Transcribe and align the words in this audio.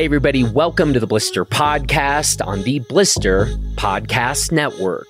Hey, 0.00 0.06
everybody, 0.06 0.44
welcome 0.44 0.94
to 0.94 0.98
the 0.98 1.06
Blister 1.06 1.44
Podcast 1.44 2.42
on 2.46 2.62
the 2.62 2.78
Blister 2.78 3.48
Podcast 3.74 4.50
Network. 4.50 5.06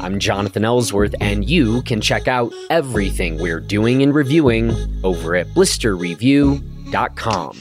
I'm 0.00 0.18
Jonathan 0.18 0.64
Ellsworth, 0.64 1.14
and 1.20 1.48
you 1.48 1.82
can 1.82 2.00
check 2.00 2.26
out 2.26 2.52
everything 2.68 3.38
we're 3.38 3.60
doing 3.60 4.02
and 4.02 4.12
reviewing 4.12 4.72
over 5.04 5.36
at 5.36 5.46
blisterreview.com. 5.50 7.58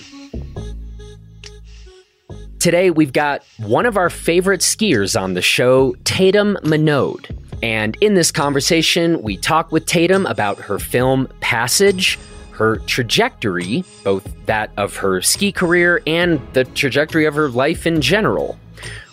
Today, 2.57 2.89
we've 2.89 3.13
got 3.13 3.43
one 3.57 3.85
of 3.85 3.95
our 3.95 4.09
favorite 4.09 4.61
skiers 4.61 5.21
on 5.21 5.35
the 5.35 5.43
show, 5.43 5.93
Tatum 6.05 6.57
Monod. 6.63 7.29
And 7.61 7.95
in 8.01 8.15
this 8.15 8.31
conversation, 8.31 9.21
we 9.21 9.37
talk 9.37 9.71
with 9.71 9.85
Tatum 9.85 10.25
about 10.25 10.57
her 10.57 10.79
film 10.79 11.27
Passage, 11.39 12.17
her 12.53 12.77
trajectory, 12.87 13.83
both 14.03 14.27
that 14.45 14.71
of 14.77 14.95
her 14.97 15.21
ski 15.21 15.51
career 15.51 16.01
and 16.07 16.39
the 16.53 16.63
trajectory 16.63 17.25
of 17.25 17.33
her 17.35 17.49
life 17.49 17.85
in 17.85 18.01
general. 18.01 18.57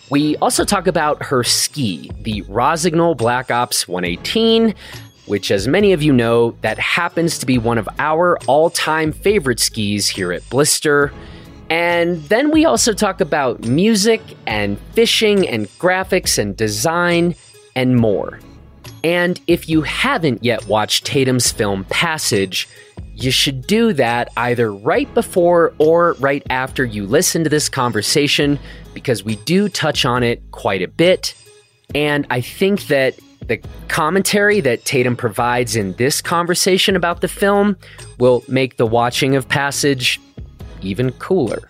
We 0.09 0.35
also 0.37 0.65
talk 0.65 0.87
about 0.87 1.23
her 1.23 1.43
ski, 1.43 2.11
the 2.21 2.41
Rossignol 2.43 3.15
Black 3.15 3.49
Ops 3.49 3.87
118, 3.87 4.75
which, 5.25 5.51
as 5.51 5.67
many 5.67 5.93
of 5.93 6.03
you 6.03 6.11
know, 6.11 6.51
that 6.61 6.77
happens 6.77 7.37
to 7.39 7.45
be 7.45 7.57
one 7.57 7.77
of 7.77 7.87
our 7.97 8.37
all 8.47 8.69
time 8.69 9.13
favorite 9.13 9.59
skis 9.59 10.09
here 10.09 10.33
at 10.33 10.47
Blister. 10.49 11.13
And 11.69 12.21
then 12.23 12.51
we 12.51 12.65
also 12.65 12.91
talk 12.91 13.21
about 13.21 13.65
music 13.65 14.21
and 14.45 14.77
fishing 14.91 15.47
and 15.47 15.67
graphics 15.79 16.37
and 16.37 16.57
design 16.57 17.33
and 17.77 17.95
more. 17.95 18.41
And 19.05 19.39
if 19.47 19.69
you 19.69 19.81
haven't 19.81 20.43
yet 20.43 20.67
watched 20.67 21.05
Tatum's 21.05 21.51
film 21.51 21.85
Passage, 21.85 22.67
you 23.23 23.31
should 23.31 23.67
do 23.67 23.93
that 23.93 24.29
either 24.37 24.73
right 24.73 25.11
before 25.13 25.73
or 25.77 26.13
right 26.19 26.43
after 26.49 26.83
you 26.83 27.05
listen 27.05 27.43
to 27.43 27.49
this 27.49 27.69
conversation 27.69 28.59
because 28.93 29.23
we 29.23 29.35
do 29.37 29.69
touch 29.69 30.05
on 30.05 30.23
it 30.23 30.41
quite 30.51 30.81
a 30.81 30.87
bit. 30.87 31.33
And 31.93 32.25
I 32.29 32.41
think 32.41 32.87
that 32.87 33.19
the 33.47 33.57
commentary 33.87 34.61
that 34.61 34.85
Tatum 34.85 35.15
provides 35.15 35.75
in 35.75 35.93
this 35.93 36.21
conversation 36.21 36.95
about 36.95 37.21
the 37.21 37.27
film 37.27 37.75
will 38.17 38.43
make 38.47 38.77
the 38.77 38.85
watching 38.85 39.35
of 39.35 39.47
Passage 39.49 40.19
even 40.81 41.11
cooler. 41.13 41.69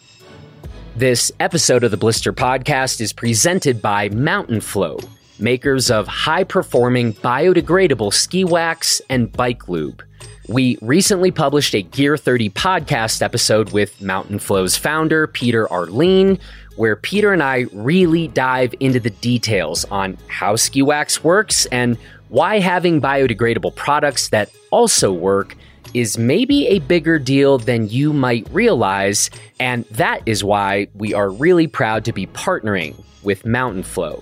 This 0.95 1.31
episode 1.40 1.84
of 1.84 1.92
the 1.92 1.97
Blister 1.97 2.34
Podcast 2.34 3.02
is 3.02 3.14
presented 3.14 3.81
by 3.81 4.09
Mountain 4.09 4.62
Flow, 4.62 5.00
makers 5.40 5.90
of 5.90 6.08
high 6.08 6.44
performing 6.44 7.14
biodegradable 7.14 8.14
ski 8.14 8.44
wax 8.44 9.02
and 9.09 9.31
bike 9.31 9.68
lube. 9.70 10.03
We 10.52 10.77
recently 10.81 11.31
published 11.31 11.73
a 11.73 11.81
Gear 11.81 12.17
30 12.17 12.49
podcast 12.49 13.21
episode 13.21 13.71
with 13.71 14.02
Mountain 14.02 14.39
Flow's 14.39 14.75
founder, 14.75 15.25
Peter 15.25 15.66
Arlein, 15.67 16.41
where 16.75 16.97
Peter 16.97 17.31
and 17.31 17.41
I 17.41 17.67
really 17.71 18.27
dive 18.27 18.75
into 18.81 18.99
the 18.99 19.11
details 19.11 19.85
on 19.85 20.17
how 20.27 20.57
ski 20.57 20.81
wax 20.81 21.23
works 21.23 21.67
and 21.67 21.97
why 22.27 22.59
having 22.59 22.99
biodegradable 22.99 23.75
products 23.75 24.27
that 24.29 24.49
also 24.72 25.13
work 25.13 25.55
is 25.94 26.17
maybe 26.17 26.67
a 26.67 26.79
bigger 26.79 27.17
deal 27.17 27.57
than 27.57 27.88
you 27.88 28.11
might 28.11 28.45
realize, 28.52 29.29
and 29.57 29.85
that 29.85 30.22
is 30.25 30.44
why 30.44 30.89
we 30.95 31.13
are 31.13 31.29
really 31.29 31.67
proud 31.67 32.03
to 32.03 32.11
be 32.11 32.27
partnering 32.27 33.02
with 33.23 33.45
Mountain 33.45 33.83
Flow. 33.83 34.22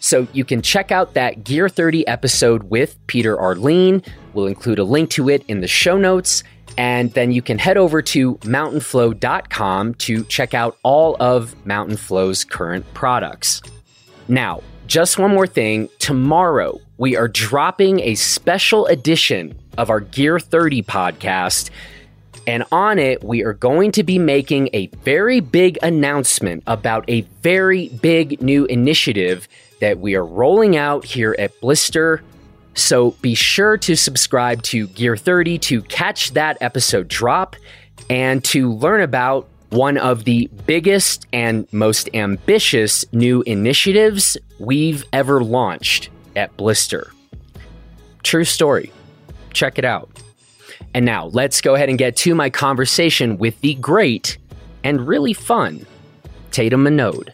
So 0.00 0.28
you 0.32 0.44
can 0.44 0.62
check 0.62 0.92
out 0.92 1.14
that 1.14 1.44
Gear 1.44 1.68
30 1.68 2.06
episode 2.06 2.64
with 2.64 2.98
Peter 3.06 3.36
Arlein. 3.36 4.06
We'll 4.32 4.46
include 4.46 4.78
a 4.78 4.84
link 4.84 5.10
to 5.10 5.28
it 5.28 5.44
in 5.48 5.60
the 5.60 5.68
show 5.68 5.96
notes. 5.96 6.44
And 6.76 7.12
then 7.12 7.32
you 7.32 7.42
can 7.42 7.58
head 7.58 7.76
over 7.76 8.02
to 8.02 8.36
mountainflow.com 8.36 9.94
to 9.94 10.24
check 10.24 10.54
out 10.54 10.78
all 10.84 11.16
of 11.18 11.66
Mountain 11.66 11.96
Flow's 11.96 12.44
current 12.44 12.86
products. 12.94 13.60
Now, 14.28 14.62
just 14.86 15.18
one 15.18 15.32
more 15.32 15.46
thing. 15.46 15.88
Tomorrow, 15.98 16.80
we 16.96 17.16
are 17.16 17.28
dropping 17.28 18.00
a 18.00 18.14
special 18.14 18.86
edition 18.86 19.58
of 19.76 19.90
our 19.90 20.00
Gear 20.00 20.38
30 20.38 20.82
podcast. 20.82 21.70
And 22.46 22.64
on 22.70 22.98
it, 22.98 23.22
we 23.24 23.42
are 23.42 23.52
going 23.52 23.92
to 23.92 24.02
be 24.02 24.18
making 24.18 24.70
a 24.72 24.86
very 25.02 25.40
big 25.40 25.78
announcement 25.82 26.62
about 26.66 27.04
a 27.08 27.22
very 27.42 27.88
big 27.88 28.40
new 28.40 28.64
initiative 28.66 29.48
that 29.80 29.98
we 29.98 30.14
are 30.14 30.24
rolling 30.24 30.76
out 30.76 31.04
here 31.04 31.34
at 31.38 31.58
Blister. 31.60 32.22
So 32.74 33.12
be 33.22 33.34
sure 33.34 33.76
to 33.78 33.96
subscribe 33.96 34.62
to 34.64 34.86
Gear 34.88 35.16
30 35.16 35.58
to 35.58 35.82
catch 35.82 36.32
that 36.32 36.58
episode 36.60 37.08
drop 37.08 37.56
and 38.08 38.44
to 38.44 38.72
learn 38.72 39.00
about 39.00 39.48
one 39.70 39.98
of 39.98 40.24
the 40.24 40.48
biggest 40.66 41.26
and 41.32 41.70
most 41.72 42.08
ambitious 42.14 43.04
new 43.12 43.42
initiatives 43.42 44.36
we've 44.58 45.04
ever 45.12 45.42
launched 45.42 46.08
at 46.36 46.56
Blister. 46.56 47.12
True 48.22 48.44
story. 48.44 48.92
Check 49.52 49.78
it 49.78 49.84
out. 49.84 50.08
And 50.94 51.04
now 51.04 51.26
let's 51.26 51.60
go 51.60 51.74
ahead 51.74 51.88
and 51.88 51.98
get 51.98 52.16
to 52.18 52.34
my 52.34 52.50
conversation 52.50 53.36
with 53.38 53.60
the 53.60 53.74
great 53.74 54.38
and 54.84 55.06
really 55.06 55.32
fun 55.32 55.86
Tatum 56.50 56.84
Monod. 56.84 57.30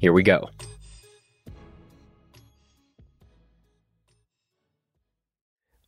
Here 0.00 0.12
we 0.12 0.22
go. 0.22 0.48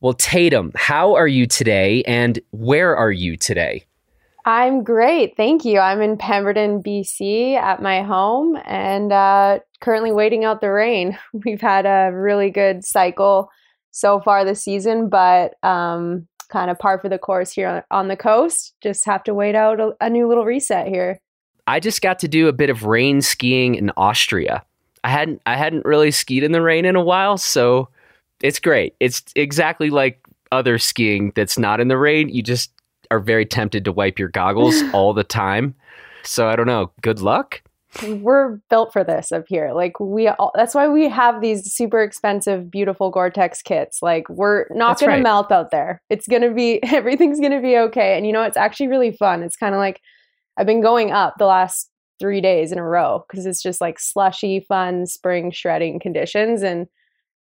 Well, 0.05 0.13
Tatum, 0.13 0.71
how 0.75 1.15
are 1.15 1.27
you 1.27 1.47
today 1.47 2.03
and 2.03 2.39
where 2.51 2.95
are 2.95 3.11
you 3.11 3.37
today? 3.37 3.85
I'm 4.45 4.83
great. 4.83 5.35
Thank 5.35 5.65
you. 5.65 5.79
I'm 5.79 5.99
in 5.99 6.15
Pemberton, 6.15 6.83
BC 6.83 7.55
at 7.55 7.81
my 7.81 8.03
home 8.03 8.55
and 8.65 9.11
uh, 9.11 9.61
currently 9.79 10.11
waiting 10.11 10.45
out 10.45 10.61
the 10.61 10.69
rain. 10.69 11.17
We've 11.43 11.59
had 11.59 11.87
a 11.87 12.15
really 12.15 12.51
good 12.51 12.85
cycle 12.85 13.49
so 13.89 14.19
far 14.19 14.45
this 14.45 14.63
season, 14.63 15.09
but 15.09 15.55
um, 15.63 16.27
kind 16.49 16.69
of 16.69 16.77
par 16.77 16.99
for 16.99 17.09
the 17.09 17.17
course 17.17 17.51
here 17.51 17.83
on 17.89 18.07
the 18.07 18.15
coast. 18.15 18.75
Just 18.81 19.07
have 19.07 19.23
to 19.23 19.33
wait 19.33 19.55
out 19.55 19.79
a, 19.79 19.93
a 20.01 20.09
new 20.11 20.27
little 20.27 20.45
reset 20.45 20.85
here. 20.85 21.19
I 21.65 21.79
just 21.79 22.03
got 22.03 22.19
to 22.19 22.27
do 22.27 22.47
a 22.47 22.53
bit 22.53 22.69
of 22.69 22.83
rain 22.83 23.21
skiing 23.21 23.73
in 23.73 23.89
Austria. 23.97 24.63
I 25.03 25.09
hadn't 25.09 25.41
I 25.47 25.55
hadn't 25.55 25.83
really 25.83 26.11
skied 26.11 26.43
in 26.43 26.51
the 26.51 26.61
rain 26.61 26.85
in 26.85 26.95
a 26.95 27.03
while, 27.03 27.39
so 27.39 27.89
it's 28.45 28.59
great. 28.59 28.95
It's 28.99 29.23
exactly 29.35 29.89
like 29.89 30.23
other 30.51 30.77
skiing 30.77 31.31
that's 31.35 31.57
not 31.57 31.79
in 31.79 31.87
the 31.87 31.97
rain. 31.97 32.29
You 32.29 32.43
just 32.43 32.71
are 33.09 33.19
very 33.19 33.45
tempted 33.45 33.83
to 33.85 33.91
wipe 33.91 34.19
your 34.19 34.29
goggles 34.29 34.81
all 34.93 35.13
the 35.13 35.23
time. 35.23 35.73
So 36.23 36.47
I 36.47 36.55
don't 36.55 36.67
know. 36.67 36.91
Good 37.01 37.21
luck. 37.21 37.63
We're 38.03 38.57
built 38.69 38.93
for 38.93 39.03
this 39.03 39.31
up 39.31 39.45
here. 39.47 39.71
Like 39.73 39.99
we 39.99 40.27
all, 40.27 40.51
that's 40.53 40.75
why 40.75 40.87
we 40.87 41.09
have 41.09 41.41
these 41.41 41.73
super 41.73 42.03
expensive 42.03 42.69
beautiful 42.69 43.09
Gore-Tex 43.09 43.63
kits. 43.63 44.01
Like 44.03 44.29
we're 44.29 44.65
not 44.71 44.99
going 44.99 45.09
right. 45.09 45.17
to 45.17 45.23
melt 45.23 45.51
out 45.51 45.71
there. 45.71 46.01
It's 46.09 46.27
going 46.27 46.41
to 46.43 46.51
be 46.51 46.83
everything's 46.93 47.39
going 47.39 47.53
to 47.53 47.61
be 47.61 47.77
okay. 47.77 48.15
And 48.15 48.27
you 48.27 48.33
know 48.33 48.43
it's 48.43 48.57
actually 48.57 48.89
really 48.89 49.11
fun. 49.11 49.41
It's 49.41 49.57
kind 49.57 49.73
of 49.73 49.79
like 49.79 50.01
I've 50.57 50.67
been 50.67 50.81
going 50.81 51.11
up 51.11 51.35
the 51.39 51.45
last 51.45 51.89
3 52.19 52.41
days 52.41 52.71
in 52.71 52.77
a 52.77 52.83
row 52.83 53.25
cuz 53.29 53.45
it's 53.45 53.61
just 53.61 53.81
like 53.81 53.99
slushy 53.99 54.59
fun 54.59 55.05
spring 55.05 55.51
shredding 55.51 55.99
conditions 55.99 56.61
and 56.61 56.87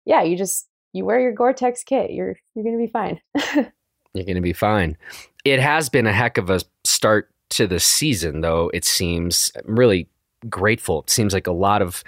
yeah, 0.05 0.23
you 0.23 0.37
just 0.37 0.69
you 0.95 1.05
wear 1.05 1.21
your 1.21 1.33
Gore-Tex 1.33 1.83
kit, 1.85 2.13
you're 2.13 2.37
you're 2.55 2.65
going 2.65 2.79
to 2.79 2.83
be 2.83 2.91
fine. 2.91 3.21
you're 4.15 4.25
going 4.25 4.37
to 4.37 4.41
be 4.41 4.53
fine. 4.55 4.97
It 5.45 5.61
has 5.61 5.91
been 5.91 6.07
a 6.07 6.13
heck 6.13 6.39
of 6.39 6.49
a 6.49 6.61
start 6.85 7.29
to 7.51 7.67
the 7.67 7.81
season 7.81 8.41
though, 8.41 8.71
it 8.73 8.85
seems. 8.85 9.53
I'm 9.57 9.79
really 9.79 10.09
grateful. 10.49 11.01
It 11.03 11.11
seems 11.11 11.35
like 11.35 11.47
a 11.47 11.53
lot 11.53 11.83
of 11.83 12.03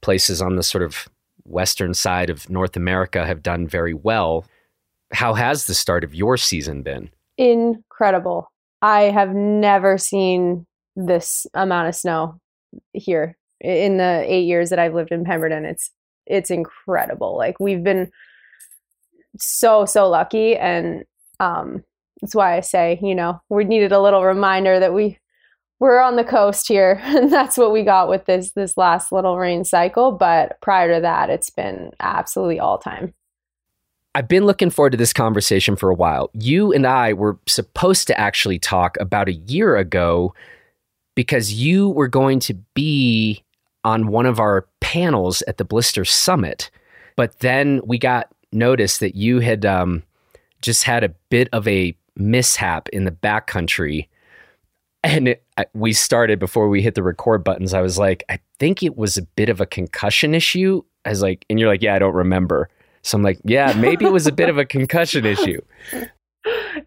places 0.00 0.40
on 0.40 0.56
the 0.56 0.62
sort 0.62 0.82
of 0.82 1.08
western 1.44 1.94
side 1.94 2.30
of 2.30 2.48
North 2.48 2.76
America 2.76 3.26
have 3.26 3.42
done 3.42 3.66
very 3.66 3.94
well. 3.94 4.44
How 5.12 5.34
has 5.34 5.66
the 5.66 5.74
start 5.74 6.04
of 6.04 6.14
your 6.14 6.36
season 6.36 6.82
been? 6.82 7.10
Incredible. 7.36 8.50
I 8.82 9.02
have 9.02 9.34
never 9.34 9.98
seen 9.98 10.66
this 10.94 11.46
amount 11.54 11.88
of 11.88 11.94
snow 11.94 12.38
here 12.92 13.36
in 13.60 13.96
the 13.96 14.24
8 14.26 14.42
years 14.42 14.70
that 14.70 14.78
I've 14.78 14.94
lived 14.94 15.10
in 15.10 15.24
Pemberton. 15.24 15.64
It's 15.64 15.90
it's 16.26 16.50
incredible. 16.50 17.36
Like 17.36 17.58
we've 17.58 17.82
been 17.82 18.12
so 19.38 19.84
so 19.84 20.08
lucky 20.08 20.56
and 20.56 21.04
um 21.40 21.84
that's 22.20 22.34
why 22.34 22.56
I 22.56 22.60
say, 22.60 22.98
you 23.00 23.14
know, 23.14 23.40
we 23.48 23.62
needed 23.62 23.92
a 23.92 24.00
little 24.00 24.24
reminder 24.24 24.80
that 24.80 24.92
we 24.92 25.18
we're 25.78 26.00
on 26.00 26.16
the 26.16 26.24
coast 26.24 26.66
here 26.66 27.00
and 27.04 27.32
that's 27.32 27.56
what 27.56 27.72
we 27.72 27.82
got 27.84 28.08
with 28.08 28.24
this 28.24 28.52
this 28.52 28.76
last 28.76 29.12
little 29.12 29.38
rain 29.38 29.64
cycle, 29.64 30.12
but 30.12 30.60
prior 30.60 30.94
to 30.94 31.00
that 31.00 31.30
it's 31.30 31.50
been 31.50 31.92
absolutely 32.00 32.58
all 32.58 32.78
time. 32.78 33.14
I've 34.14 34.26
been 34.26 34.46
looking 34.46 34.70
forward 34.70 34.90
to 34.90 34.96
this 34.96 35.12
conversation 35.12 35.76
for 35.76 35.90
a 35.90 35.94
while. 35.94 36.30
You 36.32 36.72
and 36.72 36.86
I 36.86 37.12
were 37.12 37.38
supposed 37.46 38.08
to 38.08 38.18
actually 38.18 38.58
talk 38.58 38.96
about 38.98 39.28
a 39.28 39.34
year 39.34 39.76
ago 39.76 40.34
because 41.14 41.52
you 41.52 41.90
were 41.90 42.08
going 42.08 42.40
to 42.40 42.54
be 42.74 43.44
on 43.84 44.08
one 44.08 44.26
of 44.26 44.40
our 44.40 44.66
panels 44.80 45.42
at 45.42 45.58
the 45.58 45.64
Blister 45.64 46.04
Summit. 46.04 46.70
But 47.16 47.38
then 47.40 47.80
we 47.84 47.98
got 47.98 48.32
notice 48.52 48.98
that 48.98 49.14
you 49.14 49.40
had 49.40 49.64
um, 49.64 50.02
just 50.62 50.84
had 50.84 51.04
a 51.04 51.10
bit 51.30 51.48
of 51.52 51.66
a 51.68 51.96
mishap 52.16 52.88
in 52.90 53.04
the 53.04 53.10
backcountry. 53.10 54.08
and 55.04 55.28
it, 55.28 55.44
we 55.74 55.92
started 55.92 56.38
before 56.38 56.68
we 56.68 56.82
hit 56.82 56.94
the 56.94 57.02
record 57.02 57.44
buttons. 57.44 57.74
I 57.74 57.80
was 57.80 57.98
like, 57.98 58.24
I 58.28 58.40
think 58.58 58.82
it 58.82 58.96
was 58.96 59.16
a 59.16 59.22
bit 59.22 59.48
of 59.48 59.60
a 59.60 59.66
concussion 59.66 60.34
issue. 60.34 60.82
I 61.04 61.10
was 61.10 61.22
like, 61.22 61.44
and 61.48 61.58
you're 61.58 61.68
like, 61.68 61.82
yeah, 61.82 61.94
I 61.94 61.98
don't 61.98 62.14
remember. 62.14 62.68
So 63.02 63.16
I'm 63.16 63.22
like, 63.22 63.38
yeah, 63.44 63.72
maybe 63.74 64.04
it 64.04 64.12
was 64.12 64.26
a 64.26 64.32
bit 64.32 64.48
of 64.48 64.58
a 64.58 64.64
concussion 64.64 65.24
issue. 65.24 65.60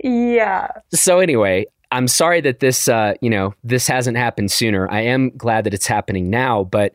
Yeah. 0.03 0.67
So 0.93 1.19
anyway, 1.19 1.65
I'm 1.91 2.07
sorry 2.07 2.41
that 2.41 2.61
this, 2.61 2.87
uh, 2.87 3.13
you 3.21 3.29
know, 3.29 3.53
this 3.63 3.87
hasn't 3.87 4.17
happened 4.17 4.51
sooner. 4.51 4.89
I 4.89 5.01
am 5.01 5.29
glad 5.37 5.65
that 5.65 5.73
it's 5.73 5.85
happening 5.85 6.29
now, 6.29 6.63
but 6.63 6.93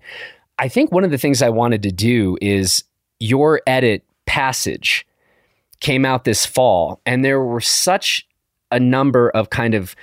I 0.59 0.69
think 0.69 0.91
one 0.91 1.05
of 1.05 1.11
the 1.11 1.19
things 1.19 1.43
I 1.43 1.51
wanted 1.51 1.83
to 1.85 1.93
do 1.93 2.39
is 2.41 2.83
your 3.21 3.61
edit 3.67 4.05
passage 4.27 5.07
came 5.81 6.05
out 6.05 6.25
this 6.25 6.47
fall, 6.47 7.01
and 7.07 7.25
there 7.25 7.41
were 7.41 7.61
such 7.61 8.27
a 8.71 8.81
number 8.81 9.31
of 9.31 9.51
kind 9.51 9.75
of 9.75 9.95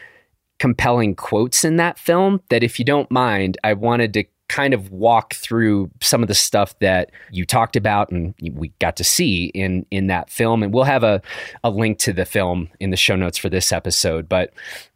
compelling 0.59 1.15
quotes 1.15 1.65
in 1.65 1.75
that 1.77 1.99
film 1.99 2.41
that 2.49 2.63
if 2.63 2.79
you 2.79 2.85
don't 2.85 3.11
mind, 3.11 3.57
I 3.63 3.73
wanted 3.73 4.13
to 4.13 4.23
kind 4.49 4.73
of 4.73 4.91
walk 4.91 5.33
through 5.33 5.89
some 6.01 6.21
of 6.21 6.27
the 6.27 6.35
stuff 6.35 6.77
that 6.79 7.11
you 7.31 7.45
talked 7.45 7.75
about 7.75 8.11
and 8.11 8.35
we 8.53 8.67
got 8.79 8.95
to 8.97 9.03
see 9.03 9.45
in 9.47 9.85
in 9.89 10.07
that 10.07 10.29
film. 10.29 10.61
And 10.61 10.73
we'll 10.73 10.83
have 10.83 11.03
a, 11.03 11.21
a 11.63 11.69
link 11.69 11.97
to 11.99 12.13
the 12.13 12.25
film 12.25 12.69
in 12.79 12.91
the 12.91 12.97
show 12.97 13.15
notes 13.15 13.37
for 13.37 13.49
this 13.49 13.71
episode. 13.71 14.29
But 14.29 14.53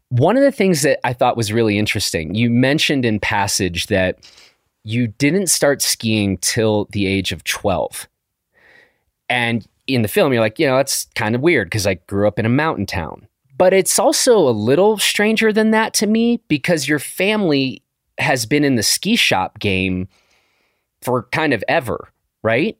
one 0.10 0.38
of 0.38 0.44
the 0.44 0.52
things 0.52 0.84
that 0.84 1.06
I 1.06 1.14
thought 1.14 1.36
was 1.36 1.52
really 1.52 1.78
interesting 1.78 2.36
you 2.36 2.50
mentioned 2.50 3.04
in 3.04 3.20
passage 3.20 3.88
that 3.88 4.20
you 4.84 5.08
didn't 5.08 5.48
start 5.48 5.82
skiing 5.82 6.38
till 6.38 6.88
the 6.92 7.08
age 7.08 7.32
of 7.32 7.44
12 7.44 8.08
and 9.30 9.68
in 9.88 10.02
the 10.02 10.08
film 10.08 10.34
you're 10.34 10.42
like 10.42 10.60
you 10.60 10.68
know 10.68 10.78
that's 10.78 11.06
kind 11.16 11.36
of 11.36 11.42
weird 11.42 11.68
because 11.68 11.88
I 11.88 11.96
grew 11.96 12.28
up 12.28 12.40
in 12.40 12.46
a 12.46 12.50
mountain 12.50 12.86
town 12.86 13.28
but 13.58 13.74
it's 13.74 13.98
also 13.98 14.38
a 14.38 14.52
little 14.52 14.98
stranger 14.98 15.52
than 15.52 15.72
that 15.72 15.94
to 15.96 16.08
me 16.08 16.42
because 16.48 16.88
your 16.88 17.00
family 17.00 17.82
has 18.20 18.46
been 18.46 18.64
in 18.64 18.76
the 18.76 18.84
ski 18.84 19.16
shop 19.16 19.60
game 19.60 20.08
for 21.02 21.24
kind 21.32 21.54
of 21.54 21.64
ever, 21.68 22.10
right? 22.44 22.78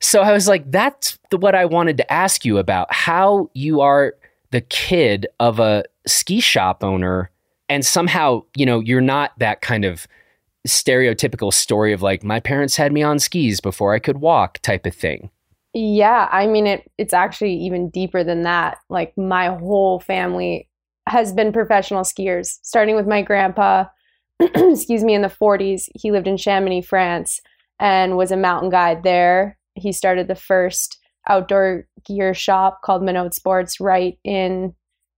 So 0.00 0.20
I 0.20 0.32
was 0.32 0.46
like, 0.46 0.70
that's 0.70 1.18
the, 1.30 1.38
what 1.38 1.54
I 1.54 1.64
wanted 1.64 1.96
to 1.96 2.12
ask 2.12 2.44
you 2.44 2.58
about 2.58 2.92
how 2.92 3.50
you 3.54 3.80
are 3.80 4.14
the 4.50 4.60
kid 4.60 5.26
of 5.40 5.58
a 5.58 5.84
ski 6.06 6.40
shop 6.40 6.84
owner 6.84 7.30
and 7.68 7.84
somehow, 7.84 8.42
you 8.56 8.64
know, 8.64 8.80
you're 8.80 9.00
not 9.00 9.32
that 9.38 9.60
kind 9.60 9.84
of 9.84 10.06
stereotypical 10.68 11.52
story 11.52 11.92
of 11.92 12.02
like 12.02 12.22
my 12.22 12.38
parents 12.38 12.76
had 12.76 12.92
me 12.92 13.02
on 13.02 13.18
skis 13.18 13.60
before 13.60 13.94
I 13.94 13.98
could 13.98 14.18
walk 14.18 14.58
type 14.58 14.86
of 14.86 14.94
thing. 14.94 15.30
Yeah, 15.78 16.28
I 16.32 16.46
mean 16.46 16.66
it 16.66 16.90
it's 16.96 17.12
actually 17.12 17.52
even 17.54 17.90
deeper 17.90 18.24
than 18.24 18.44
that. 18.44 18.78
Like 18.88 19.12
my 19.18 19.48
whole 19.48 20.00
family 20.00 20.70
has 21.06 21.34
been 21.34 21.52
professional 21.52 22.02
skiers, 22.02 22.58
starting 22.62 22.96
with 22.96 23.06
my 23.06 23.20
grandpa 23.20 23.84
excuse 24.40 25.04
me, 25.04 25.14
in 25.14 25.22
the 25.22 25.28
40s. 25.28 25.90
He 25.94 26.12
lived 26.12 26.28
in 26.28 26.38
Chamonix, 26.38 26.82
France, 26.86 27.40
and 27.80 28.16
was 28.16 28.30
a 28.32 28.38
mountain 28.38 28.70
guide 28.70 29.02
there. 29.02 29.58
He 29.74 29.92
started 29.92 30.28
the 30.28 30.36
first 30.36 30.98
outdoor 31.28 31.88
gear 32.06 32.34
shop 32.34 32.82
called 32.82 33.02
Monod 33.02 33.34
Sports 33.34 33.80
right 33.80 34.18
in 34.24 34.74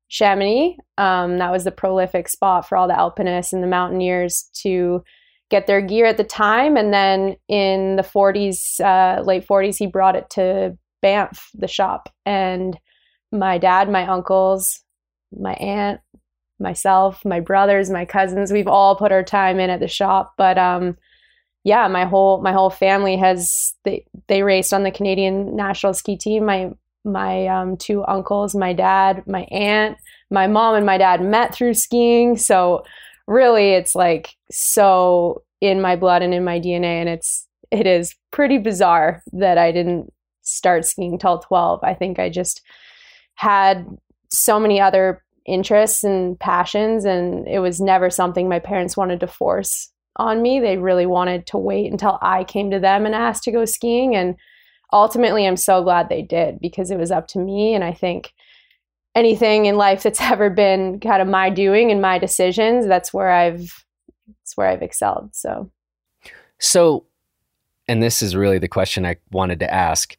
Chamonix. 0.08 0.76
Um, 0.98 1.38
that 1.38 1.52
was 1.52 1.64
the 1.64 1.72
prolific 1.72 2.28
spot 2.28 2.68
for 2.68 2.76
all 2.78 2.88
the 2.88 2.98
alpinists 2.98 3.52
and 3.52 3.62
the 3.62 3.68
mountaineers 3.68 4.50
to 4.62 5.04
get 5.50 5.66
their 5.66 5.80
gear 5.80 6.06
at 6.06 6.16
the 6.16 6.24
time. 6.24 6.76
And 6.76 6.92
then 6.92 7.36
in 7.48 7.96
the 7.96 8.02
40s, 8.02 8.80
uh, 8.80 9.22
late 9.22 9.46
40s, 9.46 9.76
he 9.76 9.86
brought 9.86 10.16
it 10.16 10.28
to 10.30 10.76
Banff, 11.00 11.50
the 11.54 11.68
shop. 11.68 12.12
And 12.26 12.78
my 13.32 13.58
dad, 13.58 13.90
my 13.90 14.06
uncles, 14.06 14.82
my 15.32 15.54
aunt, 15.54 16.00
myself, 16.58 17.24
my 17.24 17.40
brothers, 17.40 17.90
my 17.90 18.04
cousins, 18.04 18.52
we've 18.52 18.68
all 18.68 18.96
put 18.96 19.12
our 19.12 19.22
time 19.22 19.60
in 19.60 19.70
at 19.70 19.80
the 19.80 19.88
shop. 19.88 20.34
But 20.36 20.58
um, 20.58 20.96
yeah, 21.64 21.86
my 21.88 22.04
whole 22.04 22.40
my 22.42 22.52
whole 22.52 22.70
family 22.70 23.16
has 23.16 23.74
they 23.84 24.04
they 24.26 24.42
raced 24.42 24.72
on 24.72 24.82
the 24.82 24.90
Canadian 24.90 25.54
national 25.54 25.94
ski 25.94 26.16
team. 26.16 26.44
My 26.44 26.70
my 27.04 27.46
um, 27.46 27.76
two 27.76 28.04
uncles, 28.04 28.54
my 28.54 28.72
dad, 28.72 29.22
my 29.26 29.42
aunt, 29.50 29.96
my 30.30 30.46
mom, 30.46 30.74
and 30.74 30.86
my 30.86 30.98
dad 30.98 31.22
met 31.22 31.54
through 31.54 31.74
skiing. 31.74 32.36
So 32.36 32.84
really, 33.28 33.70
it's 33.70 33.94
like 33.94 34.34
so 34.50 35.42
in 35.60 35.80
my 35.80 35.94
blood 35.94 36.22
and 36.22 36.34
in 36.34 36.42
my 36.44 36.58
DNA, 36.58 37.00
and 37.00 37.08
it's 37.08 37.46
it 37.70 37.86
is 37.86 38.14
pretty 38.32 38.58
bizarre 38.58 39.22
that 39.32 39.58
I 39.58 39.70
didn't 39.70 40.12
start 40.42 40.84
skiing 40.84 41.18
till 41.18 41.38
12. 41.38 41.80
I 41.84 41.94
think 41.94 42.18
I 42.18 42.30
just 42.30 42.62
had 43.34 43.86
so 44.30 44.58
many 44.58 44.80
other 44.80 45.22
interests 45.48 46.04
and 46.04 46.38
passions 46.38 47.04
and 47.04 47.48
it 47.48 47.60
was 47.60 47.80
never 47.80 48.10
something 48.10 48.48
my 48.48 48.58
parents 48.58 48.96
wanted 48.96 49.18
to 49.20 49.26
force 49.26 49.90
on 50.16 50.42
me 50.42 50.60
they 50.60 50.76
really 50.76 51.06
wanted 51.06 51.46
to 51.46 51.56
wait 51.56 51.90
until 51.90 52.18
i 52.20 52.44
came 52.44 52.70
to 52.70 52.78
them 52.78 53.06
and 53.06 53.14
asked 53.14 53.44
to 53.44 53.50
go 53.50 53.64
skiing 53.64 54.14
and 54.14 54.36
ultimately 54.92 55.46
i'm 55.46 55.56
so 55.56 55.82
glad 55.82 56.08
they 56.08 56.20
did 56.20 56.60
because 56.60 56.90
it 56.90 56.98
was 56.98 57.10
up 57.10 57.26
to 57.26 57.38
me 57.38 57.72
and 57.72 57.82
i 57.82 57.92
think 57.92 58.34
anything 59.18 59.66
in 59.66 59.76
life 59.76 60.02
that's 60.02 60.20
ever 60.32 60.50
been 60.50 61.00
kind 61.00 61.20
of 61.20 61.28
my 61.28 61.50
doing 61.50 61.90
and 61.90 62.00
my 62.00 62.18
decisions 62.18 62.86
that's 62.86 63.12
where 63.12 63.30
i've 63.30 63.84
that's 64.26 64.56
where 64.56 64.68
i've 64.68 64.82
excelled 64.82 65.34
so 65.34 65.70
so 66.58 67.04
and 67.86 68.02
this 68.02 68.22
is 68.22 68.34
really 68.36 68.58
the 68.58 68.68
question 68.68 69.04
i 69.04 69.16
wanted 69.30 69.60
to 69.60 69.72
ask 69.72 70.16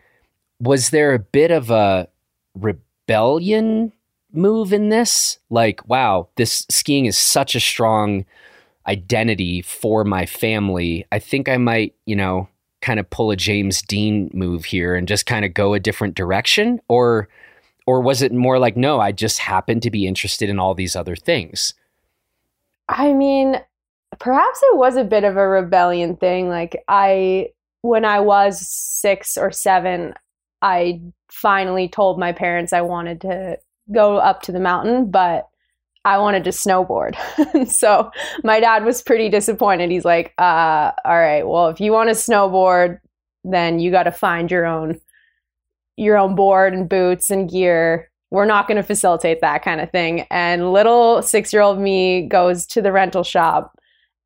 was 0.60 0.90
there 0.90 1.14
a 1.14 1.20
bit 1.20 1.52
of 1.52 1.72
a 1.72 2.08
rebellion 2.56 3.92
move 4.32 4.74
in 4.74 4.90
this. 4.90 5.40
Like, 5.50 5.88
wow, 5.88 6.30
this 6.36 6.66
skiing 6.70 7.06
is 7.06 7.18
such 7.18 7.56
a 7.56 7.60
strong 7.60 8.26
identity 8.88 9.62
for 9.62 10.04
my 10.04 10.26
family. 10.26 11.06
I 11.12 11.20
think 11.20 11.50
I 11.50 11.58
might, 11.58 11.96
you 12.06 12.16
know, 12.16 12.48
kind 12.82 13.00
of 13.00 13.10
pull 13.10 13.32
a 13.32 13.36
James 13.36 13.82
Dean 13.82 14.30
move 14.34 14.66
here 14.66 14.96
and 14.96 15.08
just 15.08 15.26
kind 15.26 15.44
of 15.44 15.54
go 15.54 15.74
a 15.74 15.80
different 15.80 16.16
direction 16.16 16.80
or 16.88 17.28
or 17.90 18.02
was 18.02 18.22
it 18.22 18.32
more 18.32 18.60
like 18.60 18.78
no, 18.78 19.00
I 19.00 19.12
just 19.12 19.40
happen 19.40 19.80
to 19.80 19.90
be 19.90 20.06
interested 20.06 20.48
in 20.48 20.60
all 20.60 20.76
these 20.76 20.96
other 20.96 21.16
things? 21.16 21.74
I 22.88 23.14
mean, 23.14 23.60
perhaps 24.20 24.60
it 24.62 24.78
was 24.78 24.96
a 24.96 25.04
bit 25.04 25.24
of 25.24 25.38
a 25.38 25.48
rebellion 25.48 26.16
thing. 26.16 26.50
Like 26.50 26.84
I 26.88 27.50
when 27.82 28.06
I 28.06 28.20
was 28.20 28.60
6 28.70 29.38
or 29.38 29.52
7, 29.52 30.14
I 30.62 31.02
finally 31.32 31.88
told 31.88 32.20
my 32.20 32.32
parents 32.32 32.74
I 32.74 32.82
wanted 32.82 33.22
to 33.22 33.58
go 33.92 34.18
up 34.18 34.44
to 34.44 34.52
the 34.52 34.60
mountain, 34.60 35.10
but 35.10 35.48
I 36.06 36.20
wanted 36.20 36.44
to 36.44 36.52
snowboard. 36.52 37.16
so 37.68 38.12
my 38.44 38.60
dad 38.60 38.86
was 38.86 39.02
pretty 39.02 39.30
disappointed. 39.30 39.90
He's 39.90 40.06
like, 40.06 40.36
uh, 40.38 40.92
all 41.06 41.18
right, 41.18 41.48
well, 41.48 41.70
if 41.70 41.80
you 41.80 41.92
want 41.92 42.10
to 42.10 42.16
snowboard, 42.16 43.00
then 43.44 43.80
you 43.80 43.90
got 43.90 44.04
to 44.04 44.12
find 44.12 44.52
your 44.52 44.68
own 44.68 45.02
your 46.00 46.18
own 46.18 46.34
board 46.34 46.74
and 46.74 46.88
boots 46.88 47.30
and 47.30 47.50
gear. 47.50 48.10
We're 48.32 48.46
not 48.46 48.68
going 48.68 48.78
to 48.78 48.84
facilitate 48.84 49.42
that 49.42 49.64
kind 49.64 49.82
of 49.82 49.92
thing. 49.92 50.26
And 50.32 50.72
little 50.72 51.18
6-year-old 51.18 51.80
me 51.80 52.28
goes 52.28 52.66
to 52.68 52.82
the 52.82 52.92
rental 52.92 53.24
shop 53.24 53.78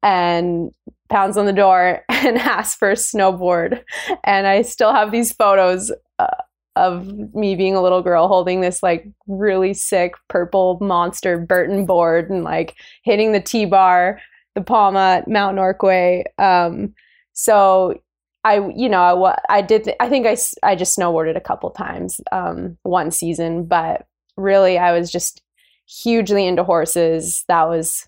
and 0.04 0.72
pounds 1.10 1.36
on 1.36 1.46
the 1.46 1.54
door 1.54 2.04
and 2.10 2.38
asks 2.38 2.76
for 2.76 2.92
a 2.92 2.96
snowboard. 2.96 3.84
And 4.24 4.46
I 4.46 4.62
still 4.62 4.94
have 4.94 5.12
these 5.12 5.34
photos 5.34 5.92
uh, 6.20 6.28
of 6.76 7.34
me 7.34 7.56
being 7.56 7.76
a 7.76 7.82
little 7.82 8.02
girl 8.02 8.28
holding 8.28 8.62
this 8.62 8.84
like 8.84 9.08
really 9.28 9.74
sick 9.74 10.14
purple 10.28 10.78
monster 10.82 11.40
Burton 11.40 11.86
board 11.86 12.30
and 12.30 12.44
like 12.44 12.76
hitting 13.04 13.32
the 13.32 13.40
T 13.40 13.66
bar, 13.66 14.20
the 14.54 14.62
Poma, 14.62 15.24
Mount 15.28 15.58
Norquay. 15.58 16.24
Um, 16.38 16.94
so 17.34 18.00
I, 18.44 18.56
you 18.76 18.90
know, 18.90 19.26
I, 19.26 19.40
I 19.50 19.62
did, 19.62 19.94
I 20.00 20.10
think 20.10 20.28
I, 20.28 20.36
I 20.64 20.76
just 20.76 20.98
snowboarded 20.98 21.38
a 21.38 21.42
couple 21.42 21.70
times 21.72 22.20
um, 22.32 22.78
one 22.84 23.12
season, 23.12 23.66
but 23.66 24.06
really 24.36 24.78
I 24.78 24.92
was 24.92 25.12
just 25.12 25.42
hugely 25.86 26.46
into 26.46 26.64
horses. 26.64 27.44
That 27.48 27.68
was, 27.70 28.08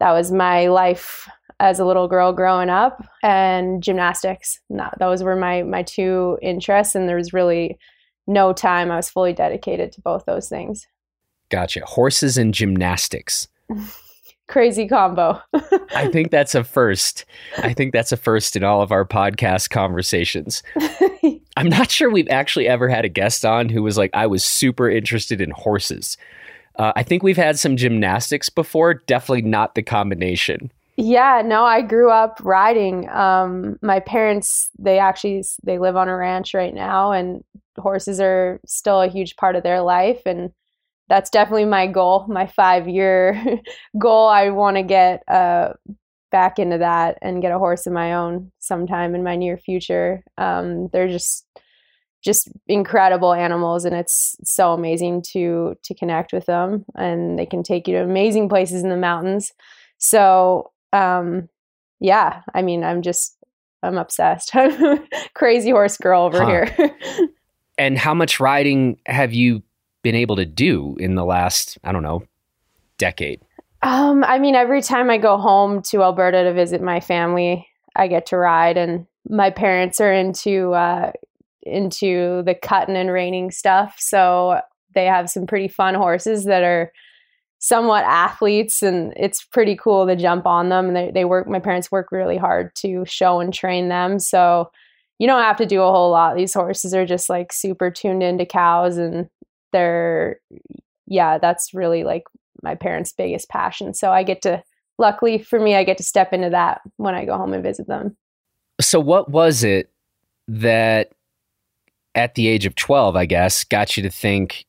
that 0.00 0.12
was 0.12 0.32
my 0.32 0.66
life 0.66 1.28
as 1.62 1.78
a 1.78 1.84
little 1.84 2.08
girl 2.08 2.32
growing 2.32 2.68
up 2.68 3.06
and 3.22 3.82
gymnastics. 3.82 4.60
That 4.68 4.94
those 4.98 5.22
were 5.22 5.36
my 5.36 5.62
my 5.62 5.84
two 5.84 6.36
interests 6.42 6.94
and 6.94 7.08
there 7.08 7.16
was 7.16 7.32
really 7.32 7.78
no 8.26 8.52
time. 8.52 8.90
I 8.90 8.96
was 8.96 9.08
fully 9.08 9.32
dedicated 9.32 9.92
to 9.92 10.00
both 10.00 10.24
those 10.26 10.48
things. 10.48 10.86
Gotcha. 11.50 11.84
Horses 11.84 12.36
and 12.36 12.52
gymnastics. 12.52 13.46
Crazy 14.48 14.86
combo. 14.86 15.40
I 15.94 16.08
think 16.08 16.30
that's 16.30 16.54
a 16.54 16.64
first. 16.64 17.24
I 17.58 17.72
think 17.72 17.92
that's 17.92 18.12
a 18.12 18.16
first 18.16 18.56
in 18.56 18.64
all 18.64 18.82
of 18.82 18.92
our 18.92 19.04
podcast 19.04 19.70
conversations. 19.70 20.62
I'm 21.56 21.68
not 21.68 21.90
sure 21.90 22.10
we've 22.10 22.28
actually 22.28 22.68
ever 22.68 22.88
had 22.88 23.04
a 23.04 23.08
guest 23.08 23.44
on 23.44 23.68
who 23.68 23.82
was 23.82 23.96
like, 23.96 24.10
I 24.12 24.26
was 24.26 24.44
super 24.44 24.90
interested 24.90 25.40
in 25.40 25.50
horses. 25.50 26.16
Uh, 26.76 26.92
I 26.96 27.02
think 27.02 27.22
we've 27.22 27.36
had 27.36 27.58
some 27.58 27.76
gymnastics 27.76 28.48
before, 28.48 28.94
definitely 28.94 29.42
not 29.42 29.74
the 29.74 29.82
combination. 29.82 30.72
Yeah, 30.96 31.42
no, 31.44 31.64
I 31.64 31.82
grew 31.82 32.10
up 32.10 32.38
riding. 32.42 33.08
Um, 33.10 33.78
my 33.82 34.00
parents, 34.00 34.70
they 34.78 34.98
actually 34.98 35.42
they 35.62 35.78
live 35.78 35.96
on 35.96 36.08
a 36.08 36.16
ranch 36.16 36.52
right 36.52 36.74
now, 36.74 37.12
and 37.12 37.42
horses 37.78 38.20
are 38.20 38.60
still 38.66 39.00
a 39.00 39.08
huge 39.08 39.36
part 39.36 39.56
of 39.56 39.62
their 39.62 39.80
life. 39.80 40.20
And 40.26 40.52
that's 41.12 41.28
definitely 41.28 41.66
my 41.66 41.86
goal, 41.86 42.24
my 42.26 42.46
five 42.46 42.88
year 42.88 43.60
goal. 43.98 44.28
I 44.28 44.48
want 44.48 44.78
to 44.78 44.82
get 44.82 45.22
uh, 45.28 45.74
back 46.30 46.58
into 46.58 46.78
that 46.78 47.18
and 47.20 47.42
get 47.42 47.52
a 47.52 47.58
horse 47.58 47.86
of 47.86 47.92
my 47.92 48.14
own 48.14 48.50
sometime 48.60 49.14
in 49.14 49.22
my 49.22 49.36
near 49.36 49.58
future. 49.58 50.24
Um, 50.38 50.88
they're 50.90 51.08
just 51.08 51.46
just 52.24 52.48
incredible 52.66 53.34
animals 53.34 53.84
and 53.84 53.94
it's 53.94 54.36
so 54.42 54.72
amazing 54.72 55.20
to 55.32 55.74
to 55.84 55.92
connect 55.92 56.32
with 56.32 56.46
them 56.46 56.86
and 56.94 57.38
they 57.38 57.44
can 57.44 57.62
take 57.62 57.86
you 57.86 57.94
to 57.94 58.02
amazing 58.02 58.48
places 58.48 58.84
in 58.84 58.90
the 58.90 58.96
mountains 58.96 59.50
so 59.98 60.70
um 60.92 61.48
yeah 61.98 62.42
i 62.54 62.62
mean 62.62 62.84
i'm 62.84 63.02
just 63.02 63.36
i'm 63.82 63.98
obsessed 63.98 64.52
crazy 65.34 65.70
horse 65.70 65.96
girl 65.96 66.22
over 66.22 66.44
huh. 66.44 66.46
here 66.46 66.96
and 67.76 67.98
how 67.98 68.14
much 68.14 68.38
riding 68.38 68.96
have 69.06 69.34
you 69.34 69.60
been 70.02 70.14
able 70.14 70.36
to 70.36 70.46
do 70.46 70.96
in 70.98 71.14
the 71.14 71.24
last 71.24 71.78
i 71.84 71.92
don't 71.92 72.02
know 72.02 72.22
decade 72.98 73.40
um 73.82 74.24
i 74.24 74.38
mean 74.38 74.54
every 74.54 74.82
time 74.82 75.10
i 75.10 75.18
go 75.18 75.36
home 75.36 75.82
to 75.82 76.02
alberta 76.02 76.44
to 76.44 76.52
visit 76.52 76.82
my 76.82 77.00
family 77.00 77.66
i 77.96 78.06
get 78.06 78.26
to 78.26 78.36
ride 78.36 78.76
and 78.76 79.06
my 79.28 79.50
parents 79.50 80.00
are 80.00 80.12
into 80.12 80.72
uh, 80.72 81.12
into 81.62 82.42
the 82.44 82.54
cutting 82.54 82.96
and 82.96 83.10
reining 83.10 83.50
stuff. 83.50 83.96
So 83.98 84.60
they 84.94 85.06
have 85.06 85.30
some 85.30 85.46
pretty 85.46 85.68
fun 85.68 85.94
horses 85.94 86.44
that 86.44 86.62
are 86.62 86.92
somewhat 87.58 88.04
athletes 88.04 88.82
and 88.82 89.12
it's 89.16 89.44
pretty 89.44 89.76
cool 89.76 90.06
to 90.06 90.16
jump 90.16 90.46
on 90.46 90.68
them 90.68 90.88
and 90.88 90.96
they, 90.96 91.10
they 91.12 91.24
work 91.24 91.46
my 91.46 91.60
parents 91.60 91.92
work 91.92 92.10
really 92.10 92.36
hard 92.36 92.74
to 92.74 93.04
show 93.06 93.38
and 93.38 93.54
train 93.54 93.88
them 93.88 94.18
so 94.18 94.68
you 95.20 95.28
don't 95.28 95.44
have 95.44 95.56
to 95.56 95.64
do 95.64 95.80
a 95.80 95.92
whole 95.92 96.10
lot 96.10 96.34
these 96.34 96.52
horses 96.52 96.92
are 96.92 97.06
just 97.06 97.30
like 97.30 97.52
super 97.52 97.88
tuned 97.88 98.20
into 98.20 98.44
cows 98.44 98.96
and 98.96 99.30
they're 99.72 100.40
yeah 101.06 101.38
that's 101.38 101.74
really 101.74 102.04
like 102.04 102.24
my 102.62 102.74
parents 102.74 103.12
biggest 103.12 103.48
passion 103.48 103.94
so 103.94 104.10
i 104.10 104.22
get 104.22 104.42
to 104.42 104.62
luckily 104.98 105.38
for 105.38 105.58
me 105.58 105.74
i 105.74 105.84
get 105.84 105.96
to 105.96 106.04
step 106.04 106.32
into 106.32 106.50
that 106.50 106.80
when 106.96 107.14
i 107.14 107.24
go 107.24 107.36
home 107.36 107.52
and 107.52 107.62
visit 107.62 107.86
them 107.86 108.16
so 108.80 109.00
what 109.00 109.30
was 109.30 109.64
it 109.64 109.90
that 110.48 111.12
at 112.14 112.34
the 112.34 112.48
age 112.48 112.66
of 112.66 112.74
12, 112.74 113.16
I 113.16 113.26
guess, 113.26 113.64
got 113.64 113.96
you 113.96 114.02
to 114.02 114.10
think 114.10 114.66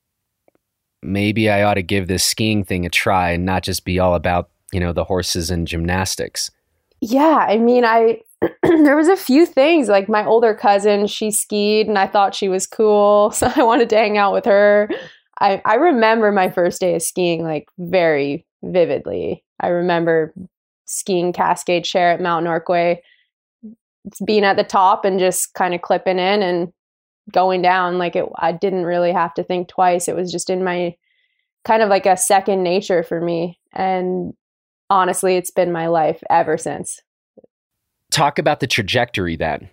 maybe 1.02 1.50
I 1.50 1.62
ought 1.62 1.74
to 1.74 1.82
give 1.82 2.08
this 2.08 2.24
skiing 2.24 2.64
thing 2.64 2.86
a 2.86 2.90
try 2.90 3.30
and 3.30 3.44
not 3.44 3.62
just 3.62 3.84
be 3.84 3.98
all 3.98 4.14
about, 4.14 4.50
you 4.72 4.80
know, 4.80 4.92
the 4.92 5.04
horses 5.04 5.50
and 5.50 5.68
gymnastics? 5.68 6.50
Yeah, 7.00 7.46
I 7.48 7.58
mean, 7.58 7.84
I 7.84 8.20
there 8.62 8.96
was 8.96 9.08
a 9.08 9.16
few 9.16 9.46
things 9.46 9.88
like 9.88 10.08
my 10.08 10.24
older 10.24 10.54
cousin, 10.54 11.06
she 11.06 11.30
skied 11.30 11.86
and 11.86 11.98
I 11.98 12.06
thought 12.06 12.34
she 12.34 12.48
was 12.48 12.66
cool, 12.66 13.30
so 13.34 13.50
I 13.54 13.62
wanted 13.62 13.90
to 13.90 13.96
hang 13.96 14.18
out 14.18 14.32
with 14.32 14.44
her. 14.44 14.88
I 15.40 15.60
I 15.64 15.74
remember 15.74 16.32
my 16.32 16.50
first 16.50 16.80
day 16.80 16.94
of 16.94 17.02
skiing 17.02 17.42
like 17.42 17.68
very 17.78 18.46
vividly. 18.62 19.44
I 19.60 19.68
remember 19.68 20.34
skiing 20.86 21.32
Cascade 21.32 21.86
Share 21.86 22.10
at 22.10 22.20
Mount 22.20 22.46
Norquay, 22.46 22.98
being 24.24 24.44
at 24.44 24.56
the 24.56 24.64
top 24.64 25.04
and 25.04 25.18
just 25.18 25.54
kind 25.54 25.74
of 25.74 25.82
clipping 25.82 26.18
in 26.18 26.42
and 26.42 26.72
going 27.32 27.62
down 27.62 27.96
like 27.96 28.16
it 28.16 28.26
i 28.36 28.52
didn't 28.52 28.84
really 28.84 29.12
have 29.12 29.32
to 29.32 29.42
think 29.42 29.66
twice 29.66 30.08
it 30.08 30.16
was 30.16 30.30
just 30.30 30.50
in 30.50 30.62
my 30.62 30.94
kind 31.64 31.82
of 31.82 31.88
like 31.88 32.04
a 32.04 32.16
second 32.16 32.62
nature 32.62 33.02
for 33.02 33.20
me 33.20 33.58
and 33.72 34.34
honestly 34.90 35.36
it's 35.36 35.50
been 35.50 35.72
my 35.72 35.86
life 35.86 36.22
ever 36.28 36.58
since 36.58 37.00
talk 38.10 38.38
about 38.38 38.60
the 38.60 38.66
trajectory 38.66 39.36
then 39.36 39.68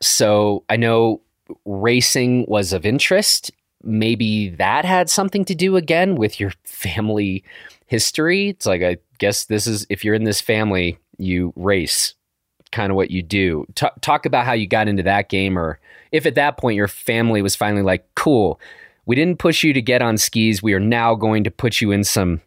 so 0.00 0.64
i 0.68 0.76
know 0.76 1.20
racing 1.64 2.44
was 2.48 2.72
of 2.72 2.86
interest 2.86 3.50
maybe 3.82 4.50
that 4.50 4.84
had 4.84 5.08
something 5.08 5.44
to 5.44 5.54
do 5.54 5.76
again 5.76 6.14
with 6.14 6.38
your 6.38 6.52
family 6.64 7.42
history 7.86 8.50
it's 8.50 8.66
like 8.66 8.82
i 8.82 8.96
guess 9.18 9.46
this 9.46 9.66
is 9.66 9.86
if 9.90 10.04
you're 10.04 10.14
in 10.14 10.24
this 10.24 10.40
family 10.40 10.98
you 11.18 11.52
race 11.56 12.14
kind 12.72 12.90
of 12.90 12.96
what 12.96 13.10
you 13.10 13.22
do. 13.22 13.66
T- 13.74 13.86
talk 14.00 14.26
about 14.26 14.46
how 14.46 14.52
you 14.52 14.66
got 14.66 14.88
into 14.88 15.02
that 15.02 15.28
game, 15.28 15.58
or 15.58 15.78
if 16.12 16.26
at 16.26 16.34
that 16.36 16.56
point 16.56 16.76
your 16.76 16.88
family 16.88 17.42
was 17.42 17.56
finally 17.56 17.82
like, 17.82 18.06
cool, 18.14 18.60
we 19.06 19.16
didn't 19.16 19.38
push 19.38 19.62
you 19.62 19.72
to 19.72 19.82
get 19.82 20.02
on 20.02 20.18
skis. 20.18 20.62
We 20.62 20.74
are 20.74 20.80
now 20.80 21.14
going 21.14 21.44
to 21.44 21.50
put 21.50 21.80
you 21.80 21.90
in 21.90 22.04
some, 22.04 22.40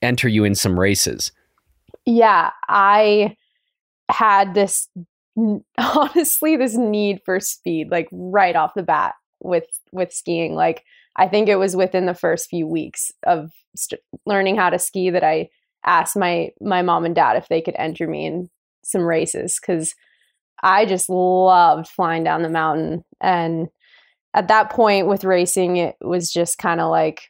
enter 0.00 0.28
you 0.28 0.44
in 0.44 0.54
some 0.54 0.78
races. 0.78 1.32
Yeah, 2.04 2.50
I 2.68 3.36
had 4.12 4.54
this, 4.54 4.88
honestly, 5.78 6.56
this 6.56 6.76
need 6.76 7.20
for 7.24 7.40
speed, 7.40 7.90
like 7.90 8.08
right 8.12 8.56
off 8.56 8.74
the 8.74 8.82
bat 8.82 9.14
with 9.40 9.66
with 9.92 10.12
skiing. 10.12 10.54
Like 10.54 10.84
I 11.16 11.28
think 11.28 11.48
it 11.48 11.56
was 11.56 11.76
within 11.76 12.06
the 12.06 12.14
first 12.14 12.48
few 12.48 12.66
weeks 12.66 13.10
of 13.26 13.50
st- 13.76 14.00
learning 14.26 14.56
how 14.56 14.70
to 14.70 14.78
ski 14.78 15.10
that 15.10 15.24
I 15.24 15.48
asked 15.84 16.16
my 16.16 16.50
my 16.60 16.82
mom 16.82 17.04
and 17.04 17.14
dad 17.14 17.36
if 17.36 17.48
they 17.48 17.60
could 17.60 17.74
enter 17.76 18.06
me 18.06 18.26
in 18.26 18.50
some 18.84 19.02
races 19.02 19.58
because 19.60 19.94
I 20.62 20.86
just 20.86 21.08
loved 21.08 21.88
flying 21.88 22.24
down 22.24 22.42
the 22.42 22.48
mountain. 22.48 23.04
And 23.20 23.68
at 24.34 24.48
that 24.48 24.70
point 24.70 25.08
with 25.08 25.24
racing, 25.24 25.76
it 25.76 25.96
was 26.00 26.32
just 26.32 26.58
kind 26.58 26.80
of 26.80 26.90
like 26.90 27.22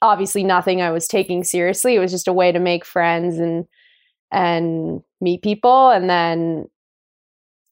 obviously 0.00 0.42
nothing 0.42 0.82
I 0.82 0.90
was 0.90 1.06
taking 1.06 1.44
seriously. 1.44 1.94
It 1.94 2.00
was 2.00 2.10
just 2.10 2.28
a 2.28 2.32
way 2.32 2.50
to 2.50 2.58
make 2.58 2.84
friends 2.84 3.38
and 3.38 3.66
and 4.32 5.02
meet 5.20 5.42
people 5.42 5.90
and 5.90 6.10
then 6.10 6.66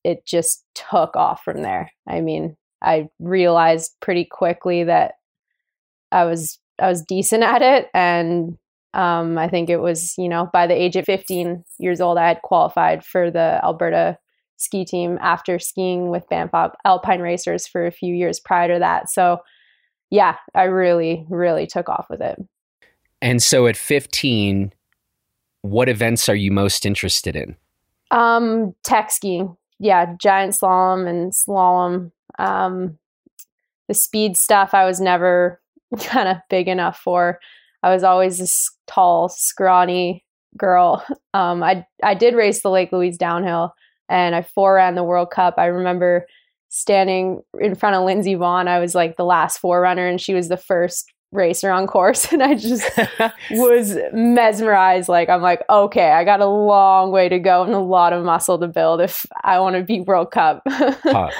it 0.05 0.25
just 0.25 0.65
took 0.75 1.17
off 1.17 1.43
from 1.43 1.63
there. 1.63 1.91
I 2.07 2.21
mean, 2.21 2.57
I 2.83 3.09
realized 3.19 3.97
pretty 4.01 4.25
quickly 4.25 4.85
that 4.85 5.15
I 6.13 6.25
was 6.25 6.59
I 6.79 6.89
was 6.89 7.03
decent 7.03 7.43
at 7.43 7.63
it 7.63 7.89
and 7.93 8.57
um, 8.95 9.39
I 9.39 9.49
think 9.49 9.71
it 9.71 9.79
was, 9.79 10.15
you 10.19 10.29
know, 10.29 10.49
by 10.53 10.67
the 10.67 10.81
age 10.81 10.97
of 10.97 11.05
15 11.05 11.65
years 11.79 12.01
old, 12.01 12.19
I 12.19 12.29
had 12.29 12.43
qualified 12.43 13.05
for 13.05 13.31
the 13.31 13.61
Alberta 13.63 14.19
ski 14.57 14.85
team 14.85 15.19
after 15.21 15.59
skiing 15.59 16.11
with 16.11 16.29
Banff 16.29 16.51
Alpine 16.85 17.21
Racers 17.21 17.67
for 17.67 17.87
a 17.87 17.93
few 17.93 18.15
years 18.15 18.41
prior 18.41 18.73
to 18.75 18.79
that. 18.81 19.09
So, 19.09 19.39
yeah, 20.11 20.37
I 20.55 20.65
really, 20.65 21.25
really 21.29 21.67
took 21.67 21.89
off 21.89 22.07
with 22.11 22.21
it. 22.21 22.39
And 23.23 23.43
so 23.43 23.67
at 23.67 23.77
15, 23.77 24.73
what 25.63 25.89
events 25.89 26.29
are 26.29 26.35
you 26.35 26.51
most 26.51 26.87
interested 26.87 27.37
in? 27.37 27.57
Um, 28.11 28.75
tech 28.83 29.11
skiing. 29.11 29.57
Yeah, 29.79 30.15
giant 30.21 30.53
slalom 30.53 31.09
and 31.09 31.33
slalom. 31.33 32.13
Um, 32.39 32.99
the 33.89 33.95
speed 33.95 34.37
stuff 34.37 34.75
I 34.75 34.85
was 34.85 35.01
never 35.01 35.61
kind 36.01 36.29
of 36.29 36.37
big 36.49 36.69
enough 36.69 36.99
for. 36.99 37.41
I 37.83 37.93
was 37.93 38.05
always 38.05 38.39
this 38.39 38.71
tall, 38.87 39.29
scrawny 39.29 40.25
girl. 40.57 41.05
Um, 41.33 41.63
I 41.63 41.87
I 42.03 42.15
did 42.15 42.35
race 42.35 42.61
the 42.61 42.71
Lake 42.71 42.91
Louise 42.91 43.17
downhill, 43.17 43.73
and 44.09 44.35
I 44.35 44.43
foreran 44.43 44.97
the 44.97 45.05
World 45.05 45.31
Cup. 45.31 45.55
I 45.59 45.67
remember 45.67 46.27
standing 46.71 47.41
in 47.61 47.77
front 47.77 47.95
of 47.95 48.05
Lindsey 48.05 48.35
Vonn. 48.35 48.67
I 48.67 48.81
was 48.81 48.97
like 48.97 49.17
the 49.17 49.25
last 49.25 49.59
forerunner, 49.59 50.09
and 50.09 50.21
she 50.21 50.35
was 50.35 50.49
the 50.49 50.57
first 50.57 51.13
racer 51.33 51.71
on 51.71 51.87
course, 51.87 52.33
and 52.33 52.43
I 52.43 52.55
just 52.55 52.89
was 53.51 53.97
mesmerized. 54.13 55.09
Like 55.09 55.29
I'm 55.29 55.43
like, 55.43 55.63
okay, 55.69 56.11
I 56.11 56.25
got 56.25 56.41
a 56.41 56.47
long 56.47 57.11
way 57.11 57.29
to 57.29 57.39
go 57.39 57.63
and 57.63 57.73
a 57.73 57.79
lot 57.79 58.13
of 58.13 58.25
muscle 58.25 58.59
to 58.59 58.69
build 58.69 59.01
if 59.01 59.27
I 59.43 59.59
want 59.61 59.77
to 59.77 59.83
beat 59.83 60.07
World 60.07 60.31
Cup. 60.31 60.63
huh. 60.69 61.31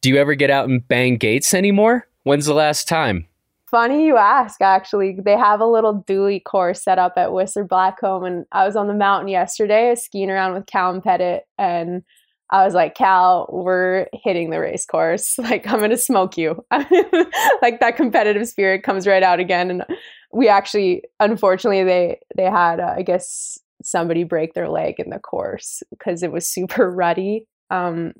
Do 0.00 0.10
you 0.10 0.16
ever 0.16 0.34
get 0.34 0.50
out 0.50 0.68
and 0.68 0.86
bang 0.86 1.16
gates 1.16 1.54
anymore? 1.54 2.06
When's 2.22 2.46
the 2.46 2.54
last 2.54 2.86
time? 2.86 3.26
Funny 3.66 4.06
you 4.06 4.16
ask, 4.16 4.60
actually. 4.60 5.16
They 5.18 5.36
have 5.36 5.60
a 5.60 5.66
little 5.66 6.04
dually 6.04 6.42
course 6.42 6.82
set 6.82 6.98
up 6.98 7.14
at 7.16 7.32
Whistler 7.32 7.64
Blackcomb. 7.64 8.24
And 8.24 8.46
I 8.52 8.64
was 8.64 8.76
on 8.76 8.86
the 8.86 8.94
mountain 8.94 9.28
yesterday 9.28 9.94
skiing 9.96 10.30
around 10.30 10.54
with 10.54 10.66
Callum 10.66 11.02
Pettit. 11.02 11.46
And 11.58 12.04
I 12.50 12.64
was 12.64 12.74
like, 12.74 12.94
Cal, 12.94 13.48
we're 13.50 14.06
hitting 14.12 14.50
the 14.50 14.60
race 14.60 14.86
course. 14.86 15.36
Like, 15.46 15.66
I'm 15.66 15.78
going 15.78 15.90
to 15.90 15.96
smoke 15.96 16.36
you. 16.36 16.64
like, 16.70 17.80
that 17.80 17.96
competitive 17.96 18.46
spirit 18.48 18.82
comes 18.82 19.06
right 19.06 19.22
out 19.22 19.40
again. 19.40 19.70
And 19.70 19.84
we 20.32 20.48
actually, 20.48 21.02
unfortunately, 21.20 21.84
they, 21.84 22.18
they 22.36 22.44
had, 22.44 22.80
uh, 22.80 22.94
I 22.96 23.02
guess, 23.02 23.58
somebody 23.82 24.24
break 24.24 24.54
their 24.54 24.68
leg 24.68 24.94
in 24.98 25.10
the 25.10 25.18
course 25.18 25.82
because 25.90 26.22
it 26.22 26.32
was 26.32 26.48
super 26.48 26.90
ruddy. 26.94 27.46
Um, 27.70 28.12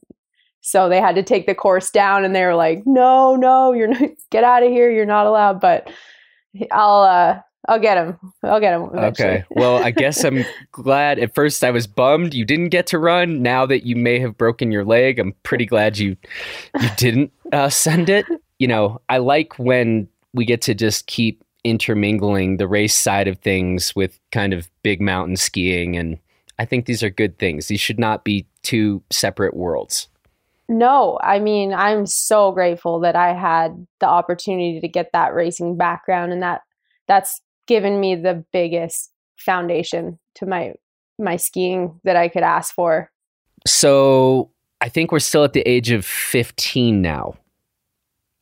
so 0.60 0.88
they 0.88 1.00
had 1.00 1.14
to 1.14 1.22
take 1.22 1.46
the 1.46 1.54
course 1.54 1.90
down 1.90 2.24
and 2.24 2.34
they 2.34 2.44
were 2.44 2.56
like, 2.56 2.82
no, 2.86 3.36
no, 3.36 3.72
you're 3.72 3.88
not, 3.88 4.10
get 4.30 4.44
out 4.44 4.64
of 4.64 4.70
here. 4.70 4.90
You're 4.90 5.06
not 5.06 5.26
allowed. 5.26 5.60
But 5.60 5.88
I'll, 6.72 7.02
uh, 7.02 7.40
I'll 7.68 7.78
get 7.78 7.98
him. 7.98 8.18
I'll 8.42 8.60
get 8.60 8.74
him. 8.74 8.90
Eventually. 8.92 9.28
Okay. 9.28 9.44
Well, 9.50 9.82
I 9.82 9.90
guess 9.92 10.24
I'm 10.24 10.44
glad. 10.72 11.18
At 11.18 11.34
first, 11.34 11.64
I 11.64 11.70
was 11.70 11.86
bummed 11.86 12.34
you 12.34 12.44
didn't 12.44 12.68
get 12.68 12.86
to 12.88 12.98
run. 12.98 13.42
Now 13.42 13.66
that 13.66 13.84
you 13.84 13.96
may 13.96 14.18
have 14.20 14.36
broken 14.36 14.70
your 14.70 14.84
leg, 14.84 15.18
I'm 15.18 15.34
pretty 15.42 15.66
glad 15.66 15.98
you 15.98 16.16
you 16.80 16.88
didn't 16.96 17.32
uh, 17.52 17.68
send 17.68 18.08
it. 18.08 18.26
You 18.58 18.68
know, 18.68 19.00
I 19.08 19.18
like 19.18 19.58
when 19.58 20.08
we 20.32 20.44
get 20.44 20.62
to 20.62 20.74
just 20.74 21.06
keep 21.06 21.42
intermingling 21.64 22.58
the 22.58 22.68
race 22.68 22.94
side 22.94 23.26
of 23.26 23.38
things 23.38 23.94
with 23.96 24.18
kind 24.30 24.52
of 24.52 24.70
big 24.82 25.00
mountain 25.00 25.36
skiing, 25.36 25.96
and 25.96 26.18
I 26.58 26.64
think 26.64 26.86
these 26.86 27.02
are 27.02 27.10
good 27.10 27.38
things. 27.38 27.66
These 27.66 27.80
should 27.80 27.98
not 27.98 28.24
be 28.24 28.46
two 28.62 29.02
separate 29.10 29.56
worlds. 29.56 30.08
No, 30.68 31.18
I 31.22 31.38
mean, 31.38 31.72
I'm 31.72 32.06
so 32.06 32.50
grateful 32.50 33.00
that 33.00 33.14
I 33.14 33.32
had 33.34 33.86
the 34.00 34.06
opportunity 34.08 34.80
to 34.80 34.88
get 34.88 35.10
that 35.12 35.32
racing 35.32 35.76
background 35.76 36.32
and 36.32 36.42
that 36.42 36.62
that's 37.06 37.40
given 37.66 38.00
me 38.00 38.14
the 38.14 38.44
biggest 38.52 39.12
foundation 39.38 40.18
to 40.36 40.46
my 40.46 40.74
my 41.18 41.36
skiing 41.36 41.98
that 42.04 42.16
I 42.16 42.28
could 42.28 42.42
ask 42.42 42.74
for. 42.74 43.10
So, 43.66 44.50
I 44.80 44.88
think 44.88 45.12
we're 45.12 45.18
still 45.18 45.44
at 45.44 45.54
the 45.54 45.62
age 45.62 45.90
of 45.90 46.04
15 46.04 47.00
now. 47.00 47.36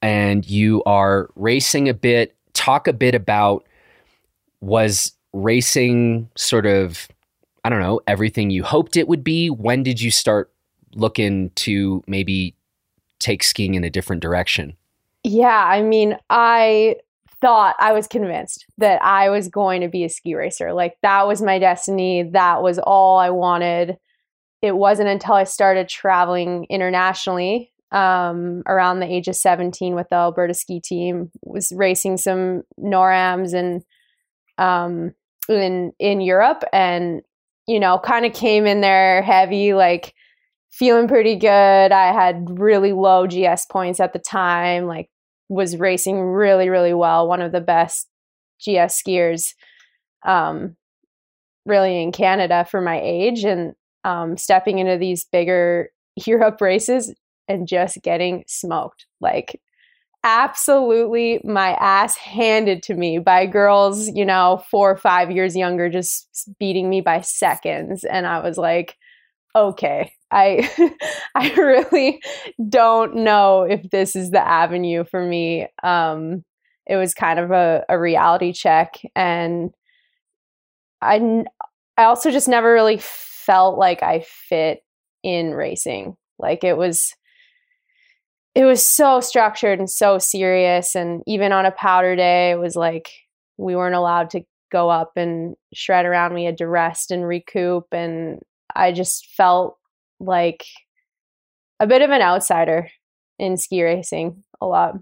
And 0.02 0.44
you 0.48 0.82
are 0.84 1.30
racing 1.36 1.88
a 1.88 1.94
bit. 1.94 2.36
Talk 2.52 2.88
a 2.88 2.92
bit 2.92 3.14
about 3.14 3.66
was 4.60 5.12
racing 5.32 6.28
sort 6.36 6.66
of 6.66 7.08
I 7.64 7.70
don't 7.70 7.80
know, 7.80 8.00
everything 8.06 8.50
you 8.50 8.62
hoped 8.62 8.96
it 8.96 9.08
would 9.08 9.24
be? 9.24 9.48
When 9.48 9.82
did 9.82 10.00
you 10.00 10.10
start 10.10 10.52
looking 10.94 11.50
to 11.50 12.04
maybe 12.06 12.54
take 13.18 13.42
skiing 13.42 13.74
in 13.74 13.84
a 13.84 13.90
different 13.90 14.20
direction? 14.20 14.76
Yeah, 15.22 15.64
I 15.66 15.80
mean, 15.80 16.18
I 16.28 16.96
thought 17.44 17.76
I 17.78 17.92
was 17.92 18.06
convinced 18.06 18.64
that 18.78 19.02
I 19.02 19.28
was 19.28 19.48
going 19.48 19.82
to 19.82 19.88
be 19.88 20.02
a 20.04 20.08
ski 20.08 20.34
racer. 20.34 20.72
Like 20.72 20.96
that 21.02 21.26
was 21.26 21.42
my 21.42 21.58
destiny. 21.58 22.22
That 22.22 22.62
was 22.62 22.78
all 22.78 23.18
I 23.18 23.28
wanted. 23.28 23.98
It 24.62 24.74
wasn't 24.74 25.10
until 25.10 25.34
I 25.34 25.44
started 25.44 25.90
traveling 25.90 26.66
internationally 26.70 27.70
um, 27.92 28.62
around 28.66 29.00
the 29.00 29.12
age 29.12 29.28
of 29.28 29.36
17 29.36 29.94
with 29.94 30.08
the 30.08 30.16
Alberta 30.16 30.54
ski 30.54 30.80
team, 30.80 31.30
was 31.42 31.70
racing 31.76 32.16
some 32.16 32.62
NORAMs 32.80 33.52
and 33.52 33.82
um, 34.56 35.12
in 35.46 35.92
in 35.98 36.22
Europe 36.22 36.64
and 36.72 37.20
you 37.66 37.78
know, 37.78 37.98
kind 37.98 38.24
of 38.24 38.32
came 38.32 38.66
in 38.66 38.80
there 38.80 39.20
heavy 39.20 39.74
like 39.74 40.14
feeling 40.70 41.08
pretty 41.08 41.36
good. 41.36 41.92
I 41.92 42.12
had 42.12 42.58
really 42.58 42.92
low 42.92 43.26
GS 43.26 43.66
points 43.66 44.00
at 44.00 44.14
the 44.14 44.18
time, 44.18 44.86
like 44.86 45.10
was 45.48 45.76
racing 45.76 46.20
really, 46.20 46.68
really 46.68 46.94
well. 46.94 47.28
One 47.28 47.42
of 47.42 47.52
the 47.52 47.60
best 47.60 48.08
GS 48.60 49.02
skiers 49.02 49.54
um, 50.24 50.76
really 51.66 52.02
in 52.02 52.12
Canada 52.12 52.66
for 52.68 52.80
my 52.80 53.00
age. 53.00 53.44
And 53.44 53.74
um, 54.04 54.36
stepping 54.36 54.78
into 54.78 54.98
these 54.98 55.24
bigger 55.24 55.90
Europe 56.26 56.60
races 56.60 57.12
and 57.48 57.66
just 57.66 58.00
getting 58.02 58.44
smoked. 58.46 59.06
Like 59.20 59.60
absolutely 60.22 61.40
my 61.44 61.74
ass 61.74 62.16
handed 62.16 62.82
to 62.84 62.94
me 62.94 63.18
by 63.18 63.46
girls, 63.46 64.08
you 64.08 64.24
know, 64.24 64.64
four 64.70 64.90
or 64.90 64.96
five 64.96 65.30
years 65.30 65.54
younger, 65.54 65.90
just 65.90 66.48
beating 66.58 66.88
me 66.88 67.00
by 67.02 67.20
seconds. 67.20 68.04
And 68.04 68.26
I 68.26 68.40
was 68.40 68.56
like, 68.56 68.96
okay, 69.54 70.12
I 70.34 70.68
I 71.34 71.54
really 71.54 72.20
don't 72.68 73.16
know 73.16 73.62
if 73.62 73.88
this 73.90 74.16
is 74.16 74.32
the 74.32 74.46
avenue 74.46 75.04
for 75.04 75.24
me. 75.24 75.68
Um, 75.82 76.44
it 76.86 76.96
was 76.96 77.14
kind 77.14 77.38
of 77.38 77.50
a, 77.50 77.84
a 77.88 77.98
reality 77.98 78.52
check, 78.52 79.00
and 79.14 79.70
I 81.00 81.44
I 81.96 82.04
also 82.04 82.30
just 82.30 82.48
never 82.48 82.72
really 82.72 82.98
felt 83.00 83.78
like 83.78 84.02
I 84.02 84.24
fit 84.48 84.80
in 85.22 85.52
racing. 85.52 86.16
Like 86.38 86.64
it 86.64 86.76
was 86.76 87.14
it 88.54 88.64
was 88.64 88.86
so 88.86 89.20
structured 89.20 89.78
and 89.78 89.90
so 89.90 90.18
serious 90.18 90.94
and 90.94 91.22
even 91.26 91.52
on 91.52 91.66
a 91.66 91.72
powder 91.72 92.14
day 92.14 92.52
it 92.52 92.58
was 92.58 92.76
like 92.76 93.10
we 93.56 93.74
weren't 93.74 93.96
allowed 93.96 94.30
to 94.30 94.42
go 94.70 94.88
up 94.90 95.12
and 95.16 95.56
shred 95.72 96.06
around 96.06 96.34
we 96.34 96.44
had 96.44 96.58
to 96.58 96.68
rest 96.68 97.10
and 97.10 97.26
recoup 97.26 97.84
and 97.92 98.40
I 98.76 98.92
just 98.92 99.26
felt 99.36 99.76
like 100.20 100.64
a 101.80 101.86
bit 101.86 102.02
of 102.02 102.10
an 102.10 102.22
outsider 102.22 102.88
in 103.38 103.56
ski 103.56 103.82
racing 103.82 104.42
a 104.60 104.66
lot. 104.66 104.96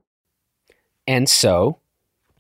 And 1.07 1.29
so? 1.29 1.79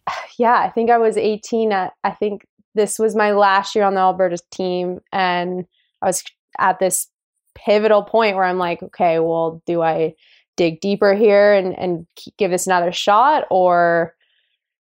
Yeah, 0.38 0.54
I 0.54 0.70
think 0.70 0.90
I 0.90 0.96
was 0.98 1.16
18 1.18 1.72
at, 1.72 1.92
I 2.02 2.10
think 2.10 2.46
this 2.74 2.98
was 2.98 3.14
my 3.14 3.32
last 3.32 3.74
year 3.74 3.84
on 3.84 3.94
the 3.94 4.00
Alberta 4.00 4.38
team. 4.50 5.00
And 5.12 5.66
I 6.00 6.06
was 6.06 6.24
at 6.58 6.78
this 6.78 7.06
pivotal 7.54 8.02
point 8.02 8.34
where 8.34 8.46
I'm 8.46 8.58
like, 8.58 8.82
okay, 8.82 9.18
well, 9.18 9.62
do 9.66 9.82
I 9.82 10.14
dig 10.56 10.80
deeper 10.80 11.14
here 11.14 11.52
and, 11.52 11.78
and 11.78 12.06
give 12.38 12.50
this 12.50 12.66
another 12.66 12.92
shot 12.92 13.44
or 13.50 14.14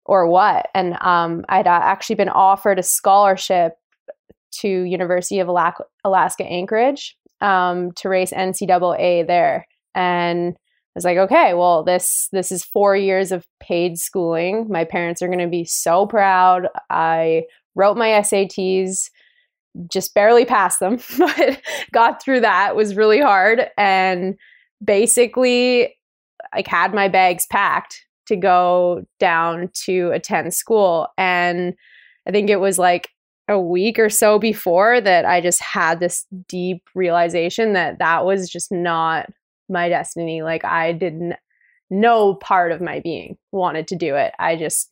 or 0.06 0.28
what? 0.28 0.70
And 0.74 0.98
um, 1.02 1.46
I'd 1.50 1.68
uh, 1.68 1.82
actually 1.84 2.16
been 2.16 2.30
offered 2.30 2.80
a 2.80 2.84
scholarship 2.84 3.78
to 4.52 4.68
University 4.68 5.40
of 5.40 5.48
Alaska 5.48 6.44
Anchorage 6.46 7.16
um, 7.42 7.92
to 7.98 8.10
race 8.10 8.32
NCAA 8.32 9.26
there, 9.28 9.66
and 9.96 10.56
I 10.56 10.92
was 10.96 11.06
like, 11.06 11.18
okay, 11.18 11.54
well 11.54 11.84
this 11.84 12.28
this 12.32 12.52
is 12.52 12.64
four 12.64 12.96
years 12.96 13.32
of 13.32 13.46
paid 13.60 13.98
schooling. 13.98 14.68
My 14.70 14.86
parents 14.86 15.22
are 15.22 15.28
going 15.28 15.40
to 15.40 15.48
be 15.48 15.66
so 15.66 16.06
proud. 16.06 16.68
I 16.90 17.44
wrote 17.76 17.98
my 17.98 18.10
SATs, 18.10 19.10
just 19.90 20.14
barely 20.14 20.46
passed 20.46 20.80
them, 20.80 21.00
but 21.18 21.62
got 21.92 22.22
through 22.22 22.42
that. 22.42 22.76
Was 22.76 22.96
really 22.96 23.22
hard, 23.22 23.68
and 23.78 24.36
basically, 24.84 25.96
like 26.54 26.68
had 26.68 26.94
my 26.94 27.08
bags 27.08 27.46
packed 27.52 28.06
to 28.28 28.36
go 28.36 29.04
down 29.20 29.70
to 29.86 30.12
attend 30.12 30.54
school, 30.54 31.08
and 31.18 31.74
I 32.28 32.32
think 32.32 32.50
it 32.50 32.60
was 32.60 32.78
like 32.78 33.10
a 33.50 33.60
week 33.60 33.98
or 33.98 34.10
so 34.10 34.38
before 34.38 35.02
that 35.02 35.26
I 35.26 35.42
just 35.42 35.62
had 35.62 36.00
this 36.00 36.26
deep 36.48 36.84
realization 36.94 37.74
that 37.74 37.98
that 37.98 38.24
was 38.24 38.48
just 38.48 38.72
not 38.72 39.28
my 39.68 39.90
destiny. 39.90 40.44
Like 40.44 40.64
I 40.64 40.94
didn't 40.94 41.36
no 41.90 42.36
part 42.36 42.72
of 42.72 42.80
my 42.80 43.00
being 43.00 43.38
wanted 43.52 43.88
to 43.88 43.96
do 43.96 44.16
it. 44.16 44.34
I 44.38 44.56
just 44.56 44.92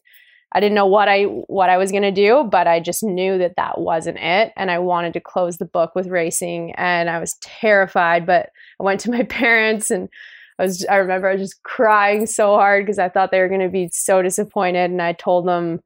I 0.54 0.60
didn't 0.60 0.76
know 0.76 0.88
what 0.88 1.08
I 1.08 1.24
what 1.24 1.70
I 1.70 1.78
was 1.78 1.92
going 1.92 2.04
to 2.04 2.12
do, 2.12 2.48
but 2.50 2.68
I 2.68 2.80
just 2.80 3.04
knew 3.04 3.38
that 3.38 3.56
that 3.58 3.80
wasn't 3.80 4.18
it 4.18 4.54
and 4.58 4.72
I 4.72 4.80
wanted 4.80 5.14
to 5.14 5.20
close 5.20 5.58
the 5.58 5.66
book 5.66 5.94
with 5.94 6.08
racing 6.08 6.74
and 6.76 7.10
I 7.12 7.20
was 7.20 7.36
terrified, 7.42 8.26
but 8.26 8.50
I 8.80 8.84
went 8.84 9.00
to 9.02 9.12
my 9.12 9.24
parents 9.30 9.92
and 9.92 10.10
I 10.58 10.64
was 10.64 10.84
I 10.90 10.96
remember 10.96 11.30
I 11.30 11.34
was 11.34 11.42
just 11.42 11.62
crying 11.62 12.26
so 12.26 12.56
hard 12.56 12.86
because 12.86 12.98
I 12.98 13.10
thought 13.10 13.30
they 13.30 13.40
were 13.40 13.50
going 13.50 13.62
to 13.62 13.70
be 13.70 13.90
so 13.94 14.24
disappointed 14.24 14.90
and 14.90 15.02
I 15.02 15.14
told 15.14 15.48
them 15.48 15.82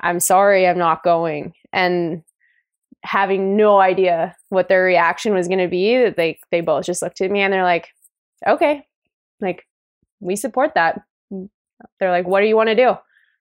I'm 0.00 0.20
sorry, 0.20 0.66
I'm 0.66 0.78
not 0.78 1.02
going. 1.02 1.54
And 1.76 2.22
having 3.02 3.56
no 3.56 3.78
idea 3.78 4.34
what 4.48 4.68
their 4.68 4.82
reaction 4.82 5.34
was 5.34 5.46
going 5.46 5.60
to 5.60 5.68
be, 5.68 5.96
that 5.98 6.16
they 6.16 6.38
they 6.50 6.60
both 6.60 6.86
just 6.86 7.02
looked 7.02 7.20
at 7.20 7.30
me 7.30 7.40
and 7.40 7.52
they're 7.52 7.62
like, 7.62 7.88
"Okay, 8.46 8.84
like 9.40 9.64
we 10.20 10.34
support 10.36 10.72
that." 10.74 11.02
They're 12.00 12.10
like, 12.10 12.26
"What 12.26 12.40
do 12.40 12.46
you 12.46 12.56
want 12.56 12.70
to 12.70 12.74
do?" 12.74 12.94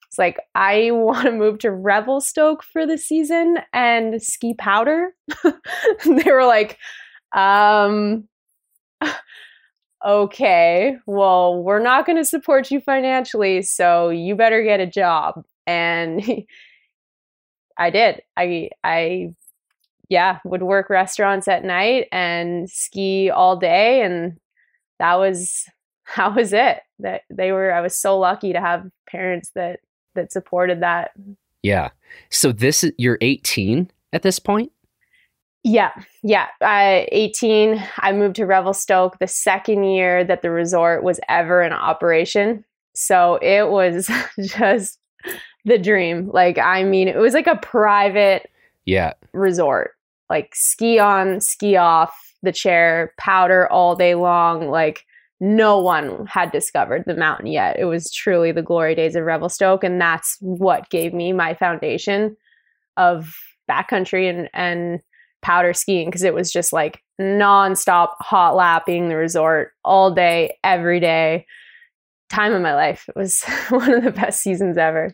It's 0.07 0.19
like 0.19 0.39
I 0.53 0.89
want 0.91 1.25
to 1.25 1.31
move 1.31 1.59
to 1.59 1.71
Revelstoke 1.71 2.63
for 2.63 2.85
the 2.85 2.97
season 2.97 3.57
and 3.73 4.21
ski 4.21 4.53
powder. 4.53 5.09
they 6.05 6.31
were 6.31 6.45
like, 6.45 6.77
um, 7.33 8.27
okay, 10.05 10.97
well, 11.05 11.61
we're 11.61 11.81
not 11.81 12.05
going 12.05 12.17
to 12.17 12.25
support 12.25 12.71
you 12.71 12.79
financially, 12.79 13.61
so 13.61 14.09
you 14.09 14.35
better 14.35 14.63
get 14.63 14.79
a 14.79 14.87
job 14.87 15.43
and 15.67 16.45
I 17.77 17.89
did. 17.89 18.21
I 18.37 18.69
I 18.83 19.33
yeah, 20.09 20.39
would 20.45 20.63
work 20.63 20.89
restaurants 20.89 21.47
at 21.47 21.63
night 21.63 22.07
and 22.11 22.69
ski 22.69 23.29
all 23.29 23.57
day 23.57 24.01
and 24.03 24.37
that 24.99 25.15
was 25.15 25.65
that 26.17 26.35
was 26.35 26.53
it. 26.53 26.79
That 26.99 27.21
they 27.29 27.51
were 27.51 27.73
I 27.73 27.81
was 27.81 27.97
so 27.97 28.17
lucky 28.17 28.53
to 28.53 28.61
have 28.61 28.89
parents 29.09 29.51
that 29.55 29.79
that 30.15 30.31
supported 30.31 30.81
that. 30.81 31.11
Yeah. 31.63 31.89
So 32.29 32.51
this 32.51 32.85
you're 32.97 33.17
18 33.21 33.91
at 34.13 34.21
this 34.21 34.39
point? 34.39 34.71
Yeah, 35.63 35.91
yeah. 36.21 36.47
Uh, 36.61 37.05
18, 37.11 37.83
I 37.97 38.11
moved 38.11 38.35
to 38.35 38.45
Revelstoke 38.45 39.17
the 39.17 39.27
second 39.27 39.83
year 39.83 40.23
that 40.23 40.43
the 40.43 40.51
resort 40.51 41.03
was 41.03 41.19
ever 41.27 41.63
in 41.63 41.73
operation. 41.73 42.63
So 42.93 43.39
it 43.41 43.69
was 43.69 44.07
just 44.39 44.99
the 45.65 45.77
dream. 45.77 46.29
Like, 46.31 46.57
I 46.57 46.83
mean, 46.83 47.07
it 47.07 47.17
was 47.17 47.33
like 47.33 47.47
a 47.47 47.57
private 47.57 48.49
yeah 48.85 49.13
resort. 49.33 49.91
Like 50.29 50.55
ski 50.55 50.99
on, 50.99 51.41
ski 51.41 51.75
off 51.75 52.33
the 52.41 52.51
chair, 52.51 53.13
powder 53.17 53.71
all 53.71 53.95
day 53.95 54.15
long. 54.15 54.69
Like 54.69 55.05
no 55.39 55.79
one 55.79 56.25
had 56.27 56.51
discovered 56.51 57.03
the 57.05 57.15
mountain 57.15 57.47
yet. 57.47 57.77
It 57.77 57.85
was 57.85 58.11
truly 58.11 58.51
the 58.51 58.61
glory 58.61 58.95
days 58.95 59.15
of 59.15 59.25
Revelstoke, 59.25 59.83
and 59.83 59.99
that's 59.99 60.37
what 60.39 60.89
gave 60.89 61.13
me 61.13 61.33
my 61.33 61.53
foundation 61.53 62.37
of 62.97 63.35
backcountry 63.69 64.29
and 64.29 64.49
and 64.53 65.01
powder 65.41 65.73
skiing 65.73 66.07
because 66.07 66.23
it 66.23 66.33
was 66.33 66.51
just 66.51 66.73
like 66.73 67.03
nonstop 67.21 68.13
hot 68.19 68.55
lapping 68.55 69.09
the 69.09 69.15
resort 69.15 69.73
all 69.83 70.11
day, 70.11 70.57
every 70.63 70.99
day. 70.99 71.45
Time 72.29 72.53
of 72.53 72.63
my 72.63 72.73
life. 72.73 73.05
It 73.07 73.15
was 73.15 73.43
one 73.69 73.93
of 73.93 74.03
the 74.03 74.11
best 74.11 74.41
seasons 74.41 74.77
ever. 74.77 75.13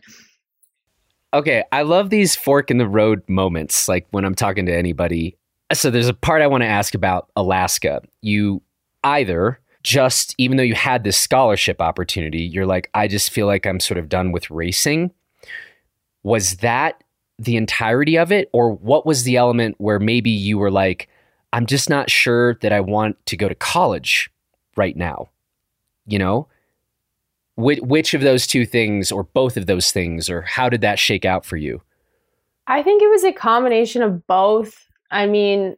Okay, 1.34 1.64
I 1.72 1.82
love 1.82 2.10
these 2.10 2.36
fork 2.36 2.70
in 2.70 2.78
the 2.78 2.88
road 2.88 3.22
moments, 3.28 3.88
like 3.88 4.06
when 4.10 4.24
I'm 4.24 4.34
talking 4.34 4.66
to 4.66 4.76
anybody. 4.76 5.36
So 5.72 5.90
there's 5.90 6.08
a 6.08 6.14
part 6.14 6.42
I 6.42 6.46
want 6.46 6.62
to 6.62 6.68
ask 6.68 6.94
about 6.94 7.30
Alaska. 7.36 8.02
You 8.20 8.62
either 9.02 9.58
just 9.82 10.34
even 10.38 10.56
though 10.56 10.62
you 10.62 10.74
had 10.74 11.04
this 11.04 11.18
scholarship 11.18 11.80
opportunity, 11.80 12.42
you're 12.42 12.66
like, 12.66 12.88
I 12.94 13.08
just 13.08 13.30
feel 13.30 13.46
like 13.46 13.66
I'm 13.66 13.80
sort 13.80 13.98
of 13.98 14.08
done 14.08 14.32
with 14.32 14.50
racing. 14.50 15.10
Was 16.22 16.56
that 16.58 17.02
the 17.38 17.56
entirety 17.56 18.16
of 18.16 18.30
it? 18.30 18.48
Or 18.52 18.72
what 18.72 19.04
was 19.06 19.24
the 19.24 19.36
element 19.36 19.76
where 19.78 19.98
maybe 19.98 20.30
you 20.30 20.58
were 20.58 20.70
like, 20.70 21.08
I'm 21.52 21.66
just 21.66 21.90
not 21.90 22.10
sure 22.10 22.54
that 22.56 22.72
I 22.72 22.80
want 22.80 23.24
to 23.26 23.36
go 23.36 23.48
to 23.48 23.54
college 23.54 24.30
right 24.76 24.96
now? 24.96 25.30
You 26.06 26.18
know? 26.18 26.48
Which, 27.56 27.80
which 27.80 28.14
of 28.14 28.22
those 28.22 28.46
two 28.46 28.64
things, 28.64 29.12
or 29.12 29.24
both 29.24 29.56
of 29.56 29.66
those 29.66 29.92
things, 29.92 30.30
or 30.30 30.42
how 30.42 30.68
did 30.68 30.80
that 30.80 30.98
shake 30.98 31.24
out 31.24 31.44
for 31.44 31.56
you? 31.56 31.82
I 32.66 32.82
think 32.82 33.02
it 33.02 33.10
was 33.10 33.24
a 33.24 33.32
combination 33.32 34.02
of 34.02 34.26
both. 34.26 34.74
I 35.10 35.26
mean, 35.26 35.76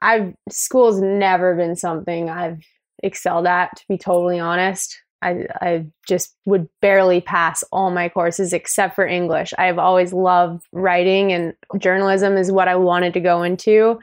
I've 0.00 0.34
school's 0.50 1.00
never 1.00 1.56
been 1.56 1.74
something 1.74 2.30
I've 2.30 2.62
excelled 3.02 3.46
at, 3.46 3.76
to 3.76 3.84
be 3.88 3.98
totally 3.98 4.38
honest. 4.38 4.96
I, 5.20 5.46
I 5.60 5.86
just 6.06 6.36
would 6.44 6.68
barely 6.80 7.20
pass 7.20 7.64
all 7.72 7.90
my 7.90 8.08
courses 8.08 8.52
except 8.52 8.94
for 8.94 9.04
English. 9.06 9.52
I've 9.58 9.78
always 9.78 10.12
loved 10.12 10.64
writing 10.72 11.32
and 11.32 11.54
journalism 11.78 12.36
is 12.36 12.52
what 12.52 12.68
I 12.68 12.76
wanted 12.76 13.14
to 13.14 13.20
go 13.20 13.42
into. 13.42 13.98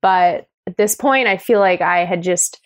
But 0.00 0.46
at 0.66 0.78
this 0.78 0.94
point, 0.94 1.28
I 1.28 1.36
feel 1.36 1.60
like 1.60 1.82
I 1.82 2.06
had 2.06 2.22
just 2.22 2.60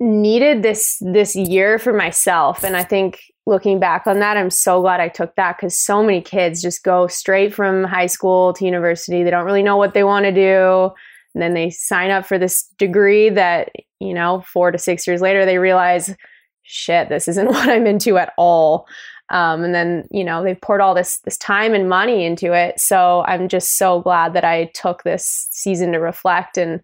needed 0.00 0.62
this 0.62 0.98
this 1.00 1.36
year 1.36 1.78
for 1.78 1.92
myself. 1.92 2.64
And 2.64 2.76
i 2.76 2.82
think 2.82 3.20
looking 3.46 3.80
back 3.80 4.06
on 4.06 4.20
that 4.20 4.36
i'm 4.36 4.50
so 4.50 4.80
glad 4.80 5.00
i 5.00 5.08
took 5.08 5.34
that 5.34 5.56
because 5.56 5.76
so 5.76 6.02
many 6.02 6.20
kids 6.20 6.62
just 6.62 6.84
go 6.84 7.06
straight 7.06 7.52
from 7.52 7.84
high 7.84 8.06
school 8.06 8.52
to 8.54 8.64
university. 8.64 9.22
They 9.22 9.30
don't 9.30 9.46
really 9.46 9.62
know 9.62 9.76
what 9.76 9.94
they 9.94 10.04
want 10.04 10.24
to 10.26 10.32
do. 10.32 10.92
And 11.34 11.42
then 11.42 11.54
they 11.54 11.70
sign 11.70 12.10
up 12.10 12.26
for 12.26 12.38
this 12.38 12.64
degree 12.78 13.30
that 13.30 13.70
you 14.00 14.14
know 14.14 14.42
four 14.46 14.70
to 14.70 14.78
six 14.78 15.06
years 15.06 15.20
later 15.20 15.44
they 15.44 15.58
realize 15.58 16.14
shit 16.62 17.08
this 17.08 17.28
isn't 17.28 17.46
what 17.48 17.68
i'm 17.68 17.86
into 17.86 18.18
at 18.18 18.32
all. 18.36 18.86
Um, 19.30 19.64
and 19.64 19.74
then 19.74 20.06
you 20.10 20.24
know 20.24 20.42
they've 20.42 20.60
poured 20.60 20.80
all 20.80 20.94
this 20.94 21.20
this 21.20 21.38
time 21.38 21.74
and 21.74 21.88
money 21.88 22.24
into 22.24 22.52
it. 22.52 22.80
So 22.80 23.24
i'm 23.26 23.48
just 23.48 23.78
so 23.78 24.00
glad 24.00 24.34
that 24.34 24.44
i 24.44 24.66
took 24.74 25.04
this 25.04 25.48
season 25.52 25.92
to 25.92 25.98
reflect 25.98 26.58
and 26.58 26.80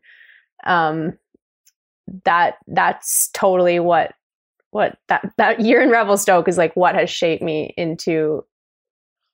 um, 0.65 1.17
that 2.25 2.57
that's 2.67 3.31
totally 3.33 3.81
what 3.81 4.15
what 4.71 4.99
that 5.09 5.33
that 5.39 5.61
year 5.61 5.83
in 5.83 5.91
Revelstoke 5.91 6.49
is 6.49 6.59
like 6.59 6.75
what 6.77 6.95
has 6.95 7.11
shaped 7.11 7.43
me 7.43 7.73
into 7.77 8.45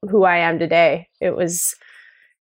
who 0.08 0.24
I 0.24 0.38
am 0.38 0.58
today. 0.58 1.08
It 1.20 1.36
was 1.36 1.74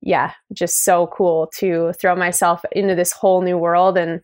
yeah, 0.01 0.33
just 0.53 0.83
so 0.83 1.07
cool 1.07 1.51
to 1.57 1.93
throw 1.93 2.15
myself 2.15 2.63
into 2.71 2.95
this 2.95 3.11
whole 3.11 3.41
new 3.41 3.57
world 3.57 3.97
and 3.97 4.21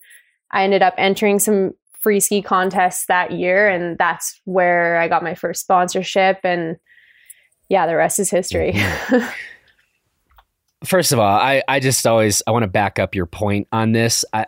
I 0.52 0.64
ended 0.64 0.82
up 0.82 0.94
entering 0.98 1.40
some 1.40 1.74
free 2.00 2.20
ski 2.20 2.42
contests 2.42 3.08
that 3.08 3.32
year 3.32 3.68
and 3.68 3.98
that's 3.98 4.40
where 4.46 4.98
I 4.98 5.08
got 5.08 5.24
my 5.24 5.36
first 5.36 5.62
sponsorship 5.62 6.40
and 6.44 6.78
yeah, 7.68 7.88
the 7.88 7.96
rest 7.96 8.20
is 8.20 8.30
history. 8.30 8.74
Mm-hmm. 8.74 9.28
First 10.86 11.12
of 11.12 11.20
all, 11.20 11.26
I, 11.26 11.64
I 11.68 11.80
just 11.80 12.06
always 12.06 12.44
I 12.46 12.52
want 12.52 12.64
to 12.64 12.68
back 12.68 13.00
up 13.00 13.16
your 13.16 13.26
point 13.26 13.68
on 13.72 13.92
this. 13.92 14.24
I, 14.34 14.46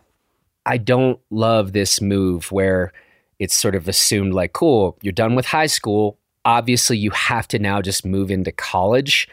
I 0.68 0.78
don't 0.78 1.20
love 1.30 1.72
this 1.72 2.02
move 2.02 2.52
where 2.52 2.92
it's 3.40 3.56
sort 3.56 3.74
of 3.74 3.88
assumed 3.88 4.34
like, 4.34 4.52
cool, 4.52 4.98
you're 5.02 5.14
done 5.14 5.34
with 5.34 5.46
high 5.46 5.68
school. 5.68 6.20
Obviously, 6.44 6.98
you 6.98 7.10
have 7.12 7.48
to 7.50 7.60
now 7.60 7.82
just 7.82 8.06
move 8.06 8.30
into 8.30 8.52
college. 8.52 9.30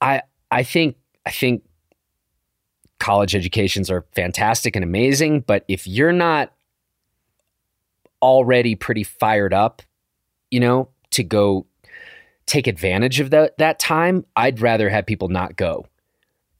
I 0.00 0.22
I 0.50 0.64
think 0.64 0.96
I 1.24 1.30
think 1.30 1.62
college 2.98 3.34
educations 3.34 3.90
are 3.90 4.04
fantastic 4.12 4.74
and 4.76 4.84
amazing, 4.84 5.40
but 5.40 5.64
if 5.68 5.86
you're 5.86 6.12
not 6.12 6.52
already 8.20 8.74
pretty 8.74 9.04
fired 9.04 9.54
up, 9.54 9.82
you 10.50 10.60
know, 10.60 10.88
to 11.10 11.22
go 11.22 11.66
take 12.46 12.66
advantage 12.66 13.20
of 13.20 13.30
that 13.30 13.56
that 13.58 13.78
time, 13.78 14.24
I'd 14.34 14.60
rather 14.60 14.88
have 14.88 15.06
people 15.06 15.28
not 15.28 15.56
go. 15.56 15.86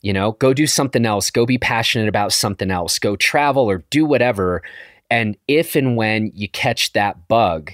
You 0.03 0.13
know, 0.13 0.33
go 0.33 0.53
do 0.53 0.67
something 0.67 1.07
else, 1.07 1.31
go 1.31 1.47
be 1.47 1.59
passionate 1.59 2.09
about 2.09 2.33
something 2.33 2.71
else, 2.71 2.99
go 2.99 3.17
travel 3.17 3.71
or 3.71 3.79
do 3.91 4.05
whatever. 4.05 4.63
And 5.11 5.37
if 5.47 5.77
and 5.77 5.97
when 5.97 6.33
you 6.35 6.49
catch 6.49 6.93
that 6.93 7.29
bug, 7.29 7.73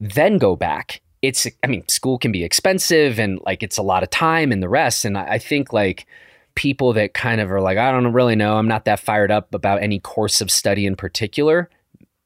then 0.00 0.38
go 0.38 0.56
back. 0.56 1.02
It's, 1.20 1.46
I 1.62 1.66
mean, 1.66 1.86
school 1.86 2.18
can 2.18 2.32
be 2.32 2.42
expensive 2.42 3.20
and 3.20 3.38
like 3.44 3.62
it's 3.62 3.78
a 3.78 3.82
lot 3.82 4.02
of 4.02 4.10
time 4.10 4.50
and 4.50 4.62
the 4.62 4.68
rest. 4.68 5.04
And 5.04 5.16
I 5.16 5.38
think 5.38 5.72
like 5.72 6.06
people 6.54 6.92
that 6.94 7.14
kind 7.14 7.40
of 7.40 7.50
are 7.52 7.60
like, 7.60 7.78
I 7.78 7.92
don't 7.92 8.12
really 8.12 8.36
know, 8.36 8.56
I'm 8.56 8.68
not 8.68 8.84
that 8.86 9.00
fired 9.00 9.30
up 9.30 9.54
about 9.54 9.82
any 9.82 10.00
course 10.00 10.40
of 10.40 10.50
study 10.50 10.86
in 10.86 10.96
particular, 10.96 11.70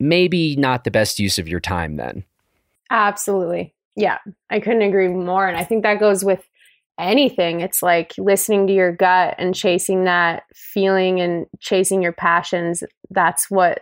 maybe 0.01 0.57
not 0.57 0.85
the 0.85 0.91
best 0.91 1.19
use 1.19 1.39
of 1.39 1.49
your 1.49 1.61
time 1.61 1.97
then. 1.97 2.25
Absolutely. 2.91 3.75
Yeah, 3.97 4.19
I 4.51 4.61
couldn't 4.61 4.83
agree 4.83 5.09
more. 5.09 5.49
And 5.49 5.57
I 5.57 5.65
think 5.65 5.83
that 5.83 6.01
goes 6.01 6.25
with 6.25 6.43
anything. 6.99 7.61
It's 7.61 7.83
like 7.83 8.15
listening 8.19 8.67
to 8.67 8.73
your 8.73 8.93
gut 8.93 9.35
and 9.39 9.55
chasing 9.55 10.05
that 10.05 10.45
feeling 10.55 11.21
and 11.21 11.47
chasing 11.61 12.03
your 12.03 12.13
passions. 12.13 12.83
That's 13.11 13.51
what 13.51 13.81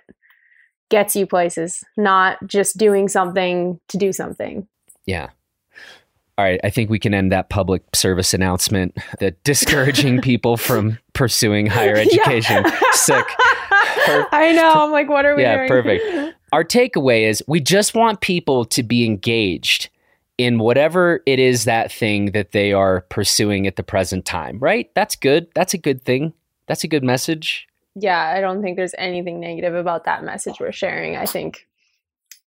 gets 0.90 1.16
you 1.16 1.26
places, 1.26 1.82
not 1.96 2.38
just 2.46 2.76
doing 2.76 3.08
something 3.08 3.80
to 3.88 3.96
do 3.98 4.12
something. 4.12 4.66
Yeah. 5.06 5.30
All 6.36 6.44
right, 6.44 6.58
I 6.64 6.70
think 6.70 6.90
we 6.90 6.98
can 6.98 7.14
end 7.14 7.30
that 7.30 7.48
public 7.48 7.82
service 7.94 8.34
announcement 8.34 8.96
that 9.20 9.42
discouraging 9.44 10.20
people 10.20 10.56
from 10.56 10.98
pursuing 11.12 11.66
higher 11.66 11.94
education. 11.96 12.64
Sick. 12.92 13.24
Per- 14.04 14.28
I 14.32 14.52
know. 14.52 14.72
I'm 14.74 14.90
like, 14.90 15.08
what 15.08 15.24
are 15.24 15.36
we 15.36 15.42
yeah, 15.42 15.56
doing? 15.58 15.68
perfect. 15.68 16.36
Our 16.52 16.64
takeaway 16.64 17.28
is 17.28 17.42
we 17.46 17.60
just 17.60 17.94
want 17.94 18.20
people 18.20 18.64
to 18.66 18.82
be 18.82 19.04
engaged 19.04 19.90
in 20.36 20.58
whatever 20.58 21.22
it 21.26 21.38
is 21.38 21.64
that 21.64 21.92
thing 21.92 22.32
that 22.32 22.52
they 22.52 22.72
are 22.72 23.02
pursuing 23.02 23.66
at 23.66 23.76
the 23.76 23.82
present 23.82 24.24
time, 24.24 24.58
right? 24.58 24.90
That's 24.94 25.16
good. 25.16 25.48
That's 25.54 25.74
a 25.74 25.78
good 25.78 26.02
thing. 26.02 26.32
That's 26.66 26.84
a 26.84 26.88
good 26.88 27.04
message. 27.04 27.68
Yeah, 27.94 28.20
I 28.20 28.40
don't 28.40 28.62
think 28.62 28.76
there's 28.76 28.94
anything 28.98 29.38
negative 29.38 29.74
about 29.74 30.04
that 30.04 30.24
message 30.24 30.58
we're 30.58 30.72
sharing. 30.72 31.16
I 31.16 31.26
think 31.26 31.66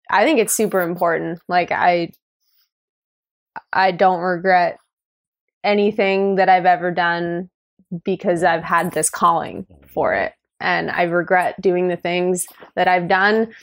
I 0.09 0.23
think 0.23 0.39
it's 0.39 0.55
super 0.55 0.81
important. 0.81 1.39
Like 1.47 1.71
I 1.71 2.11
I 3.71 3.91
don't 3.91 4.19
regret 4.19 4.79
anything 5.63 6.35
that 6.35 6.49
I've 6.49 6.65
ever 6.65 6.91
done 6.91 7.49
because 8.03 8.43
I've 8.43 8.63
had 8.63 8.91
this 8.91 9.09
calling 9.09 9.65
for 9.93 10.13
it. 10.13 10.33
And 10.59 10.89
I 10.89 11.03
regret 11.03 11.61
doing 11.61 11.87
the 11.87 11.95
things 11.95 12.47
that 12.75 12.87
I've 12.87 13.07
done 13.07 13.53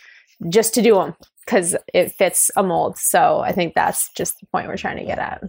just 0.49 0.75
to 0.75 0.83
do 0.83 0.95
them 0.95 1.15
because 1.45 1.77
it 1.93 2.13
fits 2.13 2.51
a 2.57 2.63
mold. 2.63 2.99
So 2.99 3.41
I 3.41 3.53
think 3.53 3.75
that's 3.75 4.11
just 4.13 4.41
the 4.41 4.47
point 4.47 4.69
we're 4.69 4.77
trying 4.77 4.99
to 4.99 5.05
get 5.05 5.19
at. 5.19 5.43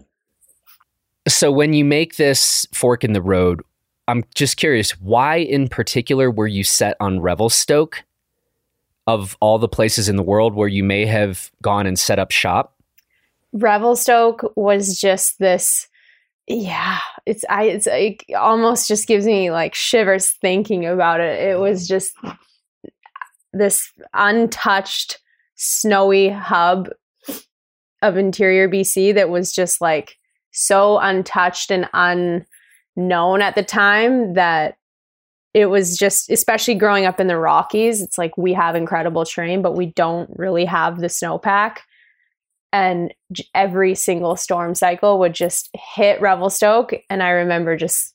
So 1.27 1.51
when 1.51 1.73
you 1.73 1.83
make 1.83 2.17
this 2.17 2.67
fork 2.71 3.03
in 3.03 3.13
the 3.13 3.21
road, 3.21 3.61
I'm 4.07 4.23
just 4.35 4.57
curious, 4.57 4.91
why 5.01 5.37
in 5.37 5.67
particular 5.67 6.29
were 6.29 6.47
you 6.47 6.63
set 6.63 6.95
on 6.99 7.19
Revelstoke 7.19 8.03
of 9.07 9.37
all 9.39 9.57
the 9.57 9.67
places 9.67 10.09
in 10.09 10.15
the 10.15 10.23
world 10.23 10.53
where 10.53 10.67
you 10.67 10.83
may 10.83 11.05
have 11.05 11.51
gone 11.61 11.87
and 11.87 11.97
set 11.97 12.19
up 12.19 12.31
shop? 12.31 12.75
Revelstoke 13.53 14.51
was 14.55 14.99
just 14.99 15.39
this 15.39 15.87
yeah, 16.47 16.99
it's 17.25 17.43
I 17.49 17.63
it's 17.63 17.87
it 17.87 18.21
almost 18.37 18.87
just 18.87 19.07
gives 19.07 19.25
me 19.25 19.49
like 19.49 19.73
shivers 19.73 20.29
thinking 20.29 20.85
about 20.85 21.19
it. 21.19 21.39
It 21.41 21.59
was 21.59 21.87
just 21.87 22.15
this 23.51 23.91
untouched 24.13 25.19
snowy 25.55 26.29
hub 26.29 26.89
of 28.01 28.17
interior 28.17 28.69
BC 28.69 29.13
that 29.15 29.29
was 29.29 29.51
just 29.51 29.81
like 29.81 30.15
so 30.51 30.99
untouched 30.99 31.71
and 31.71 31.89
unknown 31.93 33.41
at 33.41 33.55
the 33.55 33.63
time 33.63 34.33
that 34.33 34.77
it 35.53 35.67
was 35.67 35.97
just 35.97 36.29
especially 36.29 36.75
growing 36.75 37.05
up 37.05 37.19
in 37.19 37.27
the 37.27 37.37
Rockies 37.37 38.01
it's 38.01 38.17
like 38.17 38.37
we 38.37 38.53
have 38.53 38.75
incredible 38.75 39.25
terrain 39.25 39.61
but 39.61 39.75
we 39.75 39.87
don't 39.87 40.29
really 40.35 40.65
have 40.65 40.99
the 40.99 41.07
snowpack. 41.07 41.77
And 42.75 43.13
every 43.53 43.95
single 43.95 44.35
storm 44.35 44.75
cycle 44.75 45.17
would 45.19 45.33
just 45.33 45.69
hit 45.95 46.19
Revelstoke. 46.19 46.93
And 47.09 47.23
I 47.23 47.29
remember 47.29 47.77
just 47.77 48.13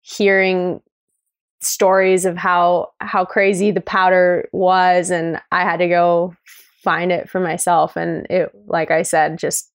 hearing 0.00 0.80
stories 1.62 2.24
of 2.24 2.36
how 2.36 2.88
how 2.98 3.24
crazy 3.24 3.70
the 3.70 3.80
powder 3.80 4.48
was. 4.50 5.10
And 5.10 5.40
I 5.52 5.62
had 5.62 5.76
to 5.76 5.86
go 5.86 6.34
find 6.82 7.12
it 7.12 7.28
for 7.28 7.40
myself. 7.40 7.96
And 7.96 8.26
it, 8.30 8.50
like 8.66 8.90
I 8.90 9.02
said, 9.02 9.38
just 9.38 9.70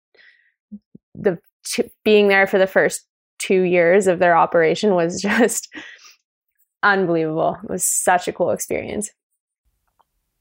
the 1.15 1.39
t- 1.65 1.91
being 2.05 2.29
there 2.29 2.47
for 2.47 2.59
the 2.59 2.67
first 2.67 3.07
two 3.39 3.63
years 3.63 4.07
of 4.07 4.19
their 4.19 4.37
operation 4.37 4.95
was 4.95 5.21
just 5.23 5.69
unbelievable. 6.83 7.59
It 7.63 7.71
was 7.71 7.87
such 7.87 8.29
a 8.29 8.33
cool 8.33 8.51
experience. 8.51 9.11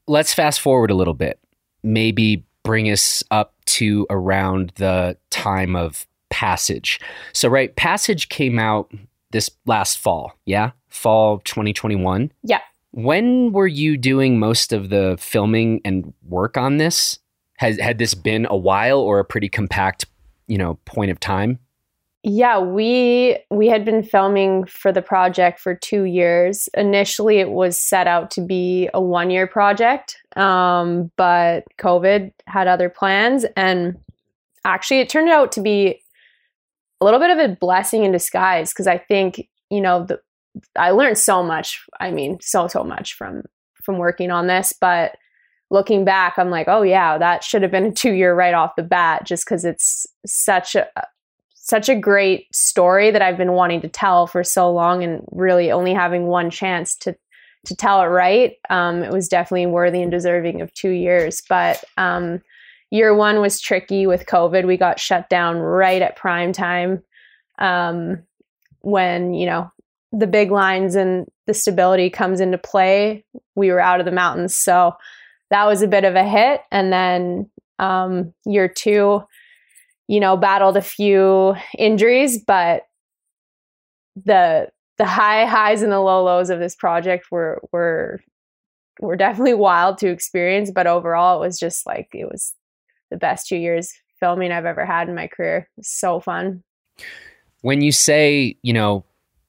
Let's 0.06 0.34
fast 0.34 0.60
forward 0.60 0.90
a 0.90 0.94
little 0.94 1.14
bit. 1.14 1.38
Maybe 1.82 2.44
bring 2.62 2.90
us 2.90 3.22
up 3.30 3.54
to 3.66 4.06
around 4.10 4.72
the 4.76 5.16
time 5.30 5.76
of 5.76 6.06
Passage. 6.30 6.98
So, 7.32 7.48
right, 7.48 7.74
Passage 7.76 8.28
came 8.28 8.58
out 8.58 8.90
this 9.30 9.48
last 9.66 9.98
fall, 9.98 10.32
yeah? 10.46 10.72
Fall 10.88 11.38
2021? 11.40 12.32
Yeah. 12.42 12.60
When 12.94 13.50
were 13.50 13.66
you 13.66 13.96
doing 13.96 14.38
most 14.38 14.72
of 14.72 14.88
the 14.88 15.16
filming 15.18 15.80
and 15.84 16.14
work 16.28 16.56
on 16.56 16.76
this? 16.76 17.18
Has 17.56 17.76
had 17.80 17.98
this 17.98 18.14
been 18.14 18.46
a 18.48 18.56
while 18.56 19.00
or 19.00 19.18
a 19.18 19.24
pretty 19.24 19.48
compact, 19.48 20.06
you 20.46 20.56
know, 20.56 20.78
point 20.84 21.10
of 21.10 21.18
time? 21.18 21.58
Yeah, 22.22 22.60
we 22.60 23.36
we 23.50 23.66
had 23.66 23.84
been 23.84 24.04
filming 24.04 24.64
for 24.66 24.92
the 24.92 25.02
project 25.02 25.58
for 25.58 25.74
two 25.74 26.04
years. 26.04 26.68
Initially, 26.74 27.38
it 27.38 27.50
was 27.50 27.80
set 27.80 28.06
out 28.06 28.30
to 28.30 28.40
be 28.40 28.88
a 28.94 29.00
one 29.00 29.28
year 29.28 29.48
project, 29.48 30.16
um, 30.36 31.10
but 31.16 31.64
COVID 31.78 32.32
had 32.46 32.68
other 32.68 32.88
plans, 32.88 33.44
and 33.56 33.98
actually, 34.64 35.00
it 35.00 35.08
turned 35.08 35.30
out 35.30 35.50
to 35.52 35.60
be 35.60 36.00
a 37.00 37.04
little 37.04 37.18
bit 37.18 37.30
of 37.30 37.38
a 37.38 37.56
blessing 37.56 38.04
in 38.04 38.12
disguise 38.12 38.72
because 38.72 38.86
I 38.86 38.98
think 38.98 39.48
you 39.68 39.80
know 39.80 40.04
the, 40.04 40.20
I 40.76 40.90
learned 40.90 41.18
so 41.18 41.42
much. 41.42 41.84
I 42.00 42.10
mean, 42.10 42.38
so 42.40 42.68
so 42.68 42.84
much 42.84 43.14
from 43.14 43.42
from 43.82 43.98
working 43.98 44.30
on 44.30 44.46
this, 44.46 44.72
but 44.80 45.16
looking 45.70 46.04
back, 46.04 46.34
I'm 46.38 46.50
like, 46.50 46.68
oh 46.68 46.82
yeah, 46.82 47.18
that 47.18 47.44
should 47.44 47.62
have 47.62 47.70
been 47.70 47.86
a 47.86 47.92
two 47.92 48.12
year 48.12 48.34
right 48.34 48.54
off 48.54 48.76
the 48.76 48.82
bat, 48.82 49.24
just 49.24 49.44
because 49.44 49.64
it's 49.64 50.06
such 50.26 50.74
a 50.74 50.86
such 51.54 51.88
a 51.88 51.94
great 51.94 52.54
story 52.54 53.10
that 53.10 53.22
I've 53.22 53.38
been 53.38 53.52
wanting 53.52 53.80
to 53.80 53.88
tell 53.88 54.26
for 54.26 54.44
so 54.44 54.70
long 54.70 55.02
and 55.02 55.24
really 55.32 55.72
only 55.72 55.94
having 55.94 56.26
one 56.26 56.50
chance 56.50 56.94
to 56.96 57.16
to 57.64 57.74
tell 57.74 58.02
it 58.02 58.06
right. 58.06 58.52
Um, 58.70 59.02
it 59.02 59.10
was 59.10 59.28
definitely 59.28 59.66
worthy 59.66 60.02
and 60.02 60.10
deserving 60.10 60.60
of 60.60 60.72
two 60.74 60.90
years. 60.90 61.42
But 61.48 61.82
um, 61.96 62.42
year 62.90 63.14
one 63.14 63.40
was 63.40 63.60
tricky 63.60 64.06
with 64.06 64.26
COVID. 64.26 64.66
We 64.66 64.76
got 64.76 65.00
shut 65.00 65.28
down 65.28 65.56
right 65.56 66.02
at 66.02 66.16
prime 66.16 66.52
time 66.52 67.02
um, 67.58 68.22
when, 68.80 69.34
you 69.34 69.46
know, 69.46 69.72
the 70.16 70.26
big 70.26 70.50
lines 70.50 70.94
and 70.94 71.26
the 71.46 71.54
stability 71.54 72.08
comes 72.08 72.40
into 72.40 72.58
play. 72.58 73.24
We 73.54 73.70
were 73.70 73.80
out 73.80 74.00
of 74.00 74.06
the 74.06 74.12
mountains. 74.12 74.56
So 74.56 74.92
that 75.50 75.66
was 75.66 75.82
a 75.82 75.88
bit 75.88 76.04
of 76.04 76.14
a 76.14 76.24
hit. 76.24 76.60
And 76.70 76.92
then 76.92 77.50
um, 77.78 78.32
year 78.46 78.68
two, 78.68 79.22
you 80.06 80.20
know, 80.20 80.36
battled 80.36 80.76
a 80.76 80.82
few 80.82 81.56
injuries, 81.76 82.38
but 82.38 82.82
the 84.24 84.68
the 84.96 85.04
high 85.04 85.44
highs 85.44 85.82
and 85.82 85.90
the 85.90 86.00
low 86.00 86.22
lows 86.22 86.50
of 86.50 86.60
this 86.60 86.76
project 86.76 87.26
were 87.32 87.60
were 87.72 88.20
were 89.00 89.16
definitely 89.16 89.54
wild 89.54 89.98
to 89.98 90.08
experience, 90.08 90.70
but 90.70 90.86
overall 90.86 91.36
it 91.42 91.46
was 91.46 91.58
just 91.58 91.84
like 91.84 92.08
it 92.12 92.26
was 92.30 92.54
the 93.10 93.16
best 93.16 93.48
2 93.48 93.56
years 93.56 93.92
filming 94.20 94.52
I've 94.52 94.66
ever 94.66 94.86
had 94.86 95.08
in 95.08 95.16
my 95.16 95.26
career. 95.26 95.68
so 95.82 96.20
fun. 96.20 96.62
When 97.62 97.80
you 97.80 97.90
say, 97.90 98.56
you 98.62 98.72
know, 98.72 99.04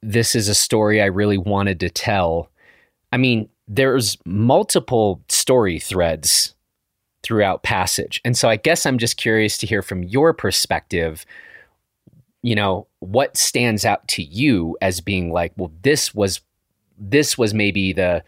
this 0.06 0.36
is 0.36 0.48
a 0.48 0.56
story 0.56 1.02
I 1.02 1.06
really 1.06 1.38
wanted 1.38 1.80
to 1.80 1.90
tell, 1.90 2.50
I 3.12 3.18
mean, 3.18 3.50
there's 3.68 4.18
multiple 4.26 5.22
story 5.28 5.80
threads 5.80 6.54
throughout 7.24 7.64
passage. 7.64 8.22
And 8.24 8.38
so 8.38 8.48
I 8.48 8.56
guess 8.56 8.86
I'm 8.86 9.00
just 9.00 9.18
curious 9.18 9.58
to 9.58 9.68
hear 9.68 9.82
from 9.82 10.04
your 10.04 10.32
perspective, 10.32 11.26
you 12.44 12.54
know, 12.54 12.86
what 13.00 13.36
stands 13.36 13.84
out 13.84 14.08
to 14.10 14.24
you 14.24 14.78
as 14.80 15.02
being 15.02 15.32
like, 15.32 15.52
well, 15.58 15.72
this 15.82 16.14
was 16.14 16.42
this 16.98 17.38
was 17.38 17.54
maybe 17.54 17.92
the 17.92 18.24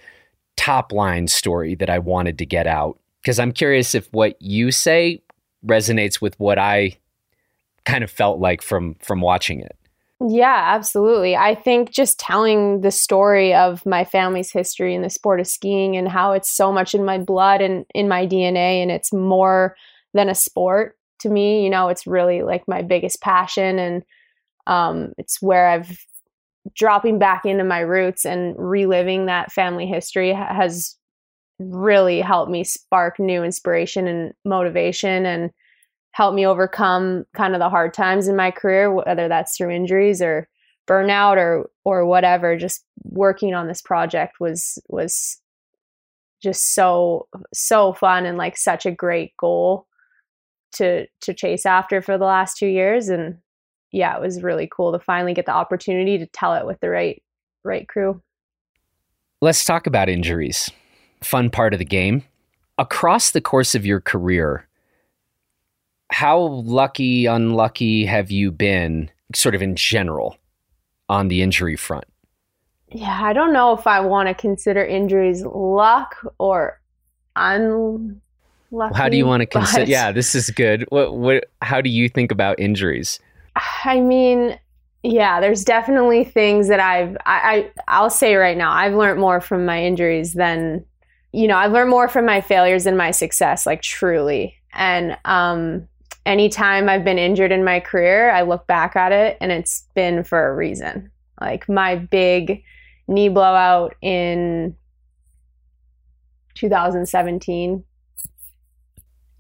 top 0.58 0.92
line 0.92 1.28
story 1.28 1.76
that 1.76 1.90
I 1.90 2.00
wanted 2.00 2.40
to 2.40 2.46
get 2.46 2.66
out. 2.66 3.00
Because 3.22 3.40
I'm 3.40 3.52
curious 3.52 3.94
if 3.94 4.12
what 4.12 4.42
you 4.42 4.72
say 4.72 5.22
resonates 5.66 6.20
with 6.20 6.38
what 6.40 6.58
I 6.58 6.98
kind 7.86 8.04
of 8.04 8.10
felt 8.10 8.40
like 8.40 8.64
from 8.64 8.96
from 8.96 9.22
watching 9.22 9.60
it. 9.60 9.77
Yeah, 10.20 10.64
absolutely. 10.76 11.36
I 11.36 11.54
think 11.54 11.92
just 11.92 12.20
telling 12.20 12.82
the 12.82 12.90
story 12.90 13.54
of 13.54 13.86
my 13.86 14.04
family's 14.04 14.52
history 14.52 14.96
in 14.96 15.04
the 15.04 15.12
sport 15.12 15.40
of 15.40 15.46
skiing 15.46 15.96
and 15.96 16.08
how 16.08 16.32
it's 16.32 16.52
so 16.52 16.72
much 16.72 16.96
in 16.96 17.06
my 17.06 17.20
blood 17.20 17.62
and 17.62 17.86
in 17.94 18.08
my 18.08 18.26
DNA, 18.26 18.82
and 18.82 18.90
it's 18.90 19.14
more 19.14 19.76
than 20.16 20.28
a 20.28 20.34
sport 20.36 20.98
to 21.20 21.30
me. 21.30 21.64
You 21.64 21.70
know, 21.70 21.90
it's 21.90 22.08
really 22.08 22.42
like 22.42 22.68
my 22.68 22.82
biggest 22.82 23.22
passion, 23.22 23.78
and 23.78 24.04
um, 24.68 25.14
it's 25.18 25.42
where 25.42 25.70
I've 25.70 25.98
dropping 26.76 27.20
back 27.20 27.46
into 27.46 27.64
my 27.64 27.80
roots 27.80 28.26
and 28.26 28.56
reliving 28.58 29.26
that 29.28 29.52
family 29.52 29.88
history 29.88 30.34
has 30.34 30.96
really 31.60 32.22
helped 32.22 32.52
me 32.52 32.64
spark 32.64 33.20
new 33.20 33.44
inspiration 33.44 34.08
and 34.08 34.34
motivation 34.46 35.26
and 35.26 35.52
helped 36.18 36.36
me 36.36 36.48
overcome 36.48 37.26
kind 37.36 37.54
of 37.54 37.60
the 37.60 37.70
hard 37.70 37.94
times 37.94 38.28
in 38.28 38.36
my 38.36 38.50
career, 38.50 38.92
whether 38.92 39.28
that's 39.28 39.56
through 39.56 39.70
injuries 39.70 40.20
or 40.20 40.50
burnout 40.88 41.38
or 41.38 41.70
or 41.86 42.08
whatever. 42.08 42.58
Just 42.58 42.84
working 43.04 43.54
on 43.54 43.68
this 43.68 43.84
project 43.84 44.40
was 44.40 44.80
was 44.90 45.40
just 46.42 46.74
so 46.74 47.28
so 47.54 47.94
fun 47.94 48.26
and 48.26 48.36
like 48.36 48.58
such 48.58 48.88
a 48.88 48.92
great 48.92 49.38
goal 49.38 49.86
to 50.74 51.06
to 51.22 51.36
chase 51.36 51.68
after 51.68 52.02
for 52.02 52.18
the 52.18 52.26
last 52.26 52.58
two 52.58 52.66
years. 52.68 53.10
And 53.10 53.38
yeah 53.92 54.16
it 54.16 54.22
was 54.22 54.42
really 54.42 54.68
cool 54.76 54.92
to 54.94 55.00
finally 55.00 55.36
get 55.36 55.46
the 55.46 55.54
opportunity 55.54 56.18
to 56.18 56.26
tell 56.26 56.56
it 56.56 56.66
with 56.66 56.80
the 56.80 56.90
right 56.90 57.22
right 57.64 57.88
crew. 57.88 58.20
Let's 59.40 59.64
talk 59.64 59.86
about 59.86 60.10
injuries. 60.10 60.72
Fun 61.22 61.52
part 61.52 61.74
of 61.74 61.80
the 61.80 61.86
game. 61.86 62.24
Across 62.80 63.32
the 63.32 63.42
course 63.42 63.76
of 63.76 63.86
your 63.86 64.02
career 64.02 64.67
how 66.10 66.40
lucky, 66.40 67.26
unlucky 67.26 68.06
have 68.06 68.32
you 68.32 68.52
been, 68.52 69.12
sort 69.36 69.56
of 69.56 69.62
in 69.62 69.76
general, 69.76 70.38
on 71.10 71.28
the 71.28 71.42
injury 71.42 71.76
front? 71.76 72.06
Yeah, 72.90 73.20
I 73.22 73.34
don't 73.34 73.52
know 73.52 73.74
if 73.74 73.86
I 73.86 74.00
want 74.00 74.30
to 74.30 74.34
consider 74.34 74.84
injuries 74.84 75.44
luck 75.44 76.16
or 76.40 76.80
unlucky. 77.36 78.22
How 78.96 79.10
do 79.10 79.18
you 79.18 79.26
want 79.26 79.42
to 79.42 79.46
consider? 79.46 79.84
Yeah, 79.84 80.12
this 80.12 80.34
is 80.36 80.50
good. 80.50 80.86
What? 80.90 81.16
What? 81.16 81.46
How 81.62 81.82
do 81.82 81.90
you 81.90 82.08
think 82.08 82.32
about 82.32 82.60
injuries? 82.60 83.20
I 83.86 84.00
mean, 84.00 84.58
yeah, 85.04 85.42
there's 85.42 85.64
definitely 85.64 86.24
things 86.24 86.68
that 86.70 86.80
I've. 86.80 87.18
I, 87.26 87.56
I 87.56 87.72
I'll 87.88 88.10
say 88.10 88.36
right 88.36 88.58
now, 88.58 88.72
I've 88.72 88.94
learned 88.94 89.20
more 89.20 89.42
from 89.42 89.66
my 89.66 89.84
injuries 89.84 90.34
than, 90.34 90.86
you 91.34 91.48
know, 91.48 91.58
I've 91.58 91.72
learned 91.72 91.90
more 91.90 92.08
from 92.08 92.26
my 92.26 92.42
failures 92.42 92.86
than 92.86 92.96
my 92.96 93.12
success. 93.12 93.66
Like 93.66 93.82
truly, 93.82 94.56
and 94.74 95.18
um, 95.26 95.88
anytime 96.28 96.90
I've 96.90 97.06
been 97.06 97.18
injured 97.18 97.52
in 97.52 97.64
my 97.64 97.80
career, 97.80 98.30
I 98.30 98.42
look 98.44 98.68
back 98.68 98.96
at 98.96 99.12
it 99.12 99.38
and 99.40 99.52
it's 99.52 99.88
been 99.96 100.24
for 100.24 100.48
a 100.48 100.54
reason. 100.54 101.10
Like 101.40 101.68
my 101.70 101.96
big 101.96 102.64
knee 103.08 103.30
blowout 103.30 103.96
in 104.02 104.76
2017. 106.56 107.84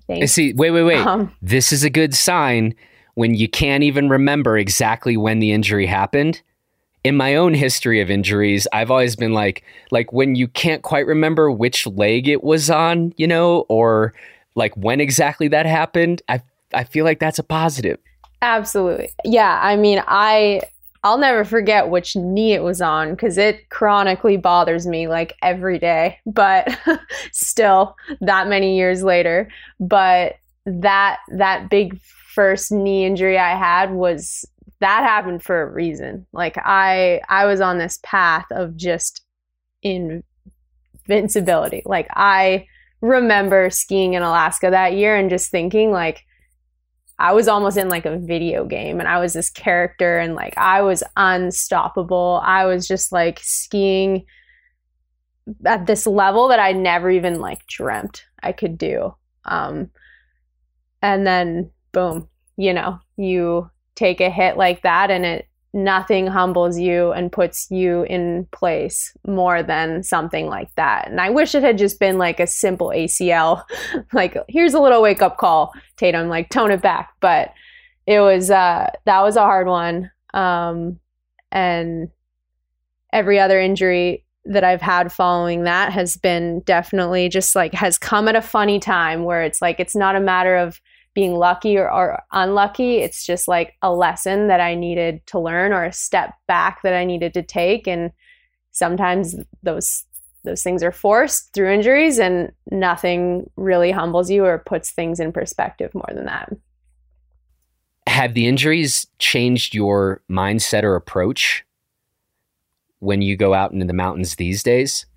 Thanks. 0.07 0.31
See, 0.31 0.53
wait, 0.53 0.71
wait, 0.71 0.83
wait. 0.83 1.05
Um, 1.05 1.33
this 1.41 1.73
is 1.73 1.83
a 1.83 1.89
good 1.89 2.15
sign 2.15 2.73
when 3.15 3.35
you 3.35 3.49
can't 3.49 3.83
even 3.83 4.07
remember 4.07 4.57
exactly 4.57 5.17
when 5.17 5.39
the 5.39 5.51
injury 5.51 5.85
happened. 5.85 6.41
In 7.03 7.17
my 7.17 7.35
own 7.35 7.53
history 7.53 7.99
of 7.99 8.09
injuries, 8.09 8.67
I've 8.71 8.91
always 8.91 9.15
been 9.15 9.33
like, 9.33 9.63
like 9.91 10.13
when 10.13 10.35
you 10.35 10.47
can't 10.47 10.81
quite 10.81 11.05
remember 11.05 11.51
which 11.51 11.85
leg 11.85 12.27
it 12.27 12.43
was 12.43 12.69
on, 12.69 13.13
you 13.17 13.27
know, 13.27 13.65
or 13.67 14.13
like 14.55 14.75
when 14.77 15.01
exactly 15.01 15.49
that 15.49 15.65
happened. 15.65 16.21
I 16.29 16.41
I 16.73 16.83
feel 16.83 17.05
like 17.05 17.19
that's 17.19 17.39
a 17.39 17.43
positive. 17.43 17.99
Absolutely. 18.41 19.09
Yeah. 19.23 19.59
I 19.61 19.75
mean, 19.75 20.03
I 20.07 20.61
I'll 21.03 21.17
never 21.17 21.45
forget 21.45 21.89
which 21.89 22.15
knee 22.15 22.53
it 22.53 22.63
was 22.63 22.81
on 22.81 23.11
because 23.11 23.37
it 23.37 23.69
chronically 23.69 24.35
bothers 24.35 24.85
me 24.85 25.07
like 25.07 25.35
every 25.41 25.79
day, 25.79 26.19
but 26.25 26.77
still 27.31 27.95
that 28.21 28.47
many 28.47 28.77
years 28.77 29.03
later. 29.03 29.49
But 29.79 30.35
that 30.65 31.19
that 31.29 31.69
big 31.69 31.99
first 32.33 32.71
knee 32.71 33.05
injury 33.05 33.37
I 33.37 33.55
had 33.55 33.91
was 33.91 34.45
that 34.79 35.03
happened 35.03 35.43
for 35.43 35.61
a 35.61 35.71
reason. 35.71 36.25
Like 36.33 36.57
I 36.57 37.21
I 37.29 37.45
was 37.45 37.61
on 37.61 37.77
this 37.77 37.99
path 38.03 38.45
of 38.51 38.75
just 38.75 39.23
invincibility. 39.81 41.83
Like 41.85 42.07
I 42.11 42.67
remember 43.01 43.69
skiing 43.69 44.13
in 44.13 44.23
Alaska 44.23 44.69
that 44.71 44.93
year 44.93 45.15
and 45.15 45.29
just 45.29 45.51
thinking 45.51 45.91
like 45.91 46.25
I 47.19 47.33
was 47.33 47.47
almost 47.47 47.77
in 47.77 47.89
like 47.89 48.05
a 48.05 48.17
video 48.17 48.65
game 48.65 48.99
and 48.99 49.09
I 49.09 49.19
was 49.19 49.33
this 49.33 49.49
character 49.49 50.19
and 50.19 50.35
like 50.35 50.55
I 50.57 50.81
was 50.81 51.03
unstoppable. 51.15 52.41
I 52.43 52.65
was 52.65 52.87
just 52.87 53.11
like 53.11 53.39
skiing 53.41 54.25
at 55.65 55.87
this 55.87 56.05
level 56.05 56.49
that 56.49 56.59
I 56.59 56.73
never 56.73 57.09
even 57.09 57.39
like 57.39 57.65
dreamt 57.67 58.25
I 58.43 58.51
could 58.51 58.77
do. 58.77 59.15
Um, 59.45 59.89
and 61.01 61.25
then 61.25 61.71
boom, 61.91 62.27
you 62.55 62.73
know, 62.73 62.99
you 63.15 63.69
take 63.95 64.21
a 64.21 64.29
hit 64.29 64.57
like 64.57 64.83
that 64.83 65.09
and 65.09 65.25
it 65.25 65.47
nothing 65.73 66.27
humbles 66.27 66.79
you 66.79 67.11
and 67.11 67.31
puts 67.31 67.69
you 67.69 68.03
in 68.03 68.47
place 68.51 69.15
more 69.27 69.61
than 69.61 70.01
something 70.03 70.47
like 70.47 70.73
that. 70.75 71.07
And 71.09 71.19
I 71.19 71.29
wish 71.29 71.53
it 71.53 71.63
had 71.63 71.77
just 71.77 71.99
been 71.99 72.17
like 72.17 72.39
a 72.39 72.47
simple 72.47 72.87
ACL, 72.89 73.63
like 74.13 74.37
here's 74.47 74.73
a 74.73 74.79
little 74.79 75.01
wake 75.01 75.21
up 75.21 75.37
call, 75.37 75.73
Tatum, 75.97 76.29
like 76.29 76.49
tone 76.49 76.71
it 76.71 76.81
back. 76.81 77.13
But 77.19 77.53
it 78.05 78.19
was 78.21 78.49
uh 78.49 78.89
that 79.05 79.21
was 79.21 79.35
a 79.35 79.41
hard 79.41 79.67
one. 79.67 80.11
Um 80.33 80.99
and 81.51 82.09
every 83.13 83.39
other 83.39 83.59
injury 83.59 84.23
that 84.45 84.63
I've 84.63 84.81
had 84.81 85.11
following 85.11 85.63
that 85.63 85.91
has 85.91 86.15
been 86.15 86.61
definitely 86.61 87.29
just 87.29 87.55
like 87.55 87.73
has 87.73 87.97
come 87.97 88.27
at 88.27 88.35
a 88.35 88.41
funny 88.41 88.79
time 88.79 89.23
where 89.23 89.43
it's 89.43 89.61
like 89.61 89.79
it's 89.79 89.95
not 89.95 90.15
a 90.15 90.21
matter 90.21 90.55
of 90.55 90.81
being 91.17 91.33
lucky 91.33 91.75
or, 91.79 91.91
or, 91.91 92.21
unlucky. 92.31 92.97
It's 92.97 93.25
just 93.25 93.47
like 93.47 93.73
a 93.81 93.91
lesson 93.91 94.49
that 94.49 94.59
I 94.59 94.75
needed 94.75 95.25
to 95.25 95.39
learn 95.39 95.73
or 95.73 95.83
a 95.83 95.91
step 95.91 96.35
back 96.47 96.83
that 96.83 96.93
I 96.93 97.05
needed 97.05 97.33
to 97.33 97.41
take. 97.41 97.87
And 97.87 98.11
sometimes 98.69 99.35
those 99.63 100.05
those 100.43 100.61
things 100.61 100.83
are 100.83 100.91
forced 100.91 101.51
through 101.53 101.71
injuries 101.71 102.19
and 102.19 102.51
nothing 102.69 103.49
really 103.55 103.89
humbles 103.89 104.29
you 104.29 104.45
or 104.45 104.59
puts 104.59 104.91
things 104.91 105.19
in 105.19 105.33
perspective 105.33 105.91
more 105.95 106.09
than 106.13 106.25
that. 106.25 106.53
Have 108.05 108.35
the 108.35 108.45
injuries 108.45 109.07
changed 109.17 109.73
your 109.73 110.21
mindset 110.29 110.83
or 110.83 110.95
approach 110.95 111.65
when 112.99 113.23
you 113.23 113.35
go 113.35 113.55
out 113.55 113.71
into 113.71 113.87
the 113.87 113.93
mountains 113.93 114.35
these 114.35 114.61
days? 114.61 115.07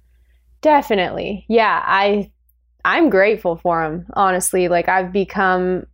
Definitely. 0.63 1.45
Yeah, 1.47 1.83
I 1.85 2.31
I'm 2.85 3.11
grateful 3.11 3.57
for 3.57 3.83
them, 3.83 4.07
honestly. 4.15 4.69
Like 4.69 4.89
I've 4.89 5.13
become 5.13 5.87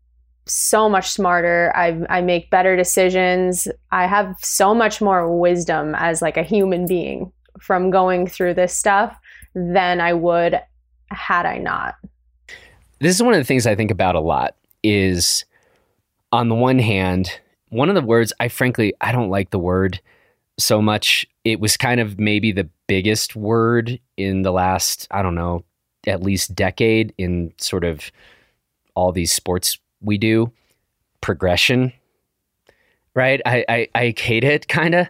so 0.47 0.89
much 0.89 1.11
smarter. 1.11 1.73
I 1.75 2.01
I 2.09 2.21
make 2.21 2.51
better 2.51 2.77
decisions. 2.77 3.69
I 3.91 4.07
have 4.07 4.35
so 4.41 4.75
much 4.75 5.01
more 5.01 5.37
wisdom 5.37 5.95
as 5.97 6.23
like 6.23 6.37
a 6.37 6.43
human 6.43 6.87
being 6.87 7.33
from 7.61 7.91
going 7.91 8.27
through 8.27 8.55
this 8.55 8.77
stuff 8.77 9.17
than 9.55 10.01
I 10.01 10.13
would 10.13 10.61
had 11.11 11.47
I 11.47 11.59
not. 11.59 11.97
This 13.01 13.15
is 13.15 13.23
one 13.23 13.35
of 13.35 13.39
the 13.39 13.45
things 13.45 13.67
I 13.67 13.75
think 13.75 13.91
about 13.91 14.15
a 14.15 14.21
lot 14.21 14.57
is 14.83 15.45
on 16.33 16.49
the 16.49 16.55
one 16.55 16.79
hand, 16.79 17.41
one 17.71 17.89
of 17.89 17.95
the 17.95 18.03
words 18.03 18.33
I 18.41 18.49
frankly 18.49 18.95
I 19.01 19.13
don't 19.13 19.31
like 19.31 19.51
the 19.51 19.59
word 19.59 20.01
so 20.59 20.81
much. 20.81 21.27
It 21.45 21.61
was 21.61 21.77
kind 21.77 22.01
of 22.01 22.19
maybe 22.19 22.53
the 22.53 22.69
biggest 22.87 23.37
word 23.37 23.99
in 24.17 24.43
the 24.43 24.53
last, 24.53 25.07
I 25.11 25.23
don't 25.23 25.35
know, 25.35 25.65
at 26.07 26.23
least 26.23 26.55
decade 26.55 27.13
in 27.19 27.53
sort 27.59 27.85
of 27.85 28.11
all 28.95 29.13
these 29.13 29.33
sports 29.33 29.79
we 30.07 30.19
do. 30.19 30.51
Progression, 31.21 31.92
right? 33.14 33.40
I, 33.45 33.64
I, 33.69 33.88
I 33.95 34.14
hate 34.16 34.45
it 34.45 34.69
kind 34.69 34.95
of. 34.95 35.09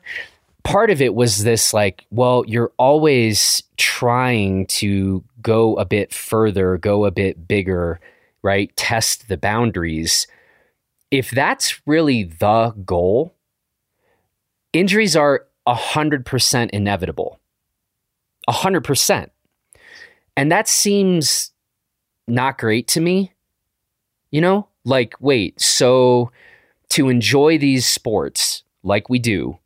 Part 0.64 0.90
of 0.90 1.00
it 1.00 1.14
was 1.14 1.44
this 1.44 1.72
like, 1.72 2.06
well, 2.11 2.44
you're 2.48 2.72
always 2.76 3.62
trying 3.76 4.66
to 4.66 5.22
go 5.40 5.76
a 5.76 5.85
bit 5.85 6.12
further, 6.12 6.76
go 6.78 7.04
a 7.04 7.12
bit 7.12 7.46
bigger, 7.46 8.00
right? 8.42 8.74
Test 8.76 9.28
the 9.28 9.37
boundaries. 9.37 10.26
If 11.12 11.30
that's 11.30 11.80
really 11.87 12.24
the 12.24 12.74
goal, 12.85 13.32
injuries 14.72 15.14
are 15.14 15.46
100% 15.68 16.70
inevitable. 16.70 17.38
100%. 18.48 19.30
And 20.37 20.52
that 20.52 20.68
seems 20.68 21.52
not 22.28 22.59
great 22.59 22.88
to 22.88 23.00
me. 23.00 23.32
You 24.30 24.40
know, 24.40 24.68
like, 24.87 25.14
wait, 25.20 25.61
so 25.61 26.31
to 26.90 27.09
enjoy 27.09 27.59
these 27.59 27.87
sports 27.87 28.62
like 28.83 29.11
we 29.11 29.18
do, 29.18 29.59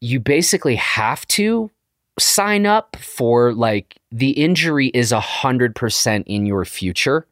you 0.00 0.20
basically 0.20 0.76
have 0.76 1.26
to 1.28 1.70
sign 2.18 2.66
up 2.66 2.96
for 2.96 3.52
like 3.54 3.96
the 4.12 4.30
injury 4.30 4.88
is 4.88 5.12
100% 5.12 6.24
in 6.26 6.44
your 6.44 6.64
future 6.64 7.26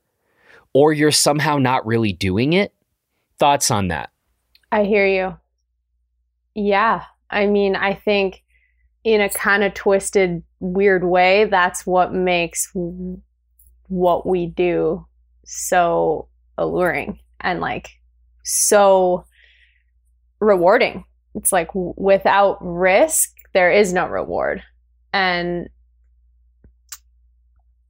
or 0.72 0.92
you're 0.92 1.10
somehow 1.10 1.58
not 1.58 1.84
really 1.84 2.12
doing 2.12 2.52
it. 2.54 2.72
Thoughts 3.38 3.70
on 3.70 3.88
that? 3.88 4.10
I 4.70 4.84
hear 4.84 5.06
you. 5.06 5.36
Yeah. 6.54 7.04
I 7.28 7.46
mean, 7.46 7.76
I 7.76 7.94
think 7.94 8.42
in 9.04 9.20
a 9.20 9.28
kind 9.28 9.64
of 9.64 9.74
twisted, 9.74 10.42
weird 10.60 11.04
way, 11.04 11.46
that's 11.46 11.84
what 11.84 12.14
makes 12.14 12.72
what 13.88 14.26
we 14.26 14.46
do 14.46 15.04
so 15.44 16.28
alluring 16.62 17.18
and 17.40 17.60
like 17.60 17.90
so 18.44 19.24
rewarding. 20.40 21.04
It's 21.34 21.52
like 21.52 21.70
without 21.74 22.58
risk, 22.60 23.30
there 23.54 23.70
is 23.70 23.92
no 23.92 24.06
reward. 24.06 24.62
And 25.12 25.68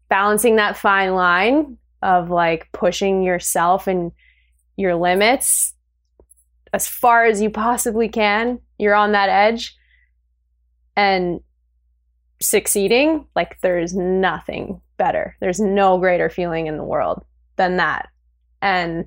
balancing 0.09 0.57
that 0.57 0.77
fine 0.77 1.15
line 1.15 1.79
of 2.03 2.31
like 2.31 2.71
pushing 2.73 3.23
yourself 3.23 3.87
and 3.87 4.13
your 4.77 4.95
limits 4.95 5.75
as 6.73 6.87
far 6.89 7.25
as 7.25 7.41
you 7.41 7.51
possibly 7.51 8.09
can. 8.09 8.59
You're 8.79 8.95
on 8.95 9.13
that 9.13 9.29
edge 9.29 9.77
and 10.97 11.41
succeeding. 12.41 13.27
Like, 13.37 13.61
there's 13.61 13.95
nothing 13.95 14.81
better. 14.97 15.37
There's 15.41 15.61
no 15.61 15.99
greater 15.99 16.29
feeling 16.29 16.67
in 16.67 16.77
the 16.77 16.85
world 16.85 17.25
than 17.57 17.77
that. 17.77 18.09
And 18.63 19.07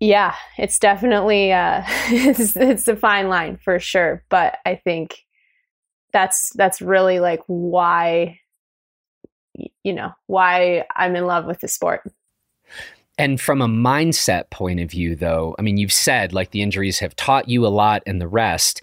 yeah, 0.00 0.34
it's 0.58 0.78
definitely 0.78 1.52
uh, 1.52 1.82
it's 1.86 2.56
it's 2.56 2.88
a 2.88 2.96
fine 2.96 3.28
line 3.28 3.56
for 3.56 3.78
sure. 3.78 4.24
But 4.28 4.58
I 4.66 4.74
think 4.74 5.16
that's 6.12 6.50
that's 6.54 6.82
really 6.82 7.20
like 7.20 7.40
why 7.46 8.40
you 9.84 9.92
know 9.92 10.12
why 10.26 10.84
I'm 10.94 11.16
in 11.16 11.26
love 11.26 11.46
with 11.46 11.60
the 11.60 11.68
sport. 11.68 12.02
And 13.18 13.40
from 13.40 13.60
a 13.60 13.68
mindset 13.68 14.50
point 14.50 14.80
of 14.80 14.90
view, 14.90 15.14
though, 15.14 15.54
I 15.58 15.62
mean, 15.62 15.76
you've 15.76 15.92
said 15.92 16.32
like 16.32 16.50
the 16.50 16.62
injuries 16.62 16.98
have 16.98 17.14
taught 17.14 17.48
you 17.48 17.64
a 17.66 17.68
lot 17.68 18.02
and 18.06 18.20
the 18.20 18.26
rest. 18.28 18.80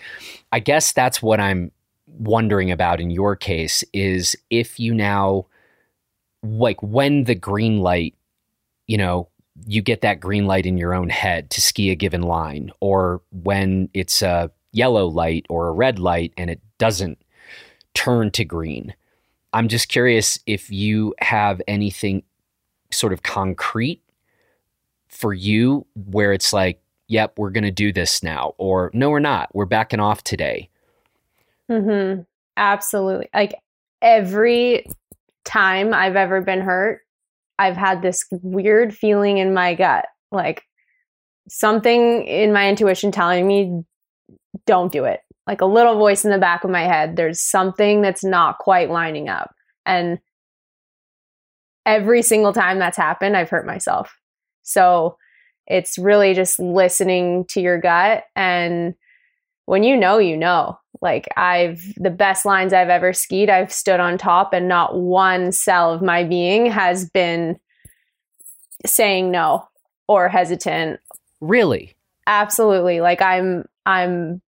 I 0.51 0.59
guess 0.59 0.93
that's 0.93 1.21
what 1.21 1.39
I'm 1.39 1.71
wondering 2.07 2.71
about 2.71 3.01
in 3.01 3.09
your 3.09 3.35
case 3.35 3.83
is 3.91 4.35
if 4.49 4.79
you 4.79 4.93
now, 4.93 5.47
like, 6.43 6.81
when 6.81 7.25
the 7.25 7.35
green 7.35 7.79
light, 7.79 8.15
you 8.87 8.97
know, 8.97 9.29
you 9.67 9.81
get 9.81 10.01
that 10.01 10.19
green 10.19 10.47
light 10.47 10.65
in 10.65 10.77
your 10.77 10.93
own 10.93 11.09
head 11.09 11.49
to 11.49 11.61
ski 11.61 11.91
a 11.91 11.95
given 11.95 12.21
line, 12.21 12.71
or 12.79 13.21
when 13.31 13.89
it's 13.93 14.21
a 14.21 14.51
yellow 14.71 15.07
light 15.07 15.45
or 15.49 15.67
a 15.67 15.73
red 15.73 15.99
light 15.99 16.33
and 16.37 16.49
it 16.49 16.61
doesn't 16.77 17.21
turn 17.93 18.31
to 18.31 18.45
green. 18.45 18.93
I'm 19.51 19.67
just 19.67 19.89
curious 19.89 20.39
if 20.45 20.69
you 20.69 21.15
have 21.19 21.61
anything 21.67 22.23
sort 22.91 23.13
of 23.13 23.23
concrete 23.23 24.01
for 25.07 25.33
you 25.33 25.85
where 25.95 26.33
it's 26.33 26.53
like, 26.53 26.81
yep, 27.07 27.33
we're 27.37 27.49
going 27.49 27.63
to 27.63 27.71
do 27.71 27.91
this 27.91 28.21
now, 28.21 28.53
or 28.59 28.91
no, 28.93 29.09
we're 29.09 29.19
not. 29.19 29.49
We're 29.53 29.65
backing 29.65 29.99
off 29.99 30.23
today. 30.23 30.69
Mm-hmm. 31.69 32.21
Absolutely. 32.55 33.27
Like 33.33 33.55
every 34.01 34.85
time 35.49 35.93
I've 35.93 36.15
ever 36.15 36.41
been 36.41 36.61
hurt, 36.61 37.01
I've 37.57 37.75
had 37.75 38.01
this 38.01 38.23
weird 38.31 38.95
feeling 38.95 39.37
in 39.37 39.53
my 39.53 39.75
gut, 39.75 40.05
like 40.31 40.63
something 41.49 42.23
in 42.23 42.53
my 42.53 42.69
intuition 42.69 43.11
telling 43.11 43.45
me, 43.47 43.83
don't 44.65 44.91
do 44.91 45.05
it. 45.05 45.19
Like 45.47 45.61
a 45.61 45.65
little 45.65 45.97
voice 45.97 46.23
in 46.23 46.31
the 46.31 46.37
back 46.37 46.63
of 46.63 46.69
my 46.69 46.83
head, 46.83 47.15
there's 47.15 47.41
something 47.41 48.01
that's 48.01 48.23
not 48.23 48.59
quite 48.59 48.91
lining 48.91 49.29
up. 49.29 49.53
And 49.85 50.19
every 51.85 52.21
single 52.21 52.53
time 52.53 52.77
that's 52.77 52.97
happened, 52.97 53.35
I've 53.35 53.49
hurt 53.49 53.65
myself. 53.65 54.15
So 54.61 55.17
it's 55.65 55.97
really 55.97 56.33
just 56.33 56.59
listening 56.59 57.45
to 57.49 57.61
your 57.61 57.79
gut. 57.79 58.23
And 58.35 58.93
when 59.69 59.83
you 59.83 59.95
know, 59.95 60.17
you 60.17 60.35
know. 60.35 60.79
Like 60.99 61.29
I've, 61.37 61.93
the 61.95 62.09
best 62.09 62.43
lines 62.43 62.73
I've 62.73 62.89
ever 62.89 63.13
skied, 63.13 63.51
I've 63.51 63.71
stood 63.71 63.99
on 63.99 64.17
top 64.17 64.51
and 64.51 64.67
not 64.67 64.99
one 64.99 65.51
cell 65.51 65.93
of 65.93 66.01
my 66.01 66.23
being 66.23 66.65
has 66.65 67.07
been 67.07 67.57
saying 68.85 69.29
no 69.29 69.65
or 70.07 70.27
hesitant. 70.27 70.99
Really? 71.39 71.95
Absolutely. 72.25 72.99
Like 72.99 73.21
I'm, 73.21 73.63
I'm 73.85 74.41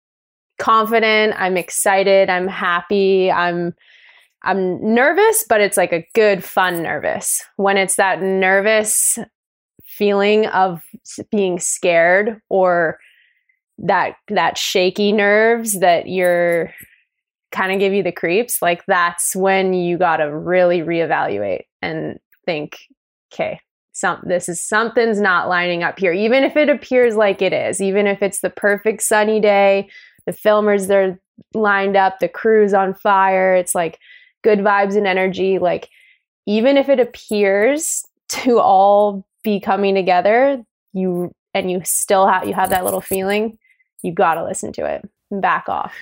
confident, 0.58 1.36
I'm 1.38 1.56
excited, 1.56 2.30
I'm 2.30 2.48
happy, 2.48 3.32
I'm, 3.32 3.76
I'm 4.44 4.94
nervous, 4.94 5.46
but 5.48 5.62
it's 5.62 5.78
like 5.78 5.94
a 5.94 6.06
good, 6.16 6.44
fun 6.44 6.82
nervous. 6.82 7.44
When 7.58 7.78
it's 7.78 7.96
that 7.96 8.24
nervous, 8.24 9.20
feeling 9.84 10.48
of 10.48 10.82
being 11.30 11.60
scared 11.60 12.42
or 12.50 12.98
that 13.82 14.16
that 14.28 14.58
shaky 14.58 15.12
nerves 15.12 15.80
that 15.80 16.08
you're 16.08 16.72
kind 17.52 17.72
of 17.72 17.80
give 17.80 17.94
you 17.94 18.04
the 18.04 18.12
creeps 18.12 18.62
like 18.62 18.84
that's 18.88 19.36
when 19.36 19.74
you 19.74 19.98
got 19.98 20.18
to 20.18 20.34
really 20.34 20.80
reevaluate 20.82 21.64
and 21.82 22.20
think 22.46 22.78
okay 23.34 23.60
some 23.92 24.22
this 24.24 24.48
is 24.48 24.62
something's 24.62 25.20
not 25.20 25.50
lining 25.50 25.84
up 25.84 26.00
here. 26.00 26.14
Even 26.14 26.46
if 26.46 26.56
it 26.56 26.70
appears 26.70 27.16
like 27.16 27.42
it 27.42 27.52
is 27.54 27.82
even 27.82 28.08
if 28.08 28.22
it's 28.22 28.40
the 28.40 28.50
perfect 28.50 29.02
sunny 29.02 29.40
day 29.40 29.90
the 30.26 30.32
filmers 30.32 30.88
they're 30.88 31.20
lined 31.54 31.98
up 31.98 32.20
the 32.20 32.30
crew's 32.30 32.74
on 32.74 32.94
fire 32.94 33.54
it's 33.54 33.76
like 33.76 33.98
good 34.44 34.60
vibes 34.60 34.96
and 34.96 35.08
energy 35.08 35.60
like 35.60 35.90
even 36.46 36.78
if 36.78 36.90
it 36.90 37.00
appears 37.00 38.04
to 38.30 38.60
all 38.60 39.26
be 39.44 39.60
coming 39.60 39.96
together, 39.96 40.64
you 40.94 41.32
and 41.54 41.70
you 41.70 41.82
still 41.84 42.28
have 42.28 42.48
you 42.48 42.54
have 42.54 42.70
that 42.70 42.86
little 42.86 43.02
feeling, 43.02 43.58
you 44.02 44.14
got 44.14 44.36
to 44.36 44.44
listen 44.44 44.72
to 44.74 44.86
it 44.86 45.08
back 45.32 45.70
off. 45.70 45.94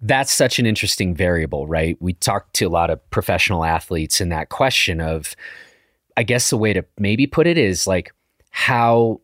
That's 0.00 0.32
such 0.32 0.58
an 0.58 0.66
interesting 0.66 1.14
variable, 1.14 1.66
right? 1.66 1.96
We 2.00 2.12
talk 2.14 2.52
to 2.54 2.66
a 2.66 2.68
lot 2.68 2.90
of 2.90 3.10
professional 3.10 3.64
athletes 3.64 4.20
and 4.20 4.30
that 4.30 4.48
question 4.48 5.00
of 5.00 5.34
I 6.16 6.24
guess 6.24 6.50
the 6.50 6.56
way 6.56 6.72
to 6.72 6.84
maybe 6.98 7.26
put 7.26 7.46
it 7.46 7.58
is 7.58 7.86
like 7.86 8.12
how 8.50 9.20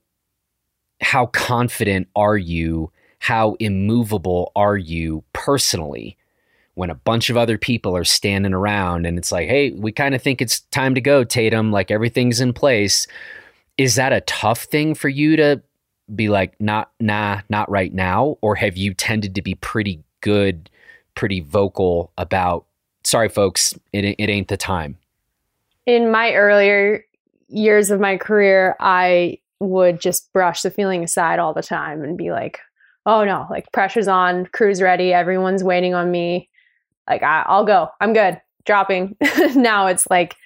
how 1.00 1.26
confident 1.26 2.08
are 2.14 2.36
you? 2.36 2.90
How 3.18 3.56
immovable 3.58 4.52
are 4.54 4.76
you 4.76 5.24
personally 5.32 6.16
when 6.74 6.90
a 6.90 6.94
bunch 6.94 7.30
of 7.30 7.36
other 7.36 7.56
people 7.56 7.96
are 7.96 8.04
standing 8.04 8.52
around 8.52 9.06
and 9.06 9.16
it's 9.16 9.32
like, 9.32 9.48
hey, 9.48 9.70
we 9.72 9.92
kind 9.92 10.14
of 10.14 10.22
think 10.22 10.42
it's 10.42 10.60
time 10.60 10.94
to 10.94 11.00
go, 11.00 11.24
Tatum, 11.24 11.70
like 11.70 11.90
everything's 11.90 12.40
in 12.40 12.52
place. 12.52 13.06
Is 13.78 13.94
that 13.94 14.12
a 14.12 14.20
tough 14.22 14.64
thing 14.64 14.94
for 14.94 15.08
you 15.08 15.36
to 15.36 15.62
be 16.14 16.28
like, 16.28 16.60
not, 16.60 16.90
nah, 17.00 17.40
not 17.48 17.70
right 17.70 17.92
now? 17.92 18.38
Or 18.40 18.54
have 18.56 18.76
you 18.76 18.94
tended 18.94 19.34
to 19.34 19.42
be 19.42 19.54
pretty 19.54 20.02
good, 20.20 20.70
pretty 21.14 21.40
vocal 21.40 22.12
about, 22.18 22.64
sorry, 23.04 23.28
folks, 23.28 23.74
it, 23.92 24.04
it 24.04 24.30
ain't 24.30 24.48
the 24.48 24.56
time? 24.56 24.96
In 25.86 26.10
my 26.10 26.34
earlier 26.34 27.04
years 27.48 27.90
of 27.90 28.00
my 28.00 28.16
career, 28.16 28.76
I 28.80 29.38
would 29.60 30.00
just 30.00 30.32
brush 30.32 30.62
the 30.62 30.70
feeling 30.70 31.04
aside 31.04 31.38
all 31.38 31.54
the 31.54 31.62
time 31.62 32.02
and 32.02 32.18
be 32.18 32.32
like, 32.32 32.58
oh 33.06 33.24
no, 33.24 33.46
like 33.50 33.70
pressure's 33.72 34.08
on, 34.08 34.46
crew's 34.46 34.80
ready, 34.80 35.12
everyone's 35.12 35.62
waiting 35.62 35.94
on 35.94 36.10
me 36.10 36.48
like 37.08 37.22
I, 37.22 37.44
will 37.48 37.64
go 37.64 37.88
i'm 38.00 38.12
good 38.12 38.40
dropping 38.64 39.16
now 39.54 39.86
it's 39.86 40.06
like 40.08 40.36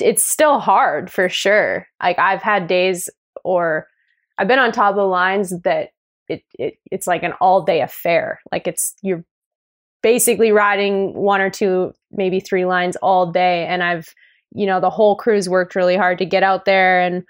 it's 0.00 0.24
still 0.24 0.58
hard 0.58 1.10
for 1.10 1.28
sure 1.28 1.86
like 2.02 2.18
i've 2.18 2.42
had 2.42 2.66
days 2.66 3.08
or 3.44 3.86
i've 4.38 4.48
been 4.48 4.58
on 4.58 4.72
top 4.72 4.90
of 4.90 4.96
the 4.96 5.04
lines 5.04 5.52
that 5.60 5.90
it, 6.28 6.42
it 6.58 6.78
it's 6.90 7.06
like 7.06 7.22
an 7.22 7.32
all 7.40 7.62
day 7.62 7.80
affair. 7.80 8.40
Like 8.50 8.66
it's 8.66 8.94
you're 9.02 9.24
basically 10.02 10.52
riding 10.52 11.14
one 11.14 11.40
or 11.40 11.50
two 11.50 11.92
maybe 12.10 12.40
three 12.40 12.64
lines 12.64 12.96
all 12.96 13.30
day. 13.30 13.66
And 13.66 13.82
i've 13.82 14.08
you 14.54 14.66
know 14.66 14.80
the 14.80 14.90
whole 14.90 15.16
crew's 15.16 15.48
worked 15.48 15.74
really 15.74 15.96
hard 15.96 16.18
to 16.18 16.26
get 16.26 16.42
out 16.42 16.64
there 16.64 17.00
and 17.00 17.24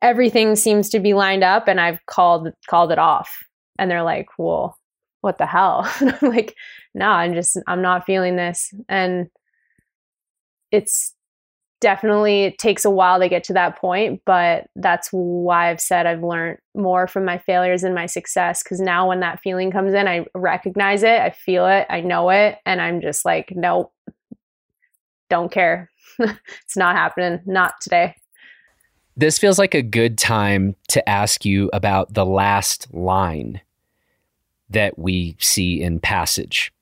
everything 0.00 0.56
seems 0.56 0.88
to 0.90 1.00
be 1.00 1.14
lined 1.14 1.44
up 1.44 1.68
and 1.68 1.80
i've 1.80 2.04
called 2.06 2.48
called 2.68 2.92
it 2.92 2.98
off. 2.98 3.42
And 3.78 3.90
they're 3.90 4.02
like 4.02 4.28
well 4.38 4.78
what 5.20 5.38
the 5.38 5.46
hell? 5.46 5.88
I'm 6.00 6.30
like 6.30 6.56
no, 6.94 7.06
I'm 7.06 7.34
just, 7.34 7.56
I'm 7.66 7.80
not 7.80 8.04
feeling 8.04 8.36
this. 8.36 8.72
And 8.88 9.28
it's 10.70 11.14
definitely, 11.82 12.44
it 12.44 12.58
takes 12.58 12.86
a 12.86 12.90
while 12.90 13.18
to 13.20 13.28
get 13.28 13.44
to 13.44 13.52
that 13.52 13.76
point, 13.76 14.22
but 14.24 14.68
that's 14.76 15.08
why 15.10 15.68
I've 15.68 15.80
said 15.80 16.06
I've 16.06 16.22
learned 16.22 16.58
more 16.74 17.06
from 17.06 17.26
my 17.26 17.36
failures 17.36 17.82
and 17.82 17.94
my 17.94 18.06
success. 18.06 18.62
Cause 18.62 18.80
now 18.80 19.08
when 19.08 19.20
that 19.20 19.40
feeling 19.40 19.70
comes 19.70 19.92
in, 19.92 20.08
I 20.08 20.24
recognize 20.34 21.02
it, 21.02 21.20
I 21.20 21.30
feel 21.30 21.66
it, 21.66 21.86
I 21.90 22.00
know 22.00 22.30
it, 22.30 22.56
and 22.64 22.80
I'm 22.80 23.02
just 23.02 23.24
like, 23.24 23.52
nope, 23.54 23.92
don't 25.28 25.52
care. 25.52 25.90
it's 26.18 26.76
not 26.76 26.96
happening, 26.96 27.40
not 27.44 27.74
today. 27.80 28.14
This 29.16 29.38
feels 29.38 29.58
like 29.58 29.74
a 29.74 29.82
good 29.82 30.16
time 30.16 30.76
to 30.88 31.06
ask 31.06 31.44
you 31.44 31.68
about 31.72 32.14
the 32.14 32.24
last 32.24 32.86
line 32.94 33.60
that 34.70 34.98
we 34.98 35.36
see 35.38 35.82
in 35.82 36.00
Passage 36.00 36.72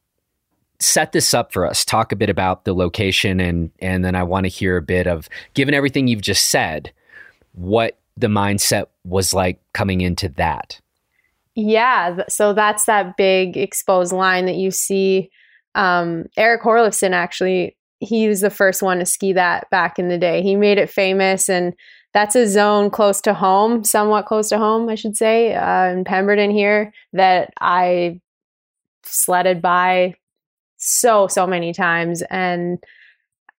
set 0.80 1.12
this 1.12 1.32
up 1.34 1.52
for 1.52 1.66
us. 1.66 1.84
Talk 1.84 2.12
a 2.12 2.16
bit 2.16 2.30
about 2.30 2.64
the 2.64 2.74
location, 2.74 3.40
and 3.40 3.70
and 3.80 4.04
then 4.04 4.14
I 4.14 4.22
want 4.22 4.44
to 4.44 4.48
hear 4.48 4.76
a 4.76 4.82
bit 4.82 5.06
of, 5.06 5.28
given 5.54 5.74
everything 5.74 6.08
you've 6.08 6.22
just 6.22 6.46
said, 6.46 6.92
what 7.52 7.98
the 8.16 8.26
mindset 8.26 8.86
was 9.04 9.32
like 9.32 9.60
coming 9.72 10.00
into 10.00 10.28
that. 10.30 10.80
Yeah, 11.54 12.22
so 12.28 12.52
that's 12.52 12.84
that 12.84 13.16
big 13.16 13.56
exposed 13.56 14.12
line 14.12 14.46
that 14.46 14.56
you 14.56 14.70
see. 14.70 15.30
Um, 15.74 16.26
Erik 16.36 16.62
Herlufsen 16.62 17.12
actually, 17.12 17.76
he 18.00 18.28
was 18.28 18.40
the 18.40 18.50
first 18.50 18.82
one 18.82 18.98
to 18.98 19.06
ski 19.06 19.32
that 19.34 19.68
back 19.70 19.98
in 19.98 20.08
the 20.08 20.18
day. 20.18 20.42
He 20.42 20.56
made 20.56 20.78
it 20.78 20.90
famous, 20.90 21.48
and 21.48 21.74
that's 22.12 22.34
a 22.34 22.48
zone 22.48 22.90
close 22.90 23.20
to 23.22 23.34
home, 23.34 23.84
somewhat 23.84 24.26
close 24.26 24.48
to 24.48 24.58
home, 24.58 24.88
I 24.88 24.94
should 24.94 25.16
say, 25.16 25.54
uh, 25.54 25.90
in 25.90 26.04
Pemberton 26.04 26.50
here 26.50 26.92
that 27.12 27.52
I 27.60 28.20
sledded 29.04 29.62
by 29.62 30.14
so, 30.80 31.28
so 31.28 31.46
many 31.46 31.72
times. 31.72 32.22
And 32.30 32.82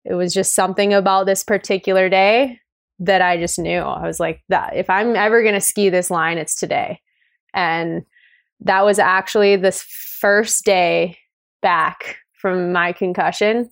it 0.04 0.16
was 0.16 0.34
just 0.34 0.56
something 0.56 0.94
about 0.94 1.26
this 1.26 1.44
particular 1.44 2.10
day 2.10 2.60
that 3.00 3.22
I 3.22 3.38
just 3.38 3.58
knew. 3.58 3.80
I 3.80 4.06
was 4.06 4.20
like, 4.20 4.44
that 4.50 4.76
if 4.76 4.90
I'm 4.90 5.16
ever 5.16 5.42
going 5.42 5.54
to 5.54 5.62
ski 5.62 5.90
this 5.90 6.12
line, 6.12 6.38
it's 6.38 6.56
today. 6.56 7.00
And 7.54 8.04
that 8.62 8.84
was 8.84 9.00
actually 9.00 9.56
this 9.56 9.82
first 9.82 10.66
day 10.66 11.18
back 11.62 12.18
from 12.34 12.72
my 12.72 12.92
concussion 12.92 13.70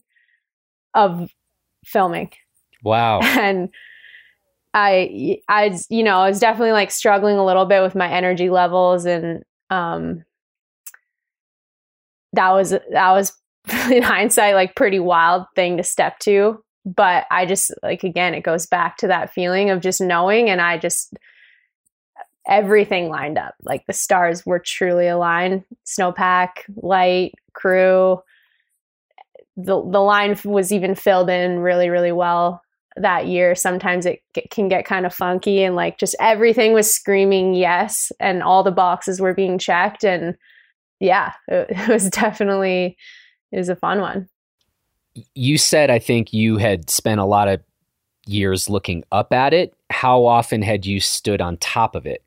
of 0.94 1.32
filming. 1.86 2.32
Wow. 2.84 3.20
And 3.24 3.70
I 4.76 5.40
I 5.50 5.80
you 5.90 6.04
know, 6.04 6.20
I 6.20 6.30
was 6.30 6.40
definitely 6.40 6.74
like 6.74 6.92
struggling 6.92 7.38
a 7.38 7.46
little 7.46 7.66
bit 7.66 7.82
with 7.82 7.96
my 7.96 8.08
energy 8.08 8.52
levels 8.52 9.06
and 9.06 9.44
um 9.72 10.24
that 12.34 12.52
was 12.52 12.70
that 12.70 13.12
was 13.12 13.34
in 13.92 14.04
hindsight 14.04 14.56
like 14.56 14.76
pretty 14.76 15.00
wild 15.00 15.46
thing 15.56 15.78
to 15.78 15.84
step 15.84 16.20
to. 16.20 16.64
But 16.86 17.26
i 17.30 17.46
just 17.46 17.74
like 17.84 18.04
again 18.04 18.34
it 18.34 18.42
goes 18.42 18.66
back 18.66 18.98
to 18.98 19.08
that 19.08 19.34
feeling 19.34 19.70
of 19.70 19.82
just 19.82 20.00
knowing 20.02 20.50
and 20.50 20.62
i 20.62 20.78
just 20.78 21.14
everything 22.50 23.10
lined 23.10 23.38
up. 23.38 23.54
Like 23.62 23.86
the 23.86 23.94
stars 23.94 24.46
were 24.46 24.60
truly 24.60 25.08
aligned. 25.08 25.64
Snowpack 25.86 26.50
light 26.76 27.34
crew. 27.54 28.20
The 29.56 29.76
the 29.76 30.02
line 30.02 30.38
was 30.44 30.74
even 30.74 30.96
filled 30.96 31.30
in 31.30 31.60
really 31.60 31.90
really 31.90 32.12
well 32.12 32.62
that 32.96 33.28
year. 33.28 33.56
Sometimes 33.56 34.06
it 34.06 34.22
can 34.50 34.68
get 34.68 34.86
kind 34.86 35.06
of 35.06 35.14
funky 35.14 35.64
and 35.64 35.76
like 35.76 36.00
just 36.00 36.16
everything 36.20 36.74
was 36.74 36.94
screaming 36.94 37.54
yes 37.54 38.12
and 38.20 38.42
all 38.42 38.64
the 38.64 38.72
boxes 38.72 39.22
were 39.22 39.34
being 39.34 39.58
checked 39.58 40.04
and 40.04 40.36
yeah 41.00 41.34
it, 41.48 41.68
it 41.70 41.88
was 41.88 42.10
definitely 42.10 42.98
it 43.52 43.58
was 43.58 43.70
a 43.70 43.76
fun 43.76 44.02
one. 44.02 44.28
You 45.36 45.58
said, 45.58 45.90
I 45.90 46.00
think 46.00 46.34
you 46.34 46.58
had 46.58 46.90
spent 46.90 47.20
a 47.20 47.26
lot 47.26 47.48
of 47.48 47.62
years 48.28 48.70
looking 48.70 49.04
up 49.12 49.34
at 49.34 49.54
it. 49.54 49.74
How 49.90 50.26
often 50.26 50.62
had 50.62 50.86
you 50.86 51.00
stood 51.00 51.42
on 51.42 51.58
top 51.58 51.96
of 51.96 52.06
it? 52.06 52.24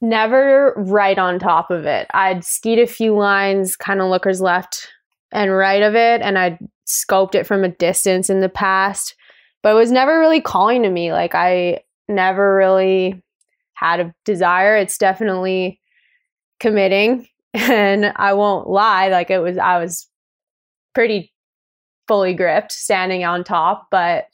Never 0.00 0.74
right 0.76 1.18
on 1.18 1.38
top 1.38 1.70
of 1.70 1.84
it. 1.84 2.06
I'd 2.12 2.44
skied 2.44 2.78
a 2.78 2.86
few 2.86 3.14
lines, 3.14 3.76
kind 3.76 4.00
of 4.00 4.08
lookers 4.08 4.40
left 4.40 4.88
and 5.32 5.52
right 5.52 5.82
of 5.82 5.94
it, 5.94 6.20
and 6.20 6.38
I'd 6.38 6.58
scoped 6.86 7.34
it 7.34 7.46
from 7.46 7.64
a 7.64 7.68
distance 7.68 8.28
in 8.28 8.40
the 8.40 8.48
past, 8.48 9.14
but 9.62 9.70
it 9.70 9.78
was 9.78 9.92
never 9.92 10.18
really 10.18 10.40
calling 10.40 10.82
to 10.82 10.90
me. 10.90 11.12
Like, 11.12 11.34
I 11.34 11.80
never 12.08 12.56
really 12.56 13.22
had 13.74 14.00
a 14.00 14.14
desire. 14.24 14.76
It's 14.76 14.98
definitely 14.98 15.80
committing. 16.60 17.28
And 17.54 18.14
I 18.16 18.32
won't 18.32 18.66
lie, 18.66 19.08
like, 19.08 19.28
it 19.28 19.40
was, 19.40 19.58
I 19.58 19.76
was 19.78 20.08
pretty 20.94 21.32
fully 22.08 22.34
gripped 22.34 22.72
standing 22.72 23.24
on 23.24 23.44
top, 23.44 23.88
but 23.90 24.26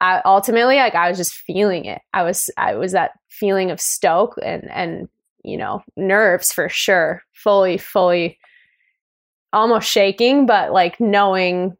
I, 0.00 0.20
ultimately 0.24 0.76
like 0.76 0.94
I 0.94 1.08
was 1.08 1.18
just 1.18 1.34
feeling 1.34 1.84
it. 1.86 2.02
I 2.12 2.22
was 2.22 2.50
I 2.56 2.74
was 2.74 2.92
that 2.92 3.12
feeling 3.30 3.70
of 3.70 3.80
stoke 3.80 4.34
and 4.42 4.70
and 4.70 5.08
you 5.44 5.56
know, 5.56 5.82
nerves 5.96 6.52
for 6.52 6.68
sure. 6.68 7.22
Fully 7.32 7.78
fully 7.78 8.38
almost 9.52 9.88
shaking, 9.88 10.46
but 10.46 10.72
like 10.72 10.98
knowing 11.00 11.76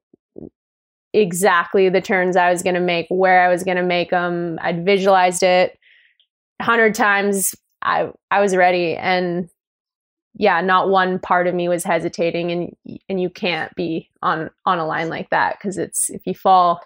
exactly 1.13 1.89
the 1.89 2.01
turns 2.01 2.37
I 2.37 2.51
was 2.51 2.63
going 2.63 2.75
to 2.75 2.81
make, 2.81 3.07
where 3.09 3.41
I 3.45 3.49
was 3.49 3.65
going 3.65 3.77
to 3.77 3.83
make 3.83 4.11
them. 4.11 4.59
I'd 4.63 4.85
visualized 4.85 5.43
it 5.43 5.79
a 6.61 6.65
hundred 6.65 6.95
times. 6.95 7.55
I 7.83 8.11
I 8.31 8.41
was 8.41 8.55
ready, 8.55 8.97
and 8.97 9.49
yeah, 10.37 10.61
not 10.61 10.89
one 10.89 11.19
part 11.19 11.47
of 11.47 11.55
me 11.55 11.69
was 11.69 11.85
hesitating 11.85 12.51
and 12.51 13.01
and 13.09 13.21
you 13.21 13.31
can't 13.31 13.75
be 13.77 14.11
on 14.23 14.51
on 14.67 14.79
a 14.79 14.87
line 14.87 15.09
like 15.09 15.31
that 15.31 15.59
because 15.59 15.79
it's 15.79 16.11
if 16.11 16.27
you 16.27 16.35
fall 16.35 16.81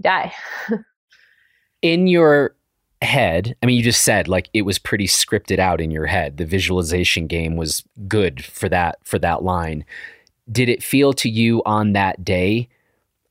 die. 0.00 0.32
in 1.82 2.06
your 2.06 2.54
head, 3.02 3.56
I 3.62 3.66
mean 3.66 3.76
you 3.76 3.82
just 3.82 4.02
said 4.02 4.28
like 4.28 4.48
it 4.54 4.62
was 4.62 4.78
pretty 4.78 5.06
scripted 5.06 5.58
out 5.58 5.80
in 5.80 5.90
your 5.90 6.06
head. 6.06 6.36
The 6.36 6.44
visualization 6.44 7.26
game 7.26 7.56
was 7.56 7.82
good 8.06 8.44
for 8.44 8.68
that 8.68 8.98
for 9.04 9.18
that 9.18 9.42
line. 9.42 9.84
Did 10.50 10.68
it 10.68 10.82
feel 10.82 11.12
to 11.14 11.28
you 11.28 11.62
on 11.66 11.92
that 11.94 12.24
day 12.24 12.68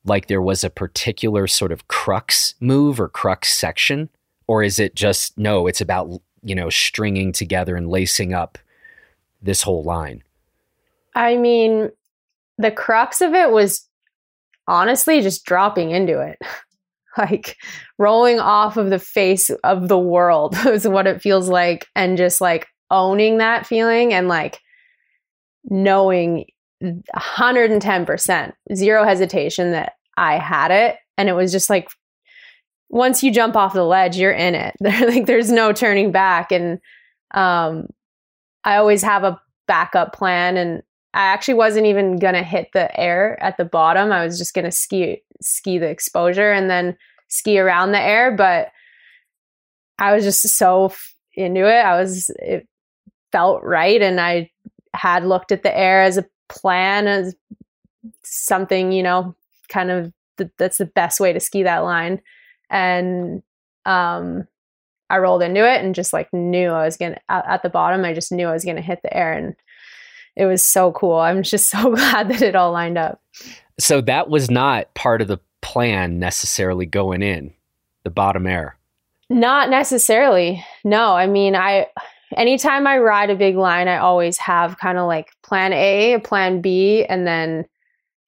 like 0.03 0.27
there 0.27 0.41
was 0.41 0.63
a 0.63 0.69
particular 0.69 1.47
sort 1.47 1.71
of 1.71 1.87
crux 1.87 2.55
move 2.59 2.99
or 2.99 3.09
crux 3.09 3.53
section 3.53 4.09
or 4.47 4.63
is 4.63 4.79
it 4.79 4.95
just 4.95 5.37
no, 5.37 5.67
it's 5.67 5.81
about 5.81 6.21
you 6.43 6.55
know, 6.55 6.69
stringing 6.69 7.31
together 7.31 7.75
and 7.75 7.89
lacing 7.89 8.33
up 8.33 8.57
this 9.41 9.61
whole 9.61 9.83
line? 9.83 10.23
I 11.15 11.37
mean, 11.37 11.89
the 12.57 12.71
crux 12.71 13.21
of 13.21 13.33
it 13.33 13.51
was 13.51 13.87
honestly 14.67 15.21
just 15.21 15.45
dropping 15.45 15.91
into 15.91 16.21
it. 16.21 16.37
like 17.17 17.57
rolling 17.97 18.39
off 18.39 18.77
of 18.77 18.89
the 18.91 18.99
face 18.99 19.49
of 19.63 19.87
the 19.87 19.97
world 19.97 20.55
is 20.67 20.87
what 20.87 21.07
it 21.07 21.21
feels 21.21 21.49
like 21.49 21.87
and 21.95 22.15
just 22.17 22.39
like 22.39 22.67
owning 22.91 23.39
that 23.39 23.65
feeling 23.65 24.13
and 24.13 24.27
like 24.27 24.59
knowing 25.65 26.45
110%, 26.83 28.53
zero 28.73 29.03
hesitation 29.03 29.71
that 29.71 29.93
I 30.15 30.37
had 30.37 30.71
it. 30.71 30.97
And 31.17 31.27
it 31.27 31.33
was 31.33 31.51
just 31.51 31.69
like, 31.69 31.89
once 32.89 33.23
you 33.23 33.31
jump 33.31 33.55
off 33.55 33.73
the 33.73 33.83
ledge, 33.83 34.17
you're 34.17 34.31
in 34.31 34.55
it. 34.55 34.75
like 34.81 35.25
there's 35.25 35.51
no 35.51 35.73
turning 35.73 36.11
back. 36.11 36.51
And 36.51 36.79
um, 37.31 37.87
I 38.63 38.77
always 38.77 39.03
have 39.03 39.23
a 39.23 39.39
backup 39.67 40.13
plan. 40.13 40.57
And 40.57 40.81
I 41.13 41.25
actually 41.25 41.55
wasn't 41.55 41.87
even 41.87 42.17
gonna 42.17 42.43
hit 42.43 42.69
the 42.73 42.97
air 42.99 43.41
at 43.43 43.57
the 43.57 43.65
bottom. 43.65 44.11
I 44.11 44.23
was 44.23 44.37
just 44.37 44.53
gonna 44.53 44.71
ski 44.71 45.23
ski 45.41 45.77
the 45.77 45.87
exposure 45.87 46.51
and 46.51 46.69
then 46.69 46.97
ski 47.27 47.59
around 47.59 47.91
the 47.91 48.01
air. 48.01 48.35
But 48.35 48.69
I 49.99 50.13
was 50.13 50.23
just 50.23 50.47
so 50.47 50.93
into 51.33 51.67
it. 51.67 51.85
I 51.85 51.99
was 51.99 52.29
it 52.39 52.67
felt 53.31 53.63
right, 53.63 54.01
and 54.01 54.21
I 54.21 54.51
had 54.93 55.25
looked 55.25 55.51
at 55.51 55.63
the 55.63 55.75
air 55.75 56.03
as 56.03 56.17
a 56.17 56.25
plan 56.49 57.07
as 57.07 57.35
something 58.23 58.91
you 58.91 59.03
know 59.03 59.35
kind 59.69 59.91
of 59.91 60.13
th- 60.37 60.51
that's 60.57 60.77
the 60.77 60.85
best 60.85 61.19
way 61.19 61.33
to 61.33 61.39
ski 61.39 61.63
that 61.63 61.79
line 61.79 62.21
and 62.69 63.41
um 63.85 64.47
i 65.09 65.17
rolled 65.17 65.41
into 65.41 65.59
it 65.59 65.83
and 65.83 65.95
just 65.95 66.13
like 66.13 66.31
knew 66.33 66.69
i 66.69 66.85
was 66.85 66.97
gonna 66.97 67.19
at, 67.29 67.45
at 67.47 67.63
the 67.63 67.69
bottom 67.69 68.03
i 68.03 68.13
just 68.13 68.31
knew 68.31 68.47
i 68.47 68.53
was 68.53 68.65
gonna 68.65 68.81
hit 68.81 68.99
the 69.03 69.15
air 69.15 69.33
and 69.33 69.55
it 70.37 70.45
was 70.45 70.63
so 70.63 70.91
cool. 70.91 71.15
I'm 71.15 71.43
just 71.43 71.69
so 71.71 71.91
glad 71.91 72.29
that 72.29 72.41
it 72.41 72.55
all 72.55 72.71
lined 72.71 72.97
up. 72.97 73.19
So 73.79 74.01
that 74.01 74.29
was 74.29 74.49
not 74.49 74.93
part 74.93 75.21
of 75.21 75.27
the 75.27 75.39
plan 75.61 76.19
necessarily 76.19 76.85
going 76.85 77.21
in 77.21 77.53
the 78.03 78.09
bottom 78.09 78.47
air? 78.47 78.77
Not 79.29 79.69
necessarily 79.69 80.63
no. 80.85 81.13
I 81.13 81.27
mean 81.27 81.55
i 81.55 81.87
anytime 82.35 82.87
I 82.87 82.99
ride 82.99 83.29
a 83.29 83.35
big 83.35 83.55
line, 83.55 83.87
I 83.87 83.97
always 83.97 84.37
have 84.37 84.77
kind 84.77 84.97
of 84.97 85.07
like 85.07 85.29
plan 85.43 85.73
A, 85.73 86.13
a 86.13 86.19
plan 86.19 86.61
B, 86.61 87.05
and 87.05 87.27
then 87.27 87.65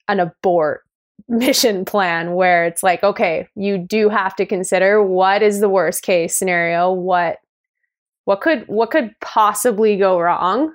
an 0.08 0.20
abort 0.20 0.84
mission 1.30 1.86
plan 1.86 2.34
where 2.34 2.66
it's 2.66 2.84
like, 2.84 3.04
okay, 3.04 3.48
you 3.56 3.78
do 3.78 4.10
have 4.10 4.36
to 4.36 4.46
consider 4.46 5.02
what 5.02 5.42
is 5.44 5.60
the 5.60 5.70
worst 5.70 6.02
case 6.02 6.36
scenario, 6.36 6.92
what 6.92 7.38
what 8.26 8.42
could 8.42 8.64
what 8.68 8.92
could 8.92 9.12
possibly 9.22 9.96
go 9.96 10.20
wrong, 10.20 10.74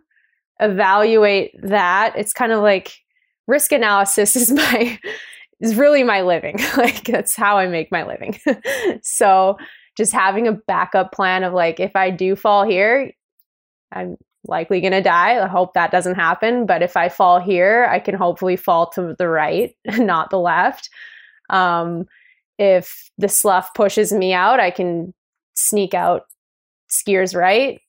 evaluate 0.61 1.55
that. 1.63 2.15
It's 2.17 2.33
kind 2.33 2.53
of 2.53 2.63
like 2.63 2.95
risk 3.47 3.73
analysis 3.73 4.37
is 4.37 4.51
my 4.53 4.99
is 5.61 5.75
really 5.75 6.05
my 6.05 6.23
living. 6.23 6.59
like 6.77 7.05
that's 7.05 7.37
how 7.37 7.59
I 7.59 7.67
make 7.67 7.91
my 7.91 8.07
living. 8.07 8.39
so 9.03 9.59
just 9.97 10.13
having 10.13 10.49
a 10.49 10.53
backup 10.53 11.13
plan 11.13 11.45
of 11.45 11.53
like 11.53 11.81
if 11.81 11.97
I 11.97 12.11
do 12.11 12.37
fall 12.37 12.65
here, 12.65 13.13
I'm 13.93 14.17
likely 14.47 14.81
going 14.81 14.93
to 14.93 15.01
die. 15.01 15.43
I 15.43 15.47
hope 15.47 15.75
that 15.75 15.91
doesn't 15.91 16.17
happen. 16.17 16.67
But 16.67 16.83
if 16.83 16.97
I 16.97 17.09
fall 17.09 17.41
here, 17.41 17.87
I 17.91 17.99
can 17.99 18.15
hopefully 18.15 18.57
fall 18.57 18.91
to 18.91 19.15
the 19.19 19.29
right, 19.29 19.75
not 19.87 20.31
the 20.31 20.39
left. 20.39 20.91
Um, 21.51 22.07
if 22.59 23.11
the 23.19 23.29
slough 23.29 23.73
pushes 23.75 24.13
me 24.13 24.33
out, 24.33 24.61
I 24.61 24.71
can 24.71 25.13
sneak 25.55 25.95
out 25.95 26.23
skiers 26.91 27.35
right. 27.35 27.81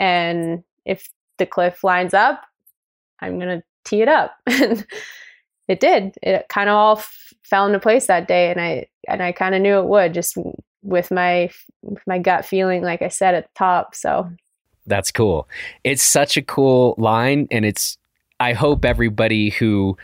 And 0.00 0.62
if 0.84 1.08
the 1.38 1.46
cliff 1.46 1.84
lines 1.84 2.14
up, 2.14 2.42
I'm 3.20 3.38
going 3.38 3.60
to 3.60 3.64
tee 3.84 4.02
it 4.02 4.08
up. 4.08 4.34
And 4.46 4.86
it 5.68 5.80
did. 5.80 6.14
It 6.22 6.46
kind 6.48 6.68
of 6.68 6.74
all 6.74 6.98
f- 6.98 7.32
fell 7.42 7.66
into 7.66 7.80
place 7.80 8.06
that 8.06 8.28
day. 8.28 8.50
And 8.50 8.60
I, 8.60 8.86
and 9.08 9.22
I 9.22 9.32
kind 9.32 9.54
of 9.54 9.62
knew 9.62 9.78
it 9.78 9.86
would 9.86 10.12
just 10.12 10.36
with 10.82 11.10
my, 11.10 11.50
with 11.82 12.02
my 12.06 12.18
gut 12.18 12.44
feeling, 12.44 12.82
like 12.82 13.00
I 13.00 13.08
said 13.08 13.34
at 13.34 13.44
the 13.44 13.50
top. 13.54 13.94
So 13.94 14.28
that's 14.86 15.10
cool. 15.10 15.48
It's 15.82 16.02
such 16.02 16.36
a 16.36 16.42
cool 16.42 16.94
line, 16.98 17.48
and 17.50 17.64
it's. 17.64 17.98
I 18.40 18.52
hope 18.52 18.84
everybody 18.84 19.50
who 19.50 19.96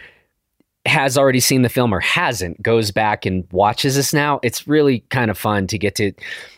has 0.87 1.19
already 1.19 1.41
seen 1.41 1.63
the 1.63 1.69
film 1.69 1.93
or 1.93 2.01
hasn't 2.01 2.61
goes 2.63 2.91
back 2.91 3.27
and 3.27 3.47
watches 3.53 3.97
this 3.97 4.15
now. 4.15 4.41
It's 4.43 4.67
really 4.67 5.01
kind 5.11 5.31
of 5.31 5.37
fun 5.37 5.67
to 5.69 5.79
get 5.79 5.95
to 5.97 6.13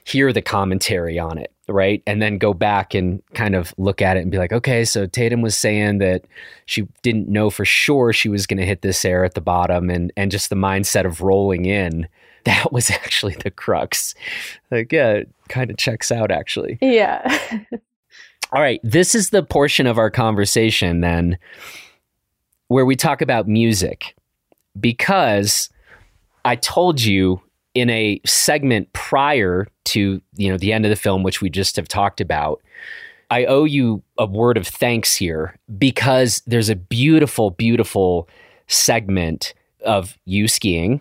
hear 0.04 0.32
the 0.32 0.42
commentary 0.42 1.18
on 1.18 1.38
it, 1.38 1.52
right? 1.68 2.02
And 2.06 2.22
then 2.22 2.38
go 2.38 2.54
back 2.54 2.94
and 2.94 3.20
kind 3.34 3.56
of 3.56 3.74
look 3.78 4.00
at 4.00 4.16
it 4.16 4.20
and 4.20 4.30
be 4.30 4.38
like, 4.38 4.52
okay, 4.52 4.84
so 4.84 5.06
Tatum 5.06 5.42
was 5.42 5.56
saying 5.56 5.98
that 5.98 6.24
she 6.66 6.86
didn't 7.02 7.28
know 7.28 7.50
for 7.50 7.64
sure 7.64 8.12
she 8.12 8.28
was 8.28 8.46
going 8.46 8.58
to 8.58 8.66
hit 8.66 8.82
this 8.82 9.04
air 9.04 9.24
at 9.24 9.34
the 9.34 9.40
bottom 9.40 9.90
and 9.90 10.12
and 10.16 10.30
just 10.30 10.50
the 10.50 10.56
mindset 10.56 11.04
of 11.04 11.20
rolling 11.20 11.64
in. 11.64 12.08
That 12.44 12.72
was 12.72 12.90
actually 12.90 13.36
the 13.36 13.52
crux. 13.52 14.16
Like, 14.72 14.90
yeah, 14.90 15.12
it 15.12 15.30
kind 15.48 15.70
of 15.70 15.76
checks 15.76 16.10
out 16.10 16.32
actually. 16.32 16.76
Yeah. 16.80 17.38
All 18.52 18.60
right, 18.60 18.80
this 18.82 19.14
is 19.14 19.30
the 19.30 19.42
portion 19.42 19.86
of 19.86 19.96
our 19.96 20.10
conversation 20.10 21.00
then 21.00 21.38
where 22.68 22.84
we 22.84 22.96
talk 22.96 23.22
about 23.22 23.48
music 23.48 24.14
because 24.78 25.70
I 26.44 26.56
told 26.56 27.00
you 27.00 27.40
in 27.74 27.88
a 27.88 28.20
segment 28.26 28.92
prior 28.92 29.66
to, 29.86 30.20
you 30.34 30.50
know, 30.50 30.58
the 30.58 30.72
end 30.72 30.84
of 30.84 30.90
the 30.90 30.96
film 30.96 31.22
which 31.22 31.40
we 31.40 31.48
just 31.48 31.76
have 31.76 31.88
talked 31.88 32.20
about, 32.20 32.60
I 33.30 33.46
owe 33.46 33.64
you 33.64 34.02
a 34.18 34.26
word 34.26 34.58
of 34.58 34.66
thanks 34.66 35.16
here 35.16 35.58
because 35.78 36.42
there's 36.46 36.68
a 36.68 36.76
beautiful 36.76 37.50
beautiful 37.52 38.28
segment 38.66 39.54
of 39.82 40.18
you 40.26 40.46
skiing 40.46 41.00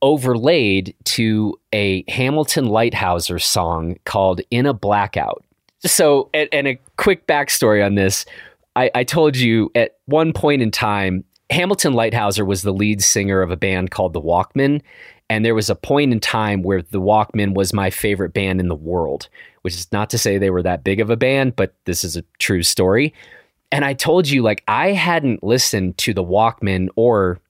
overlaid 0.00 0.94
to 1.04 1.54
a 1.74 2.04
Hamilton 2.10 2.66
Leithauser 2.68 3.42
song 3.42 3.98
called 4.04 4.40
In 4.50 4.64
a 4.64 4.72
Blackout. 4.72 5.44
So, 5.84 6.28
and, 6.34 6.48
and, 6.52 6.66
a 6.66 6.80
quick 6.96 7.26
backstory 7.26 7.84
on 7.84 7.94
this. 7.94 8.26
I, 8.74 8.90
I 8.94 9.04
told 9.04 9.36
you 9.36 9.70
at 9.74 9.96
one 10.06 10.32
point 10.32 10.60
in 10.62 10.70
time, 10.70 11.24
Hamilton 11.50 11.94
Leithauser 11.94 12.46
was 12.46 12.62
the 12.62 12.72
lead 12.72 13.02
singer 13.02 13.42
of 13.42 13.50
a 13.50 13.56
band 13.56 13.90
called 13.90 14.12
the 14.12 14.20
Walkmen. 14.20 14.82
And 15.30 15.44
there 15.44 15.54
was 15.54 15.70
a 15.70 15.74
point 15.74 16.12
in 16.12 16.20
time 16.20 16.62
where 16.62 16.82
the 16.82 17.00
Walkmen 17.00 17.54
was 17.54 17.72
my 17.72 17.90
favorite 17.90 18.32
band 18.32 18.60
in 18.60 18.68
the 18.68 18.74
world, 18.74 19.28
which 19.62 19.74
is 19.74 19.90
not 19.92 20.10
to 20.10 20.18
say 20.18 20.38
they 20.38 20.50
were 20.50 20.62
that 20.62 20.84
big 20.84 21.00
of 21.00 21.10
a 21.10 21.16
band, 21.16 21.54
but 21.54 21.74
this 21.84 22.02
is 22.02 22.16
a 22.16 22.24
true 22.38 22.62
story. 22.62 23.14
And 23.70 23.84
I 23.84 23.92
told 23.92 24.28
you, 24.28 24.42
like, 24.42 24.64
I 24.66 24.92
hadn't 24.92 25.42
listened 25.42 25.98
to 25.98 26.14
the 26.14 26.24
Walkmen 26.24 26.88
or 26.96 27.40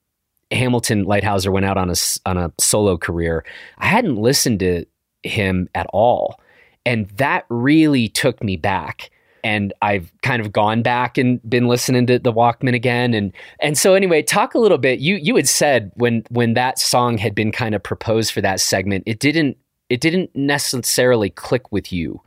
Hamilton 0.51 1.05
Leithauser 1.05 1.51
went 1.51 1.65
out 1.65 1.77
on 1.77 1.89
a, 1.89 1.95
on 2.25 2.37
a 2.37 2.51
solo 2.59 2.97
career. 2.97 3.45
I 3.77 3.87
hadn't 3.87 4.17
listened 4.17 4.59
to 4.59 4.85
him 5.23 5.69
at 5.75 5.87
all. 5.93 6.39
And 6.85 7.07
that 7.11 7.45
really 7.49 8.07
took 8.07 8.43
me 8.43 8.57
back. 8.57 9.11
And 9.43 9.73
I've 9.81 10.11
kind 10.21 10.41
of 10.41 10.51
gone 10.51 10.81
back 10.81 11.17
and 11.17 11.39
been 11.49 11.67
listening 11.67 12.07
to 12.07 12.19
the 12.19 12.33
Walkmen 12.33 12.73
again. 12.73 13.13
And 13.13 13.31
and 13.61 13.77
so 13.77 13.93
anyway, 13.93 14.21
talk 14.21 14.53
a 14.53 14.59
little 14.59 14.77
bit. 14.77 14.99
You 14.99 15.15
you 15.15 15.35
had 15.37 15.47
said 15.47 15.91
when 15.95 16.23
when 16.29 16.55
that 16.55 16.77
song 16.77 17.17
had 17.17 17.35
been 17.35 17.51
kind 17.51 17.73
of 17.73 17.81
proposed 17.81 18.33
for 18.33 18.41
that 18.41 18.59
segment, 18.59 19.03
it 19.05 19.19
didn't 19.19 19.57
it 19.89 20.01
didn't 20.01 20.35
necessarily 20.35 21.29
click 21.29 21.71
with 21.71 21.91
you, 21.91 22.21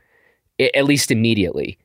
at 0.59 0.84
least 0.84 1.11
immediately. 1.11 1.78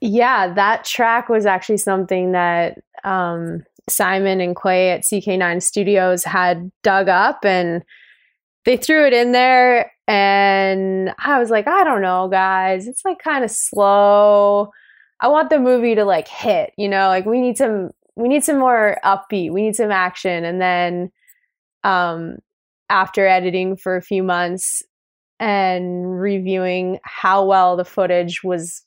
Yeah, 0.00 0.52
that 0.54 0.84
track 0.84 1.28
was 1.28 1.46
actually 1.46 1.78
something 1.78 2.32
that 2.32 2.78
um, 3.04 3.64
Simon 3.88 4.40
and 4.40 4.56
Quay 4.56 4.90
at 4.90 5.02
CK9 5.02 5.62
Studios 5.62 6.24
had 6.24 6.70
dug 6.82 7.08
up 7.08 7.44
and 7.44 7.84
they 8.64 8.76
threw 8.76 9.06
it 9.06 9.12
in 9.12 9.32
there 9.32 9.92
and 10.06 11.14
I 11.18 11.38
was 11.38 11.50
like, 11.50 11.66
I 11.66 11.84
don't 11.84 12.02
know, 12.02 12.28
guys. 12.28 12.86
It's 12.86 13.04
like 13.04 13.18
kind 13.18 13.44
of 13.44 13.50
slow. 13.50 14.70
I 15.20 15.28
want 15.28 15.50
the 15.50 15.58
movie 15.58 15.94
to 15.94 16.04
like 16.04 16.28
hit, 16.28 16.72
you 16.76 16.88
know, 16.88 17.08
like 17.08 17.26
we 17.26 17.40
need 17.40 17.56
some 17.56 17.90
we 18.16 18.28
need 18.28 18.44
some 18.44 18.58
more 18.58 18.98
upbeat. 19.04 19.52
We 19.52 19.62
need 19.62 19.76
some 19.76 19.90
action. 19.90 20.44
And 20.44 20.60
then 20.60 21.10
um 21.84 22.36
after 22.90 23.26
editing 23.26 23.76
for 23.76 23.96
a 23.96 24.02
few 24.02 24.22
months 24.22 24.82
and 25.40 26.20
reviewing 26.20 26.98
how 27.04 27.44
well 27.44 27.76
the 27.76 27.84
footage 27.84 28.44
was 28.44 28.82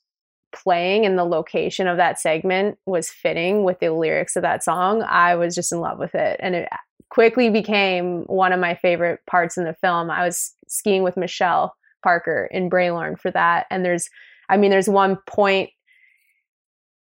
playing 0.54 1.06
and 1.06 1.18
the 1.18 1.26
location 1.26 1.88
of 1.88 1.98
that 1.98 2.20
segment 2.20 2.78
was 2.86 3.10
fitting 3.10 3.64
with 3.64 3.80
the 3.80 3.92
lyrics 3.92 4.36
of 4.36 4.44
that 4.44 4.64
song, 4.64 5.04
I 5.04 5.36
was 5.36 5.54
just 5.56 5.72
in 5.72 5.80
love 5.80 6.00
with 6.00 6.16
it. 6.16 6.40
And 6.42 6.56
it 6.56 6.70
quickly 7.10 7.50
became 7.50 8.24
one 8.24 8.52
of 8.52 8.60
my 8.60 8.76
favorite 8.76 9.20
parts 9.28 9.58
in 9.58 9.64
the 9.64 9.76
film. 9.76 10.10
I 10.10 10.26
was 10.26 10.54
skiing 10.68 11.04
with 11.04 11.18
Michelle 11.18 11.76
Parker 12.04 12.50
in 12.52 12.70
Bralorne 12.70 13.20
for 13.20 13.32
that. 13.32 13.66
And 13.70 13.86
there's, 13.86 14.10
I 14.50 14.58
mean, 14.58 14.72
there's 14.72 14.90
one 14.90 15.18
point 15.28 15.70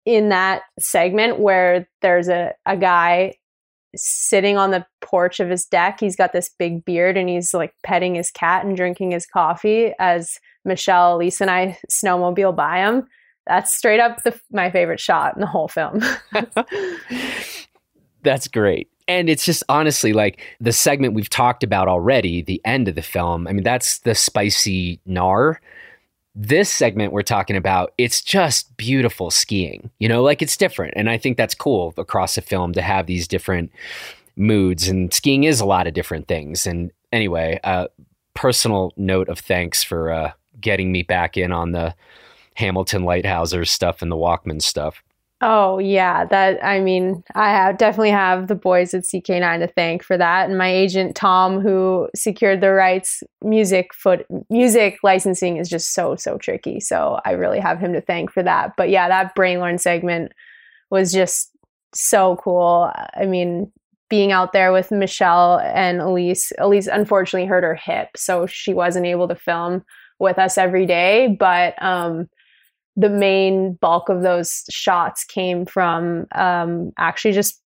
in 0.05 0.29
that 0.29 0.63
segment 0.79 1.39
where 1.39 1.87
there's 2.01 2.29
a, 2.29 2.53
a 2.65 2.77
guy 2.77 3.35
sitting 3.95 4.57
on 4.57 4.71
the 4.71 4.85
porch 5.01 5.39
of 5.39 5.49
his 5.49 5.65
deck. 5.65 5.99
He's 5.99 6.15
got 6.15 6.33
this 6.33 6.49
big 6.57 6.85
beard 6.85 7.17
and 7.17 7.27
he's 7.27 7.53
like 7.53 7.73
petting 7.83 8.15
his 8.15 8.31
cat 8.31 8.65
and 8.65 8.77
drinking 8.77 9.11
his 9.11 9.25
coffee 9.25 9.93
as 9.99 10.39
Michelle, 10.65 11.17
Lisa, 11.17 11.43
and 11.43 11.51
I 11.51 11.77
snowmobile 11.91 12.55
by 12.55 12.79
him. 12.79 13.07
That's 13.47 13.75
straight 13.75 13.99
up 13.99 14.21
the, 14.23 14.39
my 14.51 14.69
favorite 14.69 14.99
shot 14.99 15.35
in 15.35 15.41
the 15.41 15.47
whole 15.47 15.67
film. 15.67 16.01
That's 18.21 18.47
great 18.47 18.89
and 19.10 19.28
it's 19.28 19.43
just 19.43 19.64
honestly 19.68 20.14
like 20.14 20.39
the 20.62 20.72
segment 20.72 21.16
we've 21.16 21.30
talked 21.30 21.64
about 21.64 21.88
already, 21.88 22.43
the 22.43 22.62
end 22.64 22.88
of 22.88 22.93
the 22.93 23.01
film. 23.01 23.47
I 23.47 23.53
mean, 23.53 23.64
that's 23.64 23.97
the 23.99 24.14
spicy 24.14 24.99
gnar. 25.10 25.57
this 26.36 26.72
segment 26.72 27.12
we're 27.12 27.24
talking 27.24 27.57
about, 27.57 27.91
it's 27.97 28.22
just 28.22 28.78
beautiful 28.78 29.32
skiing. 29.32 29.89
You 29.99 30.07
know, 30.07 30.22
like 30.22 30.41
it's 30.41 30.55
different. 30.55 30.93
And 30.95 31.10
I 31.10 31.18
think 31.18 31.38
that's 31.38 31.55
cool 31.55 31.93
across 31.97 32.38
a 32.38 32.41
film 32.41 32.72
to 32.74 32.82
have 32.82 33.07
these 33.07 33.28
different 33.28 33.72
moods. 34.36 34.88
And 34.88 35.14
skiing 35.14 35.43
is 35.43 35.60
a 35.60 35.66
lot 35.66 35.88
of 35.88 35.93
different 35.93 36.28
things. 36.28 36.66
And 36.68 36.91
anyway, 37.12 37.60
uh, 37.64 37.88
personal 38.36 38.93
note 38.95 39.28
of 39.28 39.39
thanks 39.39 39.84
for 39.84 40.12
uh, 40.12 40.32
getting 40.62 40.91
me 40.91 41.03
back 41.03 41.36
in 41.36 41.51
on 41.51 41.72
the 41.72 41.95
Hamilton 42.53 43.03
Leithauser 43.03 43.68
stuff 43.68 44.01
and 44.01 44.12
the 44.12 44.16
Walkmen 44.16 44.62
stuff. 44.62 45.03
Oh 45.41 45.77
yeah, 45.79 46.25
that 46.25 46.63
I 46.63 46.81
mean, 46.81 47.23
I 47.33 47.49
have 47.51 47.77
definitely 47.77 48.09
have 48.11 48.47
the 48.49 48.55
boys 48.55 48.93
at 48.93 49.05
CK9 49.05 49.59
to 49.59 49.67
thank 49.67 50.03
for 50.03 50.17
that, 50.17 50.49
and 50.49 50.57
my 50.57 50.67
agent 50.69 51.15
Tom, 51.15 51.61
who 51.61 52.09
secured 52.13 52.59
the 52.59 52.71
rights. 52.71 53.23
Music 53.41 53.93
foot 53.93 54.25
music 54.49 54.97
licensing 55.01 55.55
is 55.55 55.69
just 55.69 55.93
so 55.93 56.17
so 56.17 56.37
tricky, 56.37 56.81
so 56.81 57.21
I 57.23 57.31
really 57.31 57.59
have 57.61 57.79
him 57.79 57.93
to 57.93 58.01
thank 58.01 58.31
for 58.33 58.43
that. 58.43 58.73
But 58.75 58.89
yeah, 58.89 59.07
that 59.07 59.33
Bralorne 59.33 59.79
segment 59.79 60.33
was 60.89 61.13
just 61.13 61.51
so 61.95 62.35
cool. 62.43 62.91
I 63.15 63.25
mean, 63.25 63.71
being 64.09 64.33
out 64.33 64.51
there 64.51 64.73
with 64.73 64.91
Michelle 64.91 65.59
and 65.59 66.01
Elise. 66.01 66.51
Elise 66.57 66.87
unfortunately 66.87 67.47
hurt 67.47 67.63
her 67.63 67.75
hip, 67.75 68.09
so 68.17 68.45
she 68.45 68.73
wasn't 68.73 69.05
able 69.05 69.29
to 69.29 69.35
film 69.35 69.83
with 70.19 70.37
us 70.37 70.57
every 70.57 70.85
day, 70.85 71.27
but 71.39 71.81
um 71.81 72.27
the 72.99 73.09
main 73.09 73.73
bulk 73.73 74.09
of 74.09 74.23
those 74.23 74.65
shots 74.69 75.23
came 75.23 75.65
from 75.65 76.27
um, 76.33 76.91
actually 76.97 77.31
just 77.31 77.61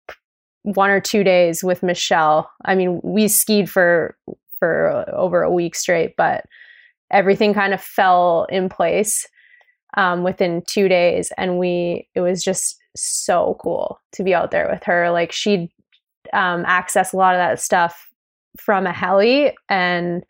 one 0.64 0.90
or 0.90 1.00
two 1.00 1.24
days 1.24 1.64
with 1.64 1.82
Michelle. 1.82 2.52
I 2.66 2.76
mean, 2.76 3.00
we 3.02 3.30
skied 3.30 3.70
for 3.70 4.18
for 4.60 5.06
over 5.16 5.42
a 5.42 5.52
week 5.52 5.74
straight, 5.76 6.16
but 6.18 6.46
everything 7.12 7.54
kind 7.54 7.74
of 7.74 7.82
fell 7.82 8.46
in 8.50 8.68
place 8.68 9.26
um, 9.96 10.24
within 10.24 10.64
two 10.68 10.90
days, 10.90 11.32
and 11.38 11.58
we 11.58 12.10
it 12.14 12.20
was 12.20 12.44
just 12.44 12.78
so 12.98 13.58
cool 13.62 14.02
to 14.12 14.24
be 14.24 14.36
out 14.36 14.52
there 14.52 14.68
with 14.70 14.84
her. 14.84 15.12
Like 15.12 15.32
she'd 15.32 15.70
um, 16.34 16.66
access 16.68 17.14
a 17.14 17.18
lot 17.18 17.36
of 17.36 17.40
that 17.40 17.62
stuff 17.62 18.10
from 18.60 18.86
a 18.86 18.92
heli 18.92 19.56
and 19.70 20.26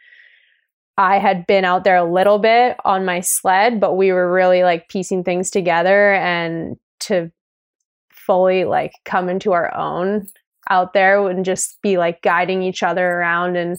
I 0.97 1.19
had 1.19 1.47
been 1.47 1.65
out 1.65 1.83
there 1.83 1.95
a 1.95 2.11
little 2.11 2.37
bit 2.37 2.77
on 2.85 3.05
my 3.05 3.21
sled, 3.21 3.79
but 3.79 3.95
we 3.95 4.11
were 4.11 4.31
really 4.31 4.63
like 4.63 4.89
piecing 4.89 5.23
things 5.23 5.49
together 5.49 6.13
and 6.13 6.77
to 7.01 7.31
fully 8.11 8.65
like 8.65 8.93
come 9.05 9.29
into 9.29 9.51
our 9.53 9.75
own 9.75 10.27
out 10.69 10.93
there 10.93 11.27
and 11.27 11.43
just 11.43 11.81
be 11.81 11.97
like 11.97 12.21
guiding 12.21 12.61
each 12.61 12.83
other 12.83 13.05
around 13.05 13.55
and 13.55 13.77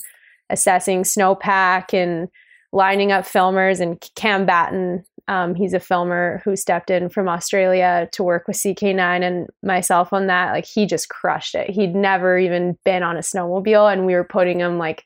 assessing 0.50 1.02
snowpack 1.02 1.94
and 1.94 2.28
lining 2.72 3.12
up 3.12 3.24
filmers 3.24 3.80
and 3.80 4.00
Cam 4.16 4.44
Batten. 4.46 5.04
Um, 5.28 5.54
he's 5.54 5.74
a 5.74 5.80
filmer 5.80 6.42
who 6.44 6.56
stepped 6.56 6.90
in 6.90 7.08
from 7.08 7.28
Australia 7.28 8.08
to 8.12 8.24
work 8.24 8.48
with 8.48 8.56
CK9 8.56 9.22
and 9.22 9.48
myself 9.62 10.12
on 10.12 10.26
that. 10.26 10.52
Like 10.52 10.66
he 10.66 10.84
just 10.86 11.08
crushed 11.08 11.54
it. 11.54 11.70
He'd 11.70 11.94
never 11.94 12.36
even 12.36 12.76
been 12.84 13.02
on 13.02 13.16
a 13.16 13.20
snowmobile, 13.20 13.92
and 13.92 14.04
we 14.04 14.14
were 14.14 14.24
putting 14.24 14.58
him 14.58 14.78
like 14.78 15.04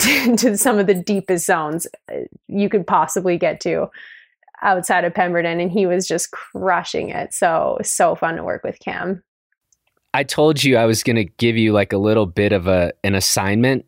to 0.36 0.56
some 0.56 0.78
of 0.78 0.86
the 0.86 0.94
deepest 0.94 1.46
zones 1.46 1.86
uh, 2.10 2.20
you 2.48 2.68
could 2.68 2.86
possibly 2.86 3.36
get 3.36 3.60
to 3.60 3.90
outside 4.62 5.04
of 5.04 5.14
Pemberton 5.14 5.60
and 5.60 5.70
he 5.70 5.86
was 5.86 6.06
just 6.06 6.30
crushing 6.30 7.10
it. 7.10 7.32
So 7.34 7.78
so 7.82 8.14
fun 8.14 8.36
to 8.36 8.44
work 8.44 8.64
with 8.64 8.78
Cam. 8.78 9.22
I 10.12 10.24
told 10.24 10.64
you 10.64 10.76
I 10.76 10.86
was 10.86 11.02
going 11.02 11.16
to 11.16 11.24
give 11.24 11.56
you 11.56 11.72
like 11.72 11.92
a 11.92 11.98
little 11.98 12.26
bit 12.26 12.52
of 12.52 12.66
a 12.66 12.92
an 13.04 13.14
assignment 13.14 13.86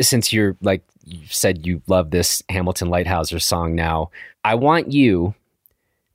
since 0.00 0.32
you're 0.32 0.56
like 0.60 0.84
you 1.04 1.26
said 1.28 1.66
you 1.66 1.82
love 1.86 2.10
this 2.10 2.42
Hamilton 2.48 2.88
Leithauser 2.88 3.40
song 3.40 3.74
now. 3.74 4.10
I 4.44 4.54
want 4.54 4.92
you 4.92 5.34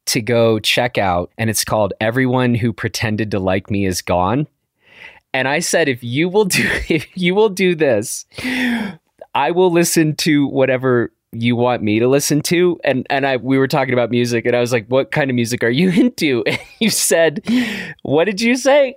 to 0.07 0.21
go 0.21 0.59
check 0.59 0.97
out 0.97 1.31
and 1.37 1.49
it's 1.49 1.65
called 1.65 1.93
Everyone 1.99 2.55
Who 2.55 2.71
Pretended 2.71 3.31
to 3.31 3.39
Like 3.39 3.69
Me 3.69 3.85
Is 3.85 4.01
Gone. 4.01 4.47
And 5.33 5.47
I 5.47 5.59
said 5.59 5.89
if 5.89 6.03
you 6.03 6.29
will 6.29 6.45
do 6.45 6.63
if 6.89 7.05
you 7.17 7.35
will 7.35 7.49
do 7.49 7.75
this, 7.75 8.25
I 9.35 9.51
will 9.51 9.69
listen 9.69 10.15
to 10.17 10.47
whatever 10.47 11.11
you 11.33 11.57
want 11.57 11.83
me 11.83 11.99
to 11.99 12.07
listen 12.07 12.41
to. 12.41 12.79
And 12.83 13.05
and 13.09 13.27
I 13.27 13.37
we 13.37 13.57
were 13.57 13.67
talking 13.67 13.93
about 13.93 14.09
music 14.09 14.45
and 14.45 14.55
I 14.55 14.61
was 14.61 14.71
like 14.71 14.87
what 14.87 15.11
kind 15.11 15.29
of 15.29 15.35
music 15.35 15.63
are 15.63 15.69
you 15.69 15.89
into? 16.01 16.43
And 16.47 16.59
you 16.79 16.89
said 16.89 17.41
what 18.01 18.25
did 18.25 18.41
you 18.41 18.55
say? 18.55 18.95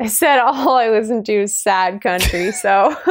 I 0.00 0.06
said 0.06 0.38
all 0.38 0.76
I 0.76 0.90
listen 0.90 1.24
to 1.24 1.42
is 1.42 1.56
sad 1.56 2.00
country. 2.00 2.52
So 2.58 2.94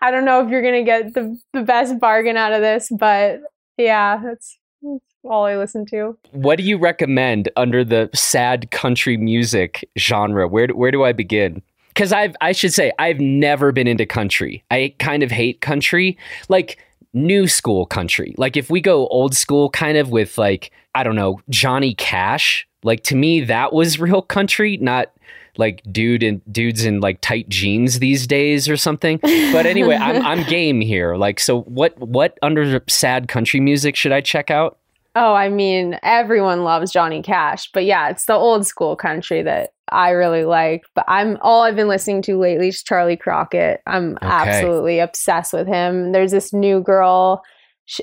I 0.00 0.10
don't 0.10 0.24
know 0.24 0.42
if 0.42 0.48
you're 0.48 0.62
going 0.62 0.84
to 0.84 0.84
get 0.84 1.12
the 1.12 1.38
the 1.52 1.62
best 1.62 1.98
bargain 1.98 2.36
out 2.36 2.52
of 2.52 2.62
this 2.62 2.88
but 2.90 3.40
yeah 3.76 4.18
that's, 4.22 4.58
that's 4.80 5.04
all 5.24 5.44
I 5.44 5.56
listen 5.56 5.84
to. 5.86 6.16
What 6.30 6.56
do 6.56 6.64
you 6.64 6.78
recommend 6.78 7.50
under 7.56 7.84
the 7.84 8.08
sad 8.14 8.70
country 8.70 9.16
music 9.16 9.88
genre? 9.98 10.46
Where 10.46 10.68
where 10.68 10.92
do 10.92 11.02
I 11.02 11.12
begin 11.12 11.62
because 11.96 12.12
I've 12.12 12.36
I 12.42 12.52
should 12.52 12.74
say 12.74 12.92
I've 12.98 13.20
never 13.20 13.72
been 13.72 13.88
into 13.88 14.04
country. 14.04 14.62
I 14.70 14.94
kind 14.98 15.22
of 15.22 15.30
hate 15.30 15.62
country, 15.62 16.18
like 16.50 16.78
new 17.14 17.48
school 17.48 17.86
country. 17.86 18.34
Like 18.36 18.54
if 18.56 18.68
we 18.68 18.82
go 18.82 19.06
old 19.08 19.34
school, 19.34 19.70
kind 19.70 19.96
of 19.96 20.10
with 20.10 20.36
like 20.36 20.72
I 20.94 21.02
don't 21.02 21.16
know 21.16 21.40
Johnny 21.48 21.94
Cash. 21.94 22.68
Like 22.82 23.02
to 23.04 23.16
me, 23.16 23.40
that 23.44 23.72
was 23.72 23.98
real 24.08 24.20
country, 24.20 24.76
not 24.76 25.10
like 25.56 25.82
dude 25.90 26.22
and 26.22 26.42
dudes 26.52 26.84
in 26.84 27.00
like 27.00 27.22
tight 27.22 27.48
jeans 27.48 27.98
these 27.98 28.26
days 28.26 28.68
or 28.68 28.76
something. 28.76 29.18
But 29.22 29.64
anyway, 29.64 29.96
I'm 29.96 30.24
I'm 30.26 30.42
game 30.44 30.82
here. 30.82 31.16
Like 31.16 31.40
so, 31.40 31.62
what 31.62 31.98
what 31.98 32.38
under 32.42 32.82
sad 32.88 33.26
country 33.26 33.58
music 33.58 33.96
should 33.96 34.12
I 34.12 34.20
check 34.20 34.50
out? 34.50 34.76
Oh, 35.18 35.32
I 35.32 35.48
mean, 35.48 35.98
everyone 36.02 36.62
loves 36.62 36.92
Johnny 36.92 37.22
Cash, 37.22 37.70
but 37.72 37.86
yeah, 37.86 38.10
it's 38.10 38.26
the 38.26 38.34
old 38.34 38.66
school 38.66 38.96
country 38.96 39.42
that 39.42 39.70
I 39.90 40.10
really 40.10 40.44
like. 40.44 40.82
But 40.94 41.06
I'm 41.08 41.38
all 41.40 41.62
I've 41.62 41.74
been 41.74 41.88
listening 41.88 42.20
to 42.22 42.38
lately 42.38 42.68
is 42.68 42.82
Charley 42.82 43.16
Crockett. 43.16 43.80
I'm 43.86 44.16
okay. 44.16 44.26
absolutely 44.26 44.98
obsessed 44.98 45.54
with 45.54 45.66
him. 45.66 46.12
There's 46.12 46.32
this 46.32 46.52
new 46.52 46.82
girl 46.82 47.42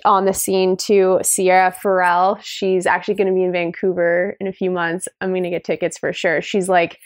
on 0.05 0.25
the 0.25 0.33
scene 0.33 0.75
too, 0.75 1.19
Sierra 1.21 1.71
Farrell. 1.71 2.39
She's 2.41 2.87
actually 2.87 3.13
going 3.13 3.27
to 3.27 3.33
be 3.33 3.43
in 3.43 3.51
Vancouver 3.51 4.35
in 4.39 4.47
a 4.47 4.53
few 4.53 4.71
months. 4.71 5.07
I'm 5.21 5.29
going 5.29 5.43
to 5.43 5.51
get 5.51 5.63
tickets 5.63 5.99
for 5.99 6.13
sure. 6.13 6.41
She's 6.41 6.67
like 6.67 6.97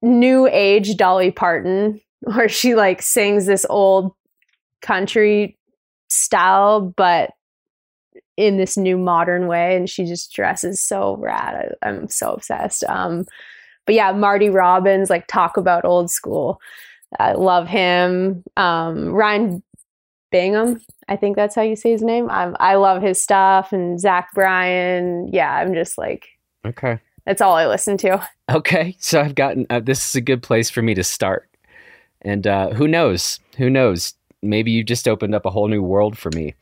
new 0.00 0.46
age 0.46 0.96
Dolly 0.96 1.32
Parton, 1.32 2.00
where 2.20 2.48
she 2.48 2.76
like 2.76 3.02
sings 3.02 3.46
this 3.46 3.66
old 3.68 4.12
country 4.80 5.58
style, 6.08 6.94
but 6.96 7.30
in 8.36 8.58
this 8.58 8.76
new 8.76 8.98
modern 8.98 9.46
way 9.46 9.76
and 9.76 9.88
she 9.88 10.04
just 10.04 10.32
dresses 10.32 10.82
so 10.82 11.16
rad. 11.16 11.74
I, 11.82 11.88
am 11.88 12.08
so 12.08 12.32
obsessed. 12.32 12.84
Um 12.84 13.24
but 13.86 13.94
yeah 13.94 14.12
marty 14.12 14.50
robbins 14.50 15.10
like 15.10 15.26
talk 15.26 15.56
about 15.56 15.84
old 15.84 16.10
school. 16.10 16.60
I 17.18 17.32
love 17.32 17.66
him. 17.66 18.44
Um 18.56 19.10
ryan 19.10 19.62
bingham 20.32 20.80
i 21.08 21.14
think 21.14 21.36
that's 21.36 21.54
how 21.54 21.62
you 21.62 21.76
say 21.76 21.92
his 21.92 22.02
name. 22.02 22.28
I'm, 22.30 22.56
i 22.60 22.74
love 22.74 23.00
his 23.00 23.22
stuff 23.22 23.72
and 23.72 23.98
zach 23.98 24.28
bryan. 24.34 25.28
Yeah 25.32 25.54
i'm 25.54 25.72
just 25.72 25.96
like 25.96 26.26
okay. 26.66 26.98
that's 27.24 27.40
all 27.40 27.54
i 27.54 27.66
listen 27.66 27.96
to. 27.98 28.28
Okay 28.50 28.96
so 28.98 29.20
i've 29.20 29.34
gotten 29.34 29.66
uh, 29.70 29.80
this 29.80 30.06
is 30.06 30.14
a 30.14 30.20
good 30.20 30.42
place 30.42 30.68
for 30.68 30.82
me 30.82 30.94
to 30.94 31.04
start. 31.04 31.48
And 32.22 32.46
uh 32.46 32.70
who 32.70 32.86
knows? 32.86 33.40
Who 33.56 33.70
knows? 33.70 34.14
Maybe 34.42 34.70
you 34.70 34.84
just 34.84 35.08
opened 35.08 35.34
up 35.34 35.46
a 35.46 35.50
whole 35.50 35.68
new 35.68 35.82
world 35.82 36.18
for 36.18 36.30
me 36.34 36.54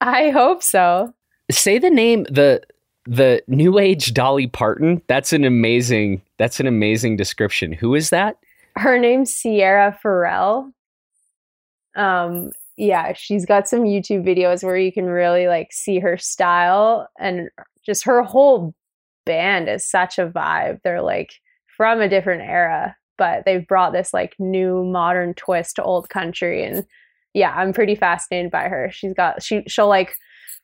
I 0.00 0.30
hope 0.30 0.62
so. 0.62 1.12
Say 1.50 1.78
the 1.78 1.90
name 1.90 2.24
the 2.24 2.62
the 3.06 3.42
new 3.48 3.78
age 3.78 4.12
Dolly 4.12 4.46
Parton. 4.46 5.00
That's 5.06 5.32
an 5.32 5.44
amazing 5.44 6.22
that's 6.36 6.60
an 6.60 6.66
amazing 6.66 7.16
description. 7.16 7.72
Who 7.72 7.94
is 7.94 8.10
that? 8.10 8.36
Her 8.76 8.98
name's 8.98 9.34
Sierra 9.34 9.98
Farrell. 10.02 10.72
Um 11.96 12.50
yeah, 12.76 13.12
she's 13.12 13.44
got 13.44 13.66
some 13.66 13.80
YouTube 13.80 14.24
videos 14.24 14.62
where 14.62 14.76
you 14.76 14.92
can 14.92 15.06
really 15.06 15.48
like 15.48 15.72
see 15.72 15.98
her 15.98 16.16
style 16.16 17.08
and 17.18 17.48
just 17.84 18.04
her 18.04 18.22
whole 18.22 18.74
band 19.26 19.68
is 19.68 19.84
such 19.84 20.18
a 20.18 20.28
vibe. 20.28 20.80
They're 20.84 21.02
like 21.02 21.32
from 21.76 22.00
a 22.00 22.08
different 22.08 22.42
era, 22.42 22.96
but 23.16 23.44
they've 23.44 23.66
brought 23.66 23.92
this 23.92 24.14
like 24.14 24.36
new 24.38 24.84
modern 24.84 25.34
twist 25.34 25.76
to 25.76 25.82
old 25.82 26.08
country 26.08 26.62
and 26.64 26.86
yeah, 27.34 27.54
I'm 27.54 27.72
pretty 27.72 27.94
fascinated 27.94 28.50
by 28.50 28.64
her. 28.64 28.90
She's 28.92 29.14
got 29.14 29.42
she 29.42 29.62
she'll 29.66 29.88
like 29.88 30.16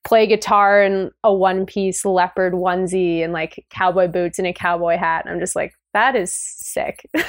play 0.05 0.27
guitar 0.27 0.83
in 0.83 1.11
a 1.25 1.35
one 1.35 1.67
piece 1.67 2.05
leopard 2.05 2.53
onesie 2.53 3.25
and 3.25 3.33
like 3.33 3.65
cowboy 3.71 4.07
boots 4.07 4.39
and 4.39 4.47
a 4.47 4.53
cowboy 4.53 4.97
hat. 4.97 5.25
And 5.25 5.35
I'm 5.35 5.41
just 5.41 5.57
like, 5.57 5.75
that 5.95 6.15
is 6.15 6.33
sick. 6.33 7.09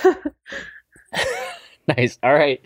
nice. 1.88 2.20
All 2.22 2.34
right. 2.34 2.62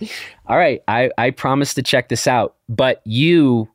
All 0.47 0.57
right. 0.57 0.81
I, 0.87 1.11
I 1.17 1.31
promise 1.31 1.75
to 1.75 1.83
check 1.83 2.09
this 2.09 2.27
out. 2.27 2.55
But 2.67 3.01
you, 3.05 3.69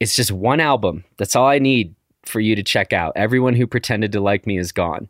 it's 0.00 0.16
just 0.16 0.32
one 0.32 0.60
album. 0.60 1.04
That's 1.16 1.36
all 1.36 1.46
I 1.46 1.60
need 1.60 1.94
for 2.24 2.40
you 2.40 2.56
to 2.56 2.62
check 2.62 2.92
out. 2.92 3.12
Everyone 3.14 3.54
who 3.54 3.66
pretended 3.66 4.12
to 4.12 4.20
like 4.20 4.46
me 4.46 4.58
is 4.58 4.72
gone. 4.72 5.08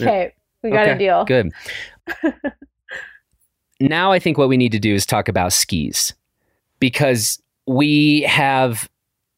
Okay. 0.00 0.32
We 0.62 0.70
got 0.70 0.86
okay, 0.86 0.92
a 0.92 0.98
deal. 0.98 1.24
Good. 1.24 1.50
now 3.80 4.12
I 4.12 4.18
think 4.18 4.38
what 4.38 4.48
we 4.48 4.56
need 4.56 4.72
to 4.72 4.78
do 4.78 4.94
is 4.94 5.06
talk 5.06 5.28
about 5.28 5.52
skis 5.52 6.14
because 6.78 7.40
we 7.66 8.22
have 8.22 8.88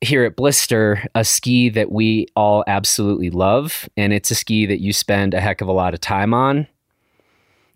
here 0.01 0.24
at 0.24 0.36
Blister 0.36 1.07
a 1.14 1.24
ski 1.24 1.68
that 1.70 1.93
we 1.93 2.26
all 2.34 2.64
absolutely 2.66 3.30
love, 3.30 3.88
and 3.97 4.12
it's 4.12 4.30
a 4.30 4.34
ski 4.34 4.66
that 4.66 4.80
you 4.80 4.93
spend 4.93 5.32
a 5.32 5.40
heck 5.40 5.61
of 5.61 5.68
a 5.68 5.72
lot 5.72 5.95
of 5.95 6.01
time 6.01 6.34
on. 6.34 6.66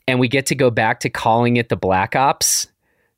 And 0.09 0.21
we 0.21 0.29
get 0.29 0.47
to 0.47 0.55
go 0.55 0.71
back 0.71 1.01
to 1.01 1.11
calling 1.11 1.57
it 1.57 1.69
the 1.69 1.77
Black 1.77 2.15
Ops 2.15 2.69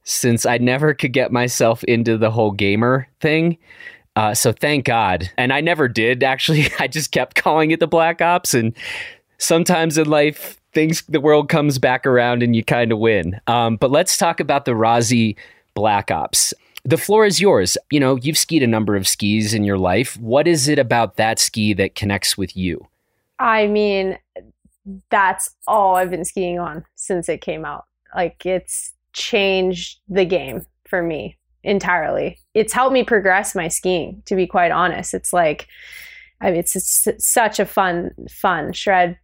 since 0.05 0.47
I 0.47 0.59
never 0.59 0.95
could 0.95 1.13
get 1.13 1.33
myself 1.33 1.85
into 1.85 2.17
the 2.17 2.31
whole 2.31 2.51
gamer 2.51 3.09
thing. 3.21 3.59
Uh, 4.17 4.35
so 4.35 4.53
thank 4.53 4.85
God. 4.85 5.31
And 5.37 5.53
I 5.53 5.61
never 5.61 5.87
did 5.87 6.23
actually. 6.23 6.67
I 6.79 6.89
just 6.89 7.13
kept 7.13 7.37
calling 7.37 7.71
it 7.71 7.81
the 7.81 7.87
Black 7.87 8.23
Ops. 8.23 8.55
And 8.55 8.75
sometimes 9.39 9.99
in 9.99 10.09
life, 10.09 10.58
things, 10.73 11.03
the 11.09 11.21
world 11.21 11.49
comes 11.49 11.79
back 11.79 12.07
around 12.07 12.43
and 12.43 12.55
you 12.55 12.65
kind 12.65 12.93
of 12.93 12.99
win. 12.99 13.41
Um, 13.47 13.77
but 13.77 13.91
let's 13.91 14.17
talk 14.17 14.41
about 14.41 14.65
the 14.65 14.75
Rossi 14.75 15.37
Black 15.75 16.11
Ops. 16.11 16.55
The 16.85 16.97
floor 16.97 17.27
is 17.27 17.41
yours. 17.41 17.77
You 17.91 18.01
know, 18.01 18.17
you've 18.17 18.39
skied 18.39 18.63
a 18.63 18.67
number 18.67 18.97
of 18.97 19.07
skis 19.07 19.53
in 19.53 19.65
your 19.65 19.79
life. 19.79 20.17
What 20.19 20.47
is 20.47 20.69
it 20.69 20.79
about 20.79 21.17
that 21.17 21.39
ski 21.39 21.75
that 21.75 21.95
connects 21.95 22.39
with 22.39 22.57
you? 22.57 22.87
I 23.39 23.67
mean, 23.67 24.19
that's 25.11 25.51
all 25.67 25.97
I've 25.97 26.11
been 26.11 26.25
skiing 26.25 26.59
on 26.59 26.85
since 26.95 27.29
it 27.29 27.41
came 27.41 27.65
out. 27.65 27.85
Like 28.15 28.47
it's 28.47 28.93
changed 29.13 29.99
the 30.09 30.25
game 30.25 30.67
for 30.89 31.03
me 31.03 31.37
entirely. 31.63 32.39
It's 32.55 32.73
helped 32.73 32.95
me 32.95 33.05
progress 33.05 33.55
my 33.55 33.69
skiing, 33.69 34.23
to 34.27 34.35
be 34.35 34.47
quite 34.47 34.71
honest. 34.71 35.13
It's 35.13 35.33
like, 35.33 35.69
I 36.41 36.51
mean, 36.51 36.61
it's, 36.61 36.75
it's 37.07 37.29
such 37.29 37.59
a 37.59 37.67
fun, 37.67 38.13
fun 38.31 38.73
shred, 38.73 39.19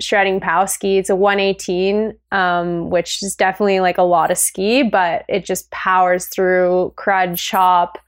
shredding 0.00 0.40
pow 0.40 0.66
ski. 0.66 0.98
It's 0.98 1.10
a 1.10 1.16
118, 1.16 2.14
um, 2.32 2.90
which 2.90 3.22
is 3.22 3.34
definitely 3.34 3.80
like 3.80 3.98
a 3.98 4.02
lot 4.02 4.30
of 4.30 4.38
ski, 4.38 4.82
but 4.82 5.24
it 5.28 5.44
just 5.44 5.70
powers 5.70 6.26
through 6.26 6.92
crud 6.96 7.38
chop. 7.38 7.98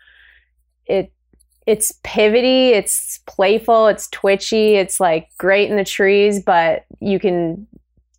It, 0.86 1.12
it's 1.66 1.92
pivoty, 2.04 2.70
it's 2.70 3.20
playful, 3.26 3.88
it's 3.88 4.08
twitchy, 4.08 4.76
it's 4.76 5.00
like 5.00 5.28
great 5.38 5.70
in 5.70 5.76
the 5.76 5.84
trees, 5.84 6.42
but 6.42 6.84
you 7.00 7.18
can 7.18 7.66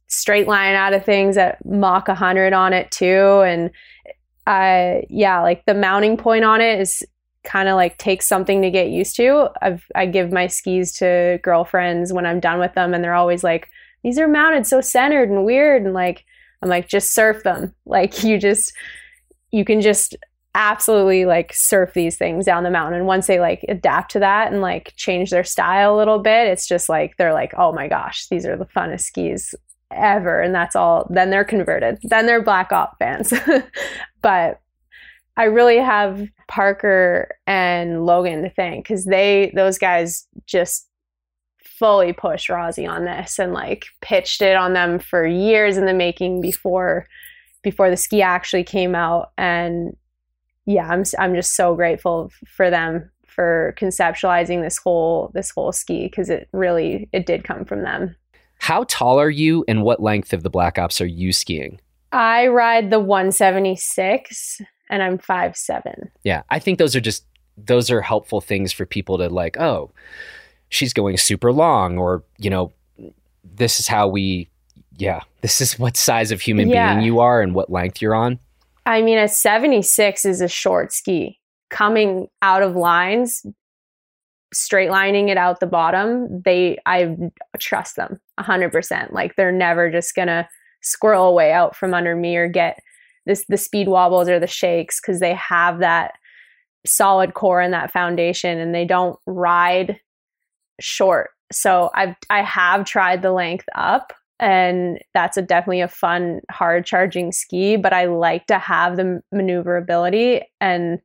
straight 0.08 0.48
line 0.48 0.76
out 0.76 0.94
of 0.94 1.06
things 1.06 1.38
at 1.38 1.64
Mach 1.66 2.08
100 2.08 2.54
on 2.54 2.74
it 2.74 2.92
too. 2.92 3.42
And 3.42 3.70
uh, 4.48 5.02
yeah, 5.10 5.42
like 5.42 5.66
the 5.66 5.76
mounting 5.76 6.18
point 6.18 6.44
on 6.44 6.62
it 6.62 6.80
is 6.80 7.04
kind 7.44 7.70
of 7.70 7.76
like 7.76 7.98
takes 7.98 8.28
something 8.28 8.62
to 8.62 8.72
get 8.72 8.90
used 8.90 9.16
to. 9.18 9.50
I've, 9.62 9.84
I 9.96 10.06
give 10.06 10.32
my 10.32 10.48
skis 10.48 10.92
to 10.98 11.40
girlfriends 11.44 12.14
when 12.14 12.26
I'm 12.26 12.40
done 12.40 12.60
with 12.60 12.74
them, 12.74 12.94
and 12.94 13.04
they're 13.04 13.14
always 13.14 13.44
like, 13.44 13.70
"These 14.04 14.20
are 14.20 14.28
mounted 14.28 14.68
so 14.68 14.82
centered 14.82 15.30
and 15.30 15.46
weird," 15.46 15.84
and 15.84 15.94
like 15.94 16.26
I'm 16.62 16.70
like, 16.70 16.88
just 16.88 17.14
surf 17.14 17.44
them. 17.44 17.74
Like 17.86 18.24
you 18.24 18.38
just 18.38 18.72
you 19.52 19.66
can 19.66 19.82
just 19.82 20.16
absolutely 20.54 21.26
like 21.26 21.52
surf 21.56 21.94
these 21.94 22.18
things 22.18 22.46
down 22.46 22.64
the 22.64 22.70
mountain. 22.70 23.00
And 23.00 23.08
once 23.08 23.28
they 23.28 23.40
like 23.40 23.66
adapt 23.68 24.12
to 24.12 24.20
that 24.20 24.52
and 24.52 24.62
like 24.62 24.94
change 24.96 25.32
their 25.32 25.44
style 25.44 25.96
a 25.96 25.98
little 25.98 26.20
bit, 26.20 26.48
it's 26.48 26.68
just 26.68 26.88
like 26.88 27.18
they're 27.18 27.34
like, 27.34 27.54
oh 27.58 27.72
my 27.72 27.88
gosh, 27.88 28.28
these 28.28 28.46
are 28.46 28.58
the 28.58 28.66
funnest 28.66 29.02
skis 29.02 29.56
ever 29.92 30.42
and 30.42 30.54
that's 30.54 30.76
all 30.76 31.08
then 31.10 31.30
they're 31.30 31.44
converted 31.44 31.98
then 32.04 32.26
they're 32.26 32.44
black 32.44 32.72
op 32.72 32.98
fans 33.00 33.34
but 34.22 34.60
i 35.36 35.46
really 35.46 35.78
have 35.78 36.28
parker 36.50 37.30
and 37.48 38.06
logan 38.06 38.44
to 38.44 38.50
thank 38.50 38.84
because 38.84 39.06
they 39.06 39.52
those 39.56 39.78
guys 39.78 40.28
just 40.46 40.88
fully 41.64 42.12
pushed 42.12 42.50
Rossi 42.50 42.86
on 42.86 43.06
this 43.06 43.40
and 43.40 43.54
like 43.54 43.86
pitched 44.02 44.42
it 44.42 44.58
on 44.58 44.74
them 44.74 45.00
for 45.00 45.26
years 45.26 45.78
in 45.78 45.86
the 45.86 45.94
making 45.94 46.42
before 46.42 47.08
before 47.62 47.90
the 47.90 47.98
ski 47.98 48.22
actually 48.22 48.66
came 48.66 48.96
out. 48.96 49.32
And 49.38 49.96
yeah 50.66 50.88
i'm 50.90 51.04
i'm 51.18 51.34
just 51.34 51.56
so 51.56 51.74
grateful 51.74 52.32
for 52.46 52.70
them 52.70 53.10
for 53.26 53.74
conceptualizing 53.78 54.62
this 54.62 54.78
whole 54.78 55.32
this 55.34 55.50
whole 55.50 55.72
ski 55.72 56.04
because 56.04 56.30
it 56.30 56.50
really 56.52 57.08
it 57.14 57.26
did 57.26 57.44
come 57.46 57.64
from 57.64 57.84
them. 57.84 58.14
How 58.58 58.84
tall 58.90 59.18
are 59.18 59.30
you 59.30 59.64
and 59.68 59.84
what 59.84 60.02
length 60.02 60.34
of 60.34 60.44
the 60.44 60.50
Black 60.50 60.78
Ops 60.78 61.00
are 61.00 61.06
you 61.08 61.32
skiing? 61.32 61.80
I 62.12 62.48
ride 62.48 62.90
the 62.90 63.00
176 63.00 64.62
and 64.90 65.04
I'm 65.04 65.18
five 65.18 65.56
seven. 65.56 66.12
Yeah, 66.24 66.44
I 66.50 66.60
think 66.60 66.80
those 66.80 66.96
are 66.96 67.02
just 67.02 67.26
those 67.58 67.92
are 67.92 68.02
helpful 68.02 68.42
things 68.42 68.72
for 68.72 68.86
people 68.86 69.18
to 69.18 69.30
like, 69.30 69.60
oh, 69.60 69.92
she's 70.70 70.94
going 70.94 71.18
super 71.18 71.52
long 71.52 71.98
or, 71.98 72.24
you 72.38 72.50
know, 72.50 72.72
this 73.44 73.80
is 73.80 73.88
how 73.88 74.08
we 74.08 74.50
yeah, 74.98 75.22
this 75.42 75.62
is 75.62 75.80
what 75.80 75.98
size 75.98 76.32
of 76.32 76.42
human 76.42 76.70
yeah. 76.70 76.94
being 76.94 77.06
you 77.06 77.20
are 77.20 77.42
and 77.42 77.54
what 77.54 77.72
length 77.72 78.02
you're 78.02 78.16
on. 78.16 78.40
I 78.86 79.02
mean, 79.02 79.18
a 79.18 79.28
76 79.28 80.26
is 80.26 80.42
a 80.42 80.48
short 80.48 80.92
ski. 80.92 81.40
Coming 81.70 82.28
out 82.42 82.64
of 82.64 82.76
lines, 82.76 83.46
straight 84.52 84.90
lining 84.90 85.30
it 85.30 85.38
out 85.38 85.60
the 85.60 85.68
bottom, 85.68 86.42
they 86.44 86.80
I 86.86 87.16
trust 87.60 87.96
them 87.96 88.20
100%. 88.40 89.14
Like 89.14 89.36
they're 89.36 89.52
never 89.52 89.92
just 89.92 90.16
going 90.16 90.30
to 90.30 90.48
squirrel 90.82 91.28
away 91.28 91.52
out 91.52 91.76
from 91.76 91.94
under 91.94 92.16
me 92.16 92.36
or 92.38 92.48
get 92.48 92.80
this 93.30 93.46
the 93.48 93.58
speed 93.58 93.88
wobbles 93.88 94.28
or 94.28 94.40
the 94.40 94.48
shakes 94.48 95.00
cuz 95.00 95.20
they 95.20 95.34
have 95.36 95.80
that 95.80 96.14
solid 96.86 97.34
core 97.34 97.62
and 97.62 97.74
that 97.74 97.92
foundation 97.92 98.58
and 98.58 98.74
they 98.74 98.86
don't 98.86 99.20
ride 99.26 100.00
short. 100.80 101.30
So 101.52 101.92
I've 101.94 102.16
I 102.30 102.42
have 102.42 102.86
tried 102.86 103.22
the 103.22 103.32
length 103.32 103.66
up 103.76 104.14
and 104.40 105.00
that's 105.14 105.38
a 105.38 105.42
definitely 105.42 105.82
a 105.82 105.88
fun 105.88 106.42
hard 106.50 106.86
charging 106.86 107.32
ski, 107.32 107.76
but 107.76 107.94
I 107.94 108.06
like 108.06 108.48
to 108.48 108.58
have 108.58 108.96
the 108.96 109.22
maneuverability 109.32 110.42
and 110.62 111.00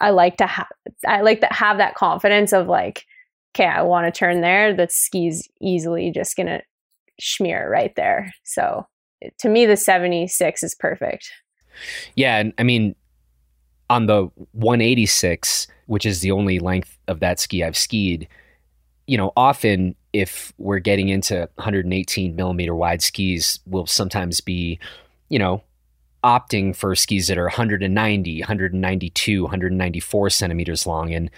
I 0.00 0.10
like 0.10 0.36
to 0.38 0.46
have 0.46 0.68
I 1.06 1.22
like 1.22 1.40
to 1.40 1.48
have 1.50 1.78
that 1.78 1.94
confidence 1.94 2.52
of 2.52 2.68
like, 2.68 3.06
okay, 3.54 3.66
I 3.66 3.82
want 3.82 4.12
to 4.12 4.18
turn 4.18 4.40
there. 4.40 4.74
The 4.74 4.88
ski's 4.90 5.48
easily 5.60 6.10
just 6.10 6.36
gonna 6.36 6.62
smear 7.20 7.70
right 7.70 7.94
there. 7.96 8.32
So 8.44 8.86
to 9.38 9.48
me, 9.48 9.66
the 9.66 9.76
76 9.76 10.62
is 10.62 10.74
perfect. 10.74 11.30
Yeah, 12.14 12.38
and 12.38 12.52
I 12.58 12.62
mean, 12.62 12.94
on 13.90 14.06
the 14.06 14.30
186, 14.52 15.66
which 15.86 16.06
is 16.06 16.20
the 16.20 16.30
only 16.30 16.58
length 16.58 16.98
of 17.08 17.20
that 17.20 17.40
ski 17.40 17.62
I've 17.62 17.76
skied, 17.76 18.28
you 19.06 19.18
know, 19.18 19.32
often 19.36 19.94
if 20.12 20.52
we're 20.58 20.78
getting 20.78 21.08
into 21.08 21.48
118 21.56 22.36
millimeter 22.36 22.74
wide 22.74 23.02
skis, 23.02 23.58
we'll 23.66 23.86
sometimes 23.86 24.40
be, 24.40 24.78
you 25.28 25.38
know, 25.38 25.62
opting 26.22 26.74
for 26.74 26.94
skis 26.94 27.26
that 27.26 27.36
are 27.36 27.44
190, 27.44 28.40
192, 28.40 29.42
194 29.42 30.30
centimeters 30.30 30.86
long. 30.86 31.12
And 31.12 31.30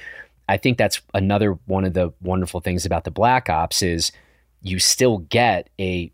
I 0.48 0.56
think 0.56 0.78
that's 0.78 1.00
another 1.12 1.58
one 1.66 1.84
of 1.84 1.94
the 1.94 2.12
wonderful 2.22 2.60
things 2.60 2.86
about 2.86 3.04
the 3.04 3.10
Black 3.10 3.50
Ops 3.50 3.82
is 3.82 4.12
you 4.62 4.78
still 4.78 5.18
get 5.18 5.70
a, 5.80 6.12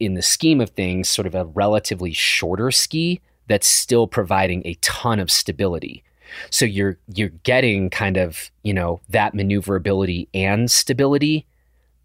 in 0.00 0.14
the 0.14 0.22
scheme 0.22 0.60
of 0.60 0.70
things, 0.70 1.08
sort 1.08 1.26
of 1.26 1.34
a 1.34 1.46
relatively 1.46 2.12
shorter 2.12 2.70
ski 2.70 3.20
that's 3.48 3.66
still 3.66 4.06
providing 4.06 4.62
a 4.64 4.74
ton 4.74 5.18
of 5.18 5.30
stability. 5.30 6.02
So 6.50 6.64
you're 6.64 6.98
you're 7.14 7.30
getting 7.30 7.90
kind 7.90 8.16
of, 8.16 8.50
you 8.62 8.74
know, 8.74 9.00
that 9.08 9.34
maneuverability 9.34 10.28
and 10.34 10.70
stability 10.70 11.46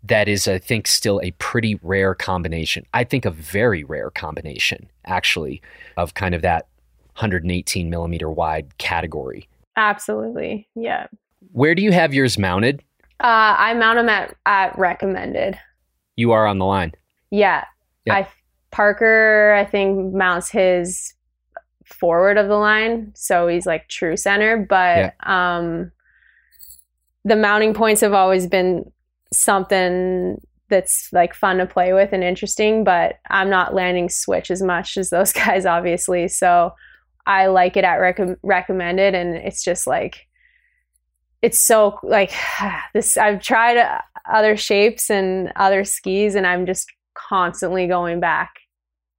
that 0.03 0.27
is, 0.27 0.47
I 0.47 0.59
think, 0.59 0.87
still 0.87 1.21
a 1.23 1.31
pretty 1.31 1.79
rare 1.81 2.13
combination. 2.13 2.85
I 2.93 3.03
think 3.03 3.25
a 3.25 3.31
very 3.31 3.83
rare 3.83 4.09
combination, 4.09 4.89
actually, 5.05 5.61
of 5.95 6.13
kind 6.13 6.35
of 6.35 6.41
that 6.41 6.67
118 7.15 7.89
millimeter 7.89 8.29
wide 8.29 8.77
category. 8.79 9.47
Absolutely. 9.75 10.67
Yeah. 10.75 11.07
Where 11.51 11.73
do 11.73 11.81
you 11.81 11.91
have 11.91 12.13
yours 12.13 12.37
mounted? 12.37 12.83
Uh, 13.19 13.55
I 13.57 13.73
mount 13.75 13.97
them 13.97 14.09
at, 14.09 14.35
at 14.45 14.77
recommended. 14.77 15.57
You 16.15 16.31
are 16.31 16.45
on 16.45 16.59
the 16.59 16.65
line. 16.65 16.93
Yeah. 17.31 17.63
Yeah. 18.05 18.15
I 18.15 18.27
Parker, 18.71 19.53
I 19.53 19.65
think, 19.65 20.13
mounts 20.13 20.49
his 20.49 21.13
forward 21.85 22.37
of 22.37 22.47
the 22.47 22.55
line. 22.55 23.11
So 23.15 23.47
he's 23.47 23.65
like 23.65 23.87
true 23.87 24.17
center. 24.17 24.57
But 24.57 25.13
yeah. 25.23 25.57
um, 25.57 25.91
the 27.23 27.35
mounting 27.35 27.73
points 27.73 28.01
have 28.01 28.13
always 28.13 28.47
been 28.47 28.91
something 29.31 30.41
that's 30.69 31.09
like 31.13 31.35
fun 31.35 31.57
to 31.57 31.65
play 31.65 31.93
with 31.93 32.13
and 32.13 32.23
interesting, 32.23 32.83
but 32.83 33.19
I'm 33.29 33.49
not 33.49 33.75
landing 33.75 34.09
switch 34.09 34.49
as 34.49 34.61
much 34.61 34.97
as 34.97 35.09
those 35.09 35.31
guys, 35.33 35.65
obviously. 35.65 36.27
So 36.27 36.73
I 37.25 37.47
like 37.47 37.77
it 37.77 37.83
at 37.83 37.97
rec- 37.97 38.39
recommended, 38.41 39.15
and 39.15 39.35
it's 39.35 39.63
just 39.63 39.87
like 39.87 40.27
it's 41.41 41.65
so 41.65 41.99
like 42.03 42.33
this. 42.93 43.17
I've 43.17 43.41
tried 43.41 44.01
other 44.31 44.57
shapes 44.57 45.09
and 45.09 45.51
other 45.55 45.83
skis, 45.83 46.35
and 46.35 46.47
I'm 46.47 46.65
just 46.65 46.91
constantly 47.13 47.87
going 47.87 48.19
back 48.19 48.51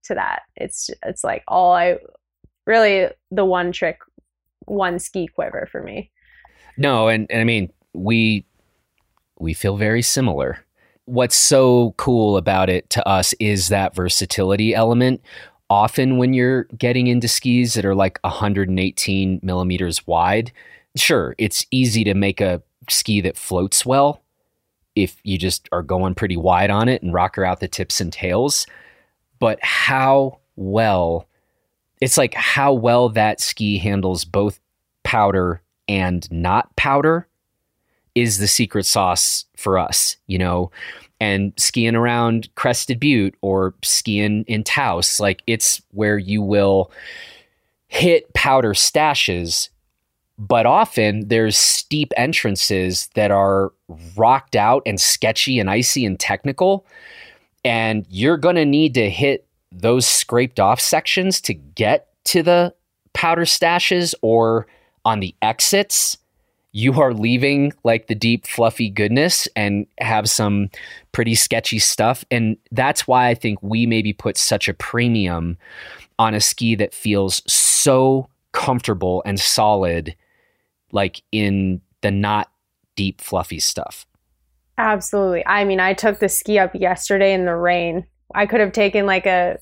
to 0.04 0.14
that. 0.14 0.42
It's 0.56 0.90
it's 1.02 1.24
like 1.24 1.42
all 1.48 1.72
I 1.72 1.98
really 2.66 3.08
the 3.30 3.44
one 3.44 3.72
trick, 3.72 3.98
one 4.66 4.98
ski 4.98 5.26
quiver 5.26 5.68
for 5.70 5.82
me. 5.82 6.10
No, 6.76 7.08
and, 7.08 7.30
and 7.30 7.40
I 7.40 7.44
mean 7.44 7.72
we 7.92 8.44
we 9.38 9.54
feel 9.54 9.76
very 9.76 10.02
similar. 10.02 10.64
What's 11.06 11.36
so 11.36 11.94
cool 11.98 12.36
about 12.36 12.70
it 12.70 12.88
to 12.90 13.06
us 13.06 13.34
is 13.34 13.68
that 13.68 13.94
versatility 13.94 14.74
element. 14.74 15.20
often 15.70 16.18
when 16.18 16.34
you're 16.34 16.64
getting 16.78 17.06
into 17.06 17.26
skis 17.26 17.74
that 17.74 17.84
are 17.84 17.94
like 17.94 18.18
118 18.22 19.40
millimeters 19.42 20.06
wide. 20.06 20.52
Sure, 20.96 21.34
it's 21.38 21.66
easy 21.70 22.04
to 22.04 22.14
make 22.14 22.40
a 22.40 22.62
ski 22.88 23.20
that 23.22 23.36
floats 23.36 23.84
well 23.84 24.23
if 24.96 25.18
you 25.24 25.38
just 25.38 25.68
are 25.72 25.82
going 25.82 26.14
pretty 26.14 26.36
wide 26.36 26.70
on 26.70 26.88
it 26.88 27.02
and 27.02 27.12
rocker 27.12 27.44
out 27.44 27.60
the 27.60 27.68
tips 27.68 28.00
and 28.00 28.12
tails. 28.12 28.66
But 29.38 29.58
how 29.62 30.38
well, 30.56 31.28
it's 32.00 32.16
like 32.16 32.34
how 32.34 32.72
well 32.72 33.08
that 33.10 33.40
ski 33.40 33.78
handles 33.78 34.24
both 34.24 34.60
powder 35.02 35.60
and 35.88 36.30
not 36.30 36.74
powder 36.76 37.28
is 38.14 38.38
the 38.38 38.48
secret 38.48 38.86
sauce 38.86 39.44
for 39.56 39.78
us, 39.78 40.16
you 40.26 40.38
know, 40.38 40.70
and 41.20 41.52
skiing 41.56 41.96
around 41.96 42.54
Crested 42.54 43.00
Butte 43.00 43.34
or 43.40 43.74
skiing 43.82 44.44
in 44.46 44.62
Taos, 44.62 45.18
like 45.18 45.42
it's 45.46 45.82
where 45.90 46.18
you 46.18 46.42
will 46.42 46.90
hit 47.88 48.32
powder 48.34 48.74
stashes, 48.74 49.68
but 50.38 50.66
often 50.66 51.28
there's 51.28 51.56
steep 51.56 52.12
entrances 52.16 53.08
that 53.14 53.30
are 53.30 53.72
rocked 54.16 54.56
out 54.56 54.82
and 54.86 55.00
sketchy 55.00 55.58
and 55.58 55.70
icy 55.70 56.04
and 56.04 56.18
technical. 56.18 56.86
And 57.64 58.04
you're 58.10 58.36
going 58.36 58.56
to 58.56 58.64
need 58.64 58.94
to 58.94 59.08
hit 59.08 59.46
those 59.70 60.06
scraped 60.06 60.60
off 60.60 60.80
sections 60.80 61.40
to 61.42 61.54
get 61.54 62.08
to 62.24 62.42
the 62.42 62.74
powder 63.12 63.44
stashes 63.44 64.14
or 64.22 64.66
on 65.04 65.20
the 65.20 65.34
exits 65.42 66.18
you 66.74 67.00
are 67.00 67.14
leaving 67.14 67.72
like 67.84 68.08
the 68.08 68.16
deep 68.16 68.46
fluffy 68.46 68.90
goodness 68.90 69.46
and 69.54 69.86
have 69.98 70.28
some 70.28 70.68
pretty 71.12 71.34
sketchy 71.34 71.78
stuff 71.78 72.24
and 72.30 72.56
that's 72.72 73.06
why 73.06 73.28
i 73.28 73.34
think 73.34 73.58
we 73.62 73.86
maybe 73.86 74.12
put 74.12 74.36
such 74.36 74.68
a 74.68 74.74
premium 74.74 75.56
on 76.18 76.34
a 76.34 76.40
ski 76.40 76.74
that 76.74 76.92
feels 76.92 77.42
so 77.50 78.28
comfortable 78.52 79.22
and 79.24 79.38
solid 79.38 80.14
like 80.94 81.22
in 81.32 81.82
the 82.00 82.10
not 82.10 82.50
deep 82.96 83.20
fluffy 83.20 83.60
stuff. 83.60 84.06
Absolutely. 84.78 85.46
I 85.46 85.64
mean 85.64 85.80
i 85.80 85.92
took 85.92 86.18
the 86.18 86.28
ski 86.28 86.58
up 86.58 86.74
yesterday 86.74 87.34
in 87.34 87.44
the 87.44 87.54
rain. 87.54 88.06
I 88.34 88.46
could 88.46 88.60
have 88.60 88.72
taken 88.72 89.04
like 89.04 89.26
a 89.26 89.58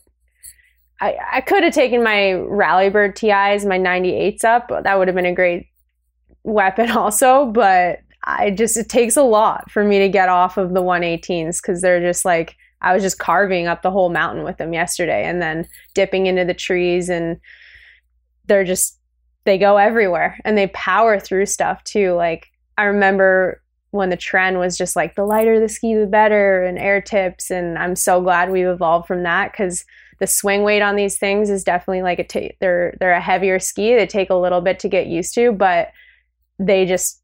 I, 1.00 1.16
I 1.32 1.40
could 1.40 1.64
have 1.64 1.74
taken 1.74 2.04
my 2.04 2.34
Rally 2.34 2.88
Rallybird 2.88 3.16
TIs, 3.16 3.66
my 3.66 3.76
98s 3.76 4.44
up. 4.44 4.68
That 4.68 4.96
would 4.96 5.08
have 5.08 5.16
been 5.16 5.26
a 5.26 5.34
great 5.34 5.66
weapon 6.44 6.90
also, 6.96 7.46
but 7.46 7.98
I 8.24 8.50
just 8.50 8.76
it 8.76 8.88
takes 8.88 9.16
a 9.16 9.22
lot 9.22 9.70
for 9.70 9.84
me 9.84 9.98
to 9.98 10.08
get 10.08 10.28
off 10.28 10.56
of 10.56 10.74
the 10.74 10.82
118s 10.82 11.60
because 11.60 11.80
they're 11.80 12.00
just 12.00 12.24
like 12.24 12.56
I 12.80 12.92
was 12.92 13.02
just 13.02 13.18
carving 13.18 13.66
up 13.66 13.82
the 13.82 13.90
whole 13.90 14.10
mountain 14.10 14.44
with 14.44 14.58
them 14.58 14.72
yesterday 14.72 15.24
and 15.24 15.40
then 15.42 15.68
dipping 15.94 16.26
into 16.26 16.44
the 16.44 16.54
trees 16.54 17.08
and 17.08 17.38
they're 18.46 18.64
just 18.64 18.98
they 19.44 19.58
go 19.58 19.76
everywhere 19.76 20.38
and 20.44 20.56
they 20.56 20.68
power 20.68 21.18
through 21.18 21.46
stuff 21.46 21.82
too. 21.84 22.12
Like 22.14 22.48
I 22.78 22.84
remember 22.84 23.62
when 23.90 24.08
the 24.08 24.16
trend 24.16 24.58
was 24.58 24.76
just 24.78 24.96
like 24.96 25.14
the 25.14 25.24
lighter 25.24 25.60
the 25.60 25.68
ski 25.68 25.94
the 25.94 26.06
better 26.06 26.62
and 26.62 26.78
air 26.78 27.00
tips 27.00 27.50
and 27.50 27.76
I'm 27.76 27.94
so 27.94 28.22
glad 28.22 28.50
we've 28.50 28.66
evolved 28.66 29.06
from 29.06 29.22
that 29.24 29.52
cuz 29.52 29.84
the 30.18 30.26
swing 30.26 30.62
weight 30.62 30.82
on 30.82 30.96
these 30.96 31.18
things 31.18 31.50
is 31.50 31.64
definitely 31.64 32.02
like 32.02 32.18
a 32.18 32.24
t- 32.24 32.56
they're 32.60 32.94
they're 33.00 33.12
a 33.12 33.20
heavier 33.20 33.58
ski. 33.58 33.94
They 33.94 34.06
take 34.06 34.30
a 34.30 34.34
little 34.34 34.60
bit 34.60 34.78
to 34.80 34.88
get 34.88 35.08
used 35.08 35.34
to, 35.34 35.52
but 35.52 35.90
they 36.58 36.86
just 36.86 37.22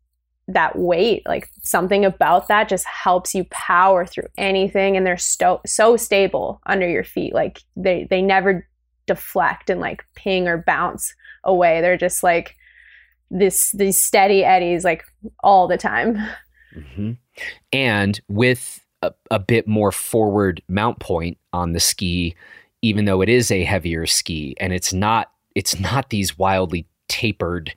that 0.48 0.76
weight 0.78 1.22
like 1.26 1.48
something 1.62 2.04
about 2.04 2.48
that 2.48 2.68
just 2.68 2.86
helps 2.86 3.34
you 3.34 3.44
power 3.50 4.06
through 4.06 4.26
anything 4.38 4.96
and 4.96 5.06
they're 5.06 5.18
so 5.18 5.60
so 5.66 5.94
stable 5.96 6.60
under 6.66 6.88
your 6.88 7.04
feet 7.04 7.34
like 7.34 7.60
they 7.76 8.06
they 8.08 8.22
never 8.22 8.66
deflect 9.06 9.68
and 9.68 9.80
like 9.80 10.02
ping 10.14 10.48
or 10.48 10.64
bounce 10.66 11.14
away 11.48 11.80
they're 11.80 11.96
just 11.96 12.22
like 12.22 12.56
this 13.30 13.70
these 13.72 14.00
steady 14.00 14.44
eddies 14.44 14.84
like 14.84 15.04
all 15.42 15.66
the 15.66 15.76
time 15.76 16.16
mm-hmm. 16.74 17.12
and 17.72 18.20
with 18.28 18.84
a, 19.02 19.12
a 19.30 19.38
bit 19.38 19.66
more 19.68 19.92
forward 19.92 20.62
mount 20.68 20.98
point 20.98 21.36
on 21.52 21.72
the 21.72 21.80
ski 21.80 22.34
even 22.80 23.04
though 23.04 23.20
it 23.20 23.28
is 23.28 23.50
a 23.50 23.64
heavier 23.64 24.06
ski 24.06 24.54
and 24.58 24.72
it's 24.72 24.92
not 24.92 25.32
it's 25.54 25.78
not 25.80 26.10
these 26.10 26.38
wildly 26.38 26.86
tapered 27.08 27.74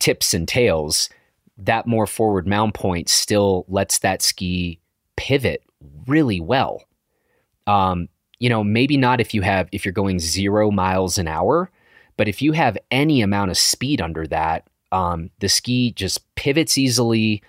tips 0.00 0.34
and 0.34 0.48
tails, 0.48 1.08
that 1.56 1.86
more 1.86 2.06
forward 2.06 2.46
mount 2.46 2.74
point 2.74 3.08
still 3.08 3.64
lets 3.68 4.00
that 4.00 4.22
ski 4.22 4.80
pivot 5.16 5.62
really 6.06 6.40
well. 6.40 6.82
Um, 7.66 8.08
you 8.40 8.48
know, 8.48 8.64
maybe 8.64 8.96
not 8.96 9.20
if 9.20 9.32
you 9.34 9.42
have 9.42 9.68
if 9.70 9.84
you're 9.84 9.92
going 9.92 10.18
zero 10.18 10.70
miles 10.70 11.18
an 11.18 11.28
hour, 11.28 11.70
but 12.20 12.28
if 12.28 12.42
you 12.42 12.52
have 12.52 12.76
any 12.90 13.22
amount 13.22 13.50
of 13.50 13.56
speed 13.56 13.98
under 13.98 14.26
that, 14.26 14.68
um, 14.92 15.30
the 15.38 15.48
ski 15.48 15.90
just 15.92 16.22
pivots 16.34 16.76
easily, 16.76 17.42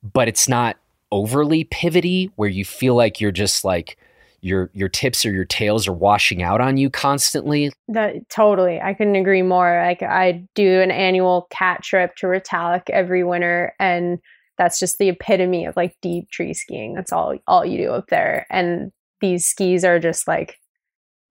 but 0.00 0.28
it's 0.28 0.48
not 0.48 0.76
overly 1.10 1.64
pivoty 1.64 2.30
where 2.36 2.48
you 2.48 2.64
feel 2.64 2.94
like 2.94 3.20
you're 3.20 3.32
just 3.32 3.64
like 3.64 3.98
your 4.42 4.70
your 4.74 4.88
tips 4.88 5.26
or 5.26 5.32
your 5.32 5.44
tails 5.44 5.88
are 5.88 5.92
washing 5.92 6.40
out 6.40 6.60
on 6.60 6.76
you 6.76 6.88
constantly. 6.88 7.72
That 7.88 8.28
totally. 8.28 8.80
I 8.80 8.94
couldn't 8.94 9.16
agree 9.16 9.42
more. 9.42 9.82
Like 9.84 10.04
I 10.04 10.46
do 10.54 10.80
an 10.80 10.92
annual 10.92 11.48
cat 11.50 11.82
trip 11.82 12.14
to 12.18 12.28
Retallack 12.28 12.88
every 12.90 13.24
winter 13.24 13.74
and 13.80 14.20
that's 14.56 14.78
just 14.78 14.98
the 14.98 15.08
epitome 15.08 15.64
of 15.64 15.74
like 15.74 15.96
deep 16.00 16.30
tree 16.30 16.54
skiing. 16.54 16.94
That's 16.94 17.12
all 17.12 17.34
all 17.48 17.66
you 17.66 17.78
do 17.78 17.90
up 17.90 18.06
there. 18.06 18.46
And 18.50 18.92
these 19.20 19.46
skis 19.46 19.84
are 19.84 19.98
just 19.98 20.28
like 20.28 20.60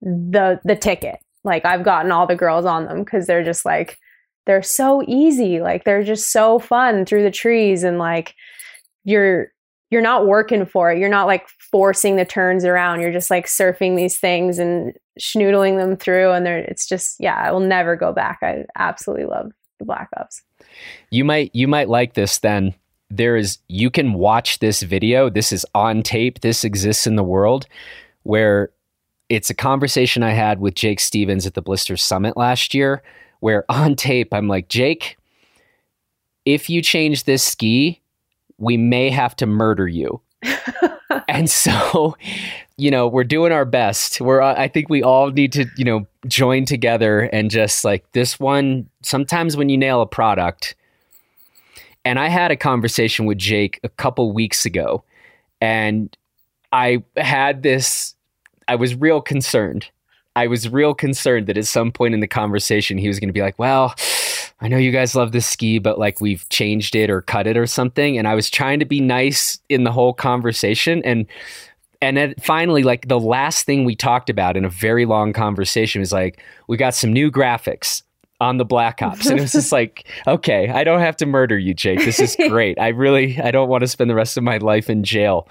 the 0.02 0.60
the 0.66 0.76
ticket. 0.76 1.20
Like 1.46 1.64
I've 1.64 1.84
gotten 1.84 2.12
all 2.12 2.28
the 2.28 2.36
girls 2.36 2.66
on 2.66 2.86
them 2.86 3.06
cuz 3.06 3.28
they're 3.28 3.44
just 3.44 3.64
like 3.64 3.98
they're 4.46 4.62
so 4.62 5.02
easy. 5.08 5.62
Like 5.62 5.86
they're 5.86 6.04
just 6.04 6.32
so 6.32 6.60
fun 6.60 7.06
through 7.06 7.24
the 7.24 7.32
trees 7.32 7.84
and 7.84 7.98
like 7.98 8.36
you're 9.06 9.54
you're 9.92 10.02
not 10.02 10.28
working 10.28 10.66
for 10.66 10.92
it. 10.92 11.00
You're 11.00 11.10
not 11.10 11.28
like 11.28 11.48
forcing 11.72 12.16
the 12.16 12.26
turns 12.26 12.66
around. 12.66 13.02
You're 13.02 13.14
just 13.14 13.30
like 13.30 13.46
surfing 13.46 13.96
these 13.96 14.18
things 14.18 14.60
and 14.60 14.94
schnoodling 15.20 15.78
them 15.78 15.96
through. 15.96 16.32
And 16.32 16.46
they're, 16.46 16.58
it's 16.58 16.88
just, 16.88 17.16
yeah, 17.20 17.36
I 17.36 17.52
will 17.52 17.60
never 17.60 17.96
go 17.96 18.12
back. 18.12 18.40
I 18.42 18.66
absolutely 18.78 19.26
love 19.26 19.52
the 19.80 19.86
Black 19.86 20.10
Ops. 20.18 20.42
You 21.12 21.24
might, 21.24 21.52
you 21.54 21.68
might 21.68 21.88
like 21.88 22.14
this 22.14 22.40
then. 22.40 22.74
There 23.10 23.38
is, 23.38 23.60
you 23.68 23.90
can 23.92 24.16
watch 24.16 24.60
this 24.60 24.82
video. 24.82 25.30
This 25.30 25.52
is 25.52 25.66
on 25.76 26.02
tape. 26.02 26.42
This 26.42 26.64
exists 26.64 27.06
in 27.06 27.16
the 27.16 27.24
world 27.24 27.68
where 28.24 28.72
it's 29.30 29.50
a 29.50 29.56
conversation 29.56 30.24
I 30.24 30.32
had 30.32 30.60
with 30.60 30.76
Jake 30.76 31.00
Stevens 31.00 31.46
at 31.46 31.54
the 31.54 31.62
Blister 31.62 31.98
Summit 31.98 32.38
last 32.38 32.74
year, 32.74 33.02
where 33.40 33.66
on 33.70 33.96
tape, 33.96 34.34
I'm 34.34 34.48
like, 34.48 34.68
Jake, 34.68 35.18
if 36.46 36.70
you 36.70 36.82
change 36.82 37.24
this 37.24 37.44
ski, 37.44 38.02
we 38.58 38.78
may 38.78 39.10
have 39.10 39.36
to 39.38 39.46
murder 39.46 39.88
you. 39.88 40.22
and 41.28 41.50
so, 41.50 42.16
you 42.78 42.92
know, 42.92 43.08
we're 43.08 43.24
doing 43.24 43.52
our 43.52 43.66
best. 43.66 44.22
We're, 44.22 44.42
uh, 44.42 44.54
I 44.56 44.68
think 44.68 44.90
we 44.90 45.02
all 45.02 45.32
need 45.32 45.52
to, 45.54 45.66
you 45.76 45.86
know, 45.86 46.06
join 46.28 46.66
together 46.66 47.22
and 47.22 47.50
just 47.50 47.84
like 47.84 48.10
this 48.12 48.40
one. 48.40 48.90
Sometimes 49.02 49.58
when 49.58 49.70
you 49.70 49.78
nail 49.78 50.02
a 50.02 50.06
product, 50.06 50.76
and 52.04 52.20
I 52.20 52.28
had 52.28 52.52
a 52.52 52.56
conversation 52.56 53.26
with 53.26 53.40
Jake 53.40 53.80
a 53.84 53.90
couple 53.90 54.32
weeks 54.32 54.66
ago, 54.66 55.04
and 55.60 56.16
I 56.72 57.04
had 57.18 57.64
this, 57.64 58.15
I 58.68 58.76
was 58.76 58.96
real 58.96 59.22
concerned. 59.22 59.90
I 60.36 60.48
was 60.48 60.70
real 60.70 60.94
concerned 60.94 61.48
that 61.48 61.58
at 61.58 61.66
some 61.66 61.92
point 61.92 62.14
in 62.14 62.20
the 62.20 62.28
conversation, 62.28 62.98
he 62.98 63.08
was 63.08 63.20
going 63.20 63.30
to 63.30 63.34
be 63.34 63.42
like, 63.42 63.58
well, 63.58 63.96
I 64.62 64.68
know 64.68 64.78
you 64.78 64.92
guys 64.92 65.16
love 65.16 65.32
this 65.32 65.46
ski, 65.46 65.80
but 65.80 65.98
like 66.00 66.20
we've 66.20 66.48
changed 66.50 66.96
it 66.96 67.10
or 67.10 67.22
cut 67.22 67.48
it 67.48 67.58
or 67.58 67.68
something. 67.68 68.18
And 68.18 68.28
I 68.28 68.36
was 68.36 68.50
trying 68.50 68.80
to 68.80 68.86
be 68.86 69.00
nice 69.00 69.60
in 69.70 69.84
the 69.84 69.92
whole 69.92 70.14
conversation. 70.14 71.02
And 71.04 71.26
and 72.02 72.18
then 72.18 72.36
finally, 72.42 72.84
like 72.84 73.08
the 73.08 73.20
last 73.20 73.66
thing 73.66 73.86
we 73.86 73.96
talked 73.96 74.30
about 74.30 74.58
in 74.58 74.66
a 74.66 74.70
very 74.70 75.06
long 75.06 75.34
conversation 75.34 76.02
was 76.02 76.12
like, 76.12 76.42
we 76.68 76.78
got 76.78 76.94
some 76.94 77.12
new 77.12 77.32
graphics 77.32 78.04
on 78.42 78.58
the 78.58 78.66
Black 78.66 79.02
Ops. 79.02 79.28
And 79.28 79.40
it 79.40 79.42
was 79.42 79.54
just 79.54 79.72
like, 79.72 80.08
okay, 80.28 80.70
I 80.70 80.84
don't 80.84 81.00
have 81.00 81.18
to 81.18 81.26
murder 81.26 81.58
you, 81.58 81.74
Jake. 81.74 82.00
This 82.00 82.20
is 82.20 82.36
great. 82.50 82.80
I 82.80 82.90
really, 82.90 83.40
I 83.40 83.52
don't 83.52 83.70
want 83.70 83.82
to 83.82 83.88
spend 83.88 84.10
the 84.10 84.16
rest 84.16 84.38
of 84.38 84.44
my 84.44 84.58
life 84.58 84.90
in 84.90 85.04
jail. 85.04 85.48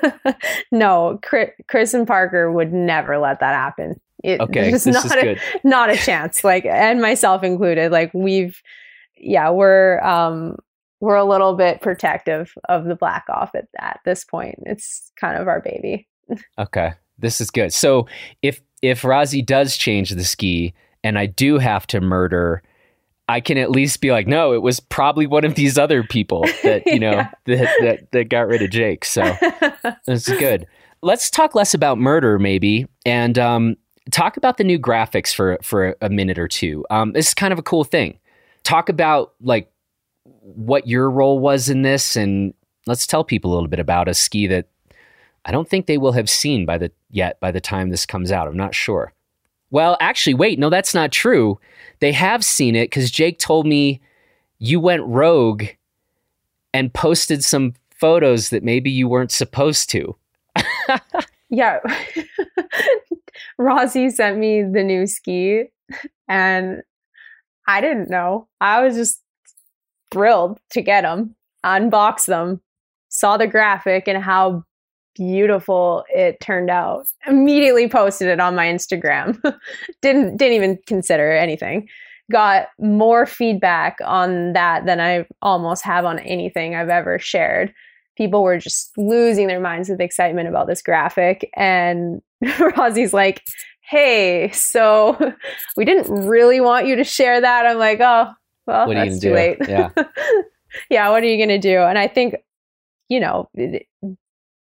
no, 0.72 1.18
Chris 1.22 1.94
and 1.94 2.06
Parker 2.06 2.50
would 2.50 2.72
never 2.72 3.18
let 3.18 3.40
that 3.40 3.54
happen. 3.54 4.00
It, 4.22 4.40
okay, 4.40 4.70
this 4.70 4.86
not 4.86 5.04
is 5.04 5.12
a, 5.12 5.20
good. 5.20 5.40
Not 5.64 5.90
a 5.90 5.96
chance. 5.96 6.42
Like, 6.42 6.64
and 6.64 7.02
myself 7.02 7.42
included. 7.42 7.92
Like, 7.92 8.10
we've, 8.14 8.60
yeah, 9.18 9.50
we're 9.50 10.00
um 10.00 10.56
we're 11.00 11.16
a 11.16 11.24
little 11.24 11.54
bit 11.54 11.82
protective 11.82 12.54
of 12.70 12.86
the 12.86 12.94
black 12.94 13.24
off 13.28 13.54
at, 13.54 13.68
at 13.78 14.00
this 14.06 14.24
point. 14.24 14.54
It's 14.64 15.12
kind 15.16 15.36
of 15.36 15.48
our 15.48 15.60
baby. 15.60 16.08
okay, 16.58 16.92
this 17.18 17.42
is 17.42 17.50
good. 17.50 17.74
So 17.74 18.06
if 18.40 18.62
if 18.80 19.04
Rossi 19.04 19.42
does 19.42 19.76
change 19.76 20.10
the 20.10 20.24
ski, 20.24 20.72
and 21.04 21.18
I 21.18 21.26
do 21.26 21.58
have 21.58 21.86
to 21.88 22.00
murder. 22.00 22.62
I 23.28 23.40
can 23.40 23.58
at 23.58 23.70
least 23.70 24.00
be 24.00 24.10
like, 24.10 24.26
no, 24.26 24.52
it 24.52 24.62
was 24.62 24.80
probably 24.80 25.26
one 25.26 25.44
of 25.44 25.54
these 25.54 25.78
other 25.78 26.02
people 26.02 26.44
that 26.62 26.82
you 26.86 26.98
know 26.98 27.12
yeah. 27.12 27.30
that, 27.44 27.76
that 27.80 28.12
that 28.12 28.28
got 28.28 28.48
rid 28.48 28.62
of 28.62 28.70
Jake. 28.70 29.04
So 29.04 29.22
that's 30.06 30.28
good. 30.28 30.66
Let's 31.02 31.30
talk 31.30 31.54
less 31.54 31.74
about 31.74 31.98
murder, 31.98 32.38
maybe, 32.38 32.86
and 33.04 33.38
um, 33.38 33.76
talk 34.10 34.36
about 34.36 34.56
the 34.56 34.64
new 34.64 34.78
graphics 34.78 35.32
for 35.34 35.58
for 35.62 35.94
a 36.00 36.08
minute 36.08 36.38
or 36.38 36.48
two. 36.48 36.84
Um, 36.90 37.12
this 37.12 37.28
is 37.28 37.34
kind 37.34 37.52
of 37.52 37.58
a 37.58 37.62
cool 37.62 37.84
thing. 37.84 38.18
Talk 38.64 38.88
about 38.88 39.34
like 39.40 39.70
what 40.40 40.88
your 40.88 41.10
role 41.10 41.38
was 41.38 41.68
in 41.68 41.82
this, 41.82 42.16
and 42.16 42.54
let's 42.86 43.06
tell 43.06 43.24
people 43.24 43.52
a 43.52 43.54
little 43.54 43.68
bit 43.68 43.80
about 43.80 44.08
a 44.08 44.14
ski 44.14 44.46
that 44.46 44.68
I 45.44 45.52
don't 45.52 45.68
think 45.68 45.86
they 45.86 45.98
will 45.98 46.12
have 46.12 46.30
seen 46.30 46.64
by 46.64 46.78
the 46.78 46.90
yet 47.10 47.38
by 47.40 47.50
the 47.50 47.60
time 47.60 47.90
this 47.90 48.06
comes 48.06 48.32
out. 48.32 48.48
I'm 48.48 48.56
not 48.56 48.74
sure. 48.74 49.12
Well, 49.70 49.96
actually, 50.00 50.34
wait, 50.34 50.58
no, 50.58 50.70
that's 50.70 50.94
not 50.94 51.12
true. 51.12 51.58
They 52.00 52.12
have 52.12 52.44
seen 52.44 52.76
it 52.76 52.86
because 52.86 53.10
Jake 53.10 53.38
told 53.38 53.66
me 53.66 54.00
you 54.58 54.78
went 54.78 55.02
rogue 55.04 55.64
and 56.72 56.92
posted 56.92 57.44
some 57.44 57.74
photos 57.90 58.50
that 58.50 58.62
maybe 58.62 58.90
you 58.90 59.08
weren't 59.08 59.32
supposed 59.32 59.90
to. 59.90 60.16
yeah. 61.50 61.80
Rossi 63.58 64.10
sent 64.10 64.38
me 64.38 64.62
the 64.62 64.82
new 64.82 65.06
ski 65.06 65.64
and 66.28 66.82
I 67.66 67.80
didn't 67.80 68.10
know. 68.10 68.48
I 68.60 68.82
was 68.82 68.96
just 68.96 69.20
thrilled 70.10 70.60
to 70.70 70.82
get 70.82 71.02
them, 71.02 71.34
unbox 71.64 72.26
them, 72.26 72.60
saw 73.08 73.36
the 73.36 73.46
graphic 73.46 74.08
and 74.08 74.22
how 74.22 74.64
beautiful 75.14 76.04
it 76.14 76.40
turned 76.40 76.70
out. 76.70 77.06
Immediately 77.26 77.88
posted 77.88 78.28
it 78.28 78.40
on 78.40 78.54
my 78.54 78.66
Instagram. 78.66 79.40
didn't 80.02 80.36
didn't 80.36 80.54
even 80.54 80.78
consider 80.86 81.32
anything. 81.32 81.88
Got 82.30 82.68
more 82.78 83.26
feedback 83.26 83.98
on 84.04 84.54
that 84.54 84.86
than 84.86 85.00
I 85.00 85.26
almost 85.42 85.84
have 85.84 86.04
on 86.04 86.18
anything 86.20 86.74
I've 86.74 86.88
ever 86.88 87.18
shared. 87.18 87.72
People 88.16 88.42
were 88.42 88.58
just 88.58 88.96
losing 88.96 89.46
their 89.46 89.60
minds 89.60 89.88
with 89.88 90.00
excitement 90.00 90.48
about 90.48 90.66
this 90.66 90.82
graphic 90.82 91.50
and 91.54 92.22
Rossi's 92.76 93.12
like, 93.12 93.42
"Hey, 93.82 94.50
so 94.52 95.16
we 95.76 95.84
didn't 95.84 96.26
really 96.26 96.60
want 96.60 96.86
you 96.86 96.96
to 96.96 97.04
share 97.04 97.40
that." 97.40 97.66
I'm 97.66 97.78
like, 97.78 98.00
"Oh, 98.00 98.30
well, 98.66 98.86
What 98.86 98.94
that's 98.94 99.20
too 99.20 99.28
do? 99.30 99.34
late." 99.34 99.58
Yeah. 99.68 99.90
yeah, 100.90 101.10
what 101.10 101.22
are 101.22 101.26
you 101.26 101.36
going 101.36 101.48
to 101.48 101.58
do? 101.58 101.78
And 101.80 101.98
I 101.98 102.08
think 102.08 102.36
you 103.08 103.20
know, 103.20 103.48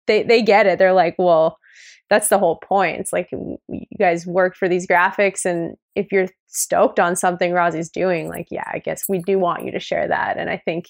they 0.09 0.23
they 0.23 0.41
get 0.41 0.67
it. 0.67 0.79
They're 0.79 0.91
like, 0.91 1.15
well, 1.17 1.57
that's 2.09 2.27
the 2.27 2.39
whole 2.39 2.57
point. 2.57 2.99
It's 2.99 3.13
like 3.13 3.29
you 3.31 3.57
guys 3.97 4.25
work 4.25 4.55
for 4.55 4.67
these 4.67 4.87
graphics, 4.87 5.45
and 5.45 5.77
if 5.95 6.11
you're 6.11 6.27
stoked 6.47 6.99
on 6.99 7.15
something 7.15 7.53
Rossi's 7.53 7.89
doing, 7.89 8.27
like, 8.27 8.47
yeah, 8.49 8.69
I 8.73 8.79
guess 8.79 9.03
we 9.07 9.19
do 9.19 9.39
want 9.39 9.63
you 9.63 9.71
to 9.71 9.79
share 9.79 10.07
that. 10.07 10.37
And 10.37 10.49
I 10.49 10.57
think 10.57 10.87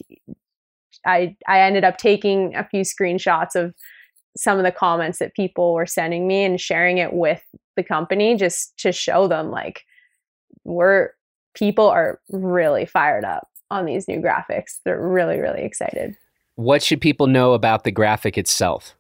I 1.06 1.36
I 1.48 1.60
ended 1.60 1.84
up 1.84 1.98
taking 1.98 2.56
a 2.56 2.68
few 2.68 2.82
screenshots 2.82 3.56
of 3.56 3.76
some 4.38 4.58
of 4.58 4.64
the 4.64 4.72
comments 4.72 5.20
that 5.20 5.36
people 5.36 5.74
were 5.74 5.86
sending 5.86 6.26
me 6.28 6.44
and 6.46 6.62
sharing 6.62 6.98
it 6.98 7.14
with 7.14 7.44
the 7.76 7.84
company 7.84 8.36
just 8.36 8.78
to 8.78 8.92
show 8.92 9.28
them 9.28 9.52
like 9.52 9.84
we're 10.64 11.10
people 11.56 11.88
are 11.88 12.22
really 12.30 12.86
fired 12.86 13.26
up 13.26 13.48
on 13.70 13.86
these 13.86 14.08
new 14.08 14.22
graphics. 14.22 14.80
They're 14.86 15.06
really 15.06 15.40
really 15.40 15.64
excited. 15.64 16.16
What 16.56 16.82
should 16.84 17.02
people 17.02 17.28
know 17.28 17.54
about 17.54 17.84
the 17.84 17.92
graphic 17.92 18.38
itself? 18.38 18.96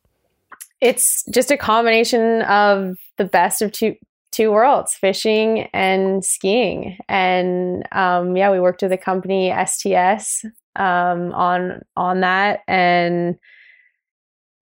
It's 0.82 1.24
just 1.32 1.52
a 1.52 1.58
combination 1.58 2.42
of 2.44 2.96
the 3.18 3.26
best 3.26 3.62
of 3.62 3.72
two 3.72 3.96
two 4.32 4.52
worlds 4.52 4.94
fishing 4.94 5.68
and 5.74 6.24
skiing. 6.24 6.98
And 7.08 7.84
um, 7.92 8.36
yeah 8.38 8.52
we 8.52 8.60
worked 8.60 8.82
with 8.82 8.92
a 8.92 8.98
company 8.98 9.54
sts 9.66 10.46
um, 10.76 11.34
on 11.34 11.82
on 11.98 12.22
that 12.22 12.62
and 12.68 13.36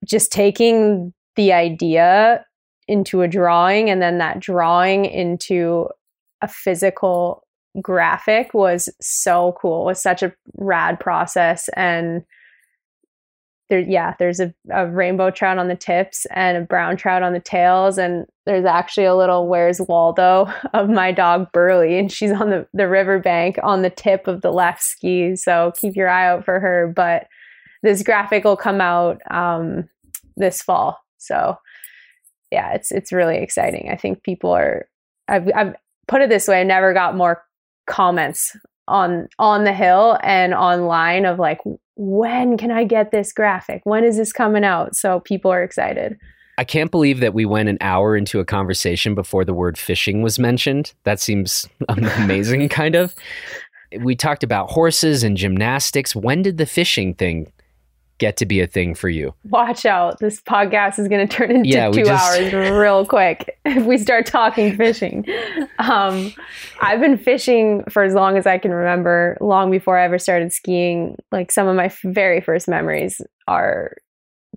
just 0.05 0.31
taking 0.31 1.13
the 1.35 1.53
idea 1.53 2.45
into 2.87 3.21
a 3.21 3.27
drawing 3.27 3.89
and 3.89 4.01
then 4.01 4.17
that 4.17 4.39
drawing 4.39 5.05
into 5.05 5.87
a 6.41 6.47
physical 6.47 7.43
graphic 7.81 8.53
was 8.53 8.89
so 9.01 9.55
cool. 9.61 9.83
It 9.83 9.91
was 9.91 10.01
such 10.01 10.23
a 10.23 10.33
rad 10.55 10.99
process 10.99 11.69
and 11.75 12.23
there 13.69 13.79
yeah 13.79 14.15
there's 14.19 14.39
a, 14.39 14.53
a 14.71 14.87
rainbow 14.87 15.29
trout 15.29 15.57
on 15.57 15.67
the 15.67 15.75
tips 15.75 16.25
and 16.31 16.57
a 16.57 16.61
brown 16.61 16.95
trout 16.95 17.23
on 17.23 17.33
the 17.33 17.39
tails 17.39 17.97
and 17.97 18.25
there's 18.45 18.65
actually 18.65 19.05
a 19.05 19.15
little 19.15 19.47
where's 19.47 19.81
waldo 19.81 20.47
of 20.73 20.89
my 20.89 21.11
dog 21.11 21.51
burley 21.51 21.97
and 21.97 22.11
she's 22.11 22.31
on 22.31 22.49
the, 22.49 22.67
the 22.73 22.87
riverbank 22.87 23.57
on 23.63 23.81
the 23.81 23.89
tip 23.89 24.27
of 24.27 24.41
the 24.41 24.51
left 24.51 24.81
ski 24.81 25.35
so 25.35 25.71
keep 25.79 25.95
your 25.95 26.09
eye 26.09 26.27
out 26.27 26.45
for 26.45 26.59
her 26.59 26.91
but 26.95 27.27
this 27.83 28.03
graphic 28.03 28.43
will 28.43 28.57
come 28.57 28.81
out 28.81 29.21
um, 29.31 29.87
this 30.35 30.61
fall 30.61 30.99
so 31.17 31.55
yeah 32.51 32.73
it's 32.73 32.91
it's 32.91 33.11
really 33.11 33.37
exciting. 33.37 33.89
I 33.91 33.97
think 33.97 34.23
people 34.23 34.51
are 34.51 34.87
i've, 35.27 35.49
I've 35.55 35.75
put 36.07 36.21
it 36.21 36.29
this 36.29 36.47
way 36.47 36.61
i 36.61 36.63
never 36.63 36.93
got 36.93 37.15
more 37.15 37.43
comments 37.85 38.55
on 38.87 39.27
on 39.39 39.63
the 39.63 39.73
hill 39.73 40.17
and 40.23 40.53
online 40.53 41.25
of 41.25 41.39
like 41.39 41.59
when 41.97 42.57
can 42.57 42.71
I 42.71 42.83
get 42.83 43.11
this 43.11 43.33
graphic? 43.33 43.81
When 43.83 44.03
is 44.03 44.17
this 44.17 44.31
coming 44.31 44.63
out? 44.63 44.95
So 44.95 45.19
people 45.19 45.51
are 45.51 45.63
excited. 45.63 46.17
I 46.59 46.63
can't 46.63 46.89
believe 46.89 47.19
that 47.19 47.33
we 47.33 47.45
went 47.45 47.69
an 47.69 47.77
hour 47.81 48.15
into 48.15 48.39
a 48.39 48.45
conversation 48.45 49.13
before 49.13 49.45
the 49.45 49.53
word 49.53 49.77
fishing 49.77 50.21
was 50.21 50.39
mentioned. 50.39 50.93
That 51.03 51.19
seems 51.19 51.67
amazing, 51.89 52.69
kind 52.69 52.95
of. 52.95 53.13
We 53.99 54.15
talked 54.15 54.43
about 54.43 54.71
horses 54.71 55.23
and 55.23 55.37
gymnastics. 55.37 56.15
When 56.15 56.41
did 56.41 56.57
the 56.57 56.65
fishing 56.65 57.13
thing 57.13 57.51
get 58.19 58.37
to 58.37 58.45
be 58.45 58.61
a 58.61 58.67
thing 58.67 58.95
for 58.95 59.09
you? 59.09 59.33
Watch 59.45 59.85
out. 59.85 60.19
This 60.19 60.41
podcast 60.41 60.99
is 60.99 61.07
going 61.07 61.27
to 61.27 61.33
turn 61.33 61.51
into 61.51 61.69
Yeah, 61.69 61.91
two 61.91 62.03
just- 62.03 62.39
hours 62.39 62.53
real 62.53 63.05
quick 63.05 63.57
if 63.65 63.85
we 63.85 63.97
start 63.97 64.25
talking 64.25 64.75
fishing. 64.75 65.25
Um, 65.79 66.33
I've 66.81 66.99
been 66.99 67.17
fishing 67.17 67.83
for 67.89 68.03
as 68.03 68.13
long 68.13 68.37
as 68.37 68.45
I 68.47 68.57
can 68.57 68.71
remember, 68.71 69.37
long 69.41 69.69
before 69.71 69.97
I 69.97 70.05
ever 70.05 70.17
started 70.19 70.51
skiing. 70.51 71.15
Like 71.31 71.51
some 71.51 71.67
of 71.67 71.75
my 71.75 71.91
very 72.03 72.41
first 72.41 72.67
memories 72.67 73.21
are 73.47 73.95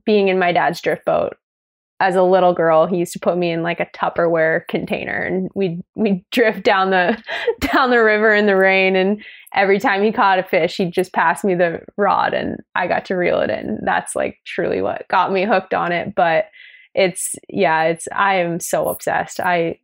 being 0.07 0.29
in 0.29 0.39
my 0.39 0.53
dad's 0.53 0.81
drift 0.81 1.05
boat. 1.05 1.37
As 2.01 2.17
a 2.17 2.23
little 2.23 2.55
girl, 2.55 2.87
he 2.87 2.97
used 2.97 3.13
to 3.13 3.19
put 3.19 3.37
me 3.37 3.51
in 3.51 3.63
like 3.63 3.79
a 3.79 3.87
Tupperware 3.87 4.67
container, 4.69 5.21
and 5.21 5.51
we'd 5.55 5.83
we'd 5.95 6.25
drift 6.31 6.65
down 6.65 6.91
the 6.91 7.23
down 7.61 7.91
the 7.91 8.03
river 8.03 8.35
in 8.35 8.47
the 8.47 8.57
rain. 8.57 8.97
And 8.97 9.23
every 9.55 9.79
time 9.79 10.03
he 10.03 10.11
caught 10.11 10.39
a 10.39 10.43
fish, 10.43 10.77
he'd 10.77 10.93
just 10.93 11.13
pass 11.13 11.45
me 11.45 11.55
the 11.55 11.83
rod, 11.97 12.35
and 12.35 12.63
I 12.75 12.87
got 12.87 13.05
to 13.07 13.15
reel 13.15 13.41
it 13.41 13.51
in. 13.51 13.79
That's 13.85 14.17
like 14.17 14.39
truly 14.45 14.83
what 14.83 15.07
got 15.09 15.33
me 15.33 15.45
hooked 15.45 15.75
on 15.75 15.93
it. 15.93 16.15
But 16.15 16.47
it's 16.95 17.37
yeah, 17.49 17.85
it's 17.85 18.09
I 18.15 18.37
am 18.37 18.61
so 18.61 18.89
obsessed. 18.89 19.39
I 19.39 19.79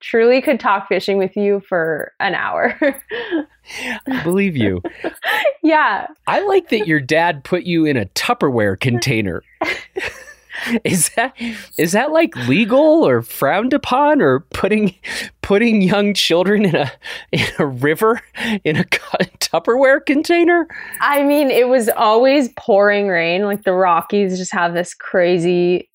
truly 0.00 0.40
could 0.40 0.60
talk 0.60 0.88
fishing 0.88 1.18
with 1.18 1.36
you 1.36 1.60
for 1.68 2.12
an 2.20 2.34
hour. 2.34 2.78
I 4.06 4.22
believe 4.22 4.56
you. 4.56 4.82
yeah, 5.62 6.06
I 6.26 6.40
like 6.46 6.68
that 6.70 6.86
your 6.86 7.00
dad 7.00 7.44
put 7.44 7.64
you 7.64 7.84
in 7.84 7.96
a 7.96 8.06
Tupperware 8.06 8.78
container. 8.78 9.42
Is 10.84 11.10
that 11.10 11.34
is 11.76 11.92
that 11.92 12.10
like 12.12 12.34
legal 12.48 13.06
or 13.06 13.22
frowned 13.22 13.72
upon 13.72 14.20
or 14.20 14.40
putting 14.52 14.94
putting 15.42 15.82
young 15.82 16.14
children 16.14 16.64
in 16.64 16.76
a 16.76 16.92
in 17.32 17.46
a 17.58 17.66
river 17.66 18.20
in 18.64 18.76
a 18.76 18.84
Tupperware 18.84 20.04
container? 20.04 20.66
I 21.00 21.22
mean, 21.22 21.50
it 21.50 21.68
was 21.68 21.88
always 21.88 22.50
pouring 22.56 23.08
rain. 23.08 23.44
Like 23.44 23.64
the 23.64 23.72
Rockies 23.72 24.38
just 24.38 24.52
have 24.52 24.74
this 24.74 24.94
crazy, 24.94 25.88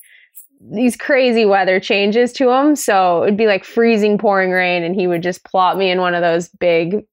these 0.72 0.95
crazy 0.95 1.45
weather 1.45 1.80
changes 1.80 2.34
to 2.34 2.45
them. 2.45 2.76
So 2.76 3.24
it'd 3.24 3.38
be 3.38 3.47
like 3.47 3.64
freezing, 3.64 4.18
pouring 4.18 4.51
rain, 4.51 4.84
and 4.84 4.95
he 4.95 5.07
would 5.07 5.24
just 5.24 5.43
plop 5.43 5.78
me 5.78 5.91
in 5.91 6.01
one 6.01 6.16
of 6.16 6.22
those 6.22 6.49
big 6.49 7.05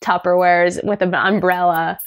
Tupperwares 0.00 0.82
with 0.84 1.02
an 1.02 1.14
umbrella. 1.14 1.98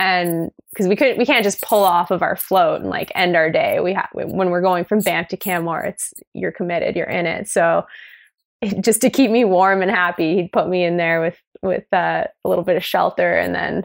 And 0.00 0.50
because 0.70 0.88
we 0.88 0.96
couldn't, 0.96 1.18
we 1.18 1.26
can't 1.26 1.44
just 1.44 1.60
pull 1.60 1.84
off 1.84 2.10
of 2.10 2.22
our 2.22 2.34
float 2.34 2.80
and 2.80 2.88
like 2.88 3.12
end 3.14 3.36
our 3.36 3.50
day. 3.50 3.80
We 3.80 3.92
have 3.92 4.08
when 4.14 4.48
we're 4.48 4.62
going 4.62 4.86
from 4.86 5.00
Banff 5.00 5.28
to 5.28 5.36
Canmore, 5.36 5.82
it's 5.82 6.14
you're 6.32 6.52
committed, 6.52 6.96
you're 6.96 7.06
in 7.06 7.26
it. 7.26 7.48
So 7.48 7.86
just 8.80 9.02
to 9.02 9.10
keep 9.10 9.30
me 9.30 9.44
warm 9.44 9.82
and 9.82 9.90
happy, 9.90 10.36
he'd 10.36 10.52
put 10.52 10.68
me 10.68 10.84
in 10.84 10.96
there 10.96 11.20
with 11.20 11.38
with 11.60 11.84
uh, 11.92 12.24
a 12.42 12.48
little 12.48 12.64
bit 12.64 12.78
of 12.78 12.84
shelter, 12.84 13.34
and 13.34 13.54
then 13.54 13.84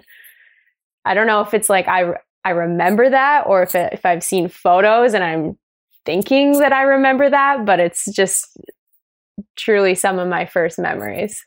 I 1.04 1.16
don't 1.16 1.28
know 1.28 1.42
if 1.42 1.54
it's 1.54 1.70
like 1.70 1.90
I 1.90 2.14
I 2.46 2.52
remember 2.52 3.10
that 3.10 3.44
or 3.46 3.62
if 3.62 3.76
it, 3.76 3.92
if 3.92 4.06
I've 4.06 4.24
seen 4.24 4.48
photos 4.48 5.14
and 5.14 5.24
I'm 5.24 5.58
thinking 6.06 6.60
that 6.60 6.72
I 6.72 6.84
remember 6.84 7.30
that, 7.30 7.66
but 7.66 7.82
it's 7.82 8.10
just 8.10 8.58
truly 9.58 9.96
some 9.96 10.18
of 10.18 10.30
my 10.30 10.46
first 10.46 10.80
memories. 10.80 11.46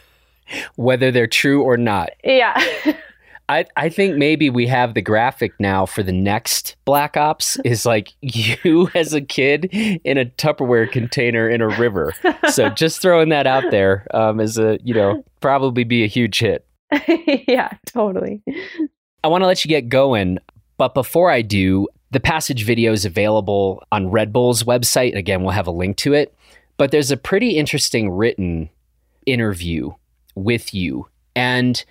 Whether 0.76 1.10
they're 1.10 1.26
true 1.26 1.62
or 1.62 1.76
not. 1.76 2.12
Yeah. 2.24 2.58
I, 3.50 3.64
I 3.74 3.88
think 3.88 4.16
maybe 4.16 4.48
we 4.48 4.68
have 4.68 4.94
the 4.94 5.02
graphic 5.02 5.52
now 5.58 5.84
for 5.84 6.04
the 6.04 6.12
next 6.12 6.76
Black 6.84 7.16
Ops 7.16 7.58
is 7.64 7.84
like 7.84 8.12
you 8.20 8.88
as 8.94 9.12
a 9.12 9.20
kid 9.20 9.64
in 9.72 10.18
a 10.18 10.24
Tupperware 10.24 10.90
container 10.90 11.48
in 11.48 11.60
a 11.60 11.66
river. 11.66 12.14
So 12.50 12.68
just 12.76 13.02
throwing 13.02 13.30
that 13.30 13.48
out 13.48 13.72
there 13.72 14.06
um, 14.14 14.38
is 14.38 14.56
a 14.56 14.78
you 14.84 14.94
know 14.94 15.24
probably 15.40 15.82
be 15.82 16.04
a 16.04 16.06
huge 16.06 16.38
hit. 16.38 16.64
yeah, 17.48 17.72
totally. 17.86 18.40
I 19.24 19.28
want 19.28 19.42
to 19.42 19.48
let 19.48 19.64
you 19.64 19.68
get 19.68 19.88
going, 19.88 20.38
but 20.78 20.94
before 20.94 21.28
I 21.28 21.42
do, 21.42 21.88
the 22.12 22.20
passage 22.20 22.64
video 22.64 22.92
is 22.92 23.04
available 23.04 23.82
on 23.90 24.12
Red 24.12 24.32
Bull's 24.32 24.62
website. 24.62 25.16
Again, 25.16 25.42
we'll 25.42 25.50
have 25.50 25.66
a 25.66 25.72
link 25.72 25.96
to 25.98 26.14
it. 26.14 26.32
but 26.76 26.92
there's 26.92 27.10
a 27.10 27.16
pretty 27.16 27.56
interesting 27.56 28.10
written 28.10 28.70
interview 29.26 29.90
with 30.36 30.72
you. 30.72 31.08
And 31.34 31.84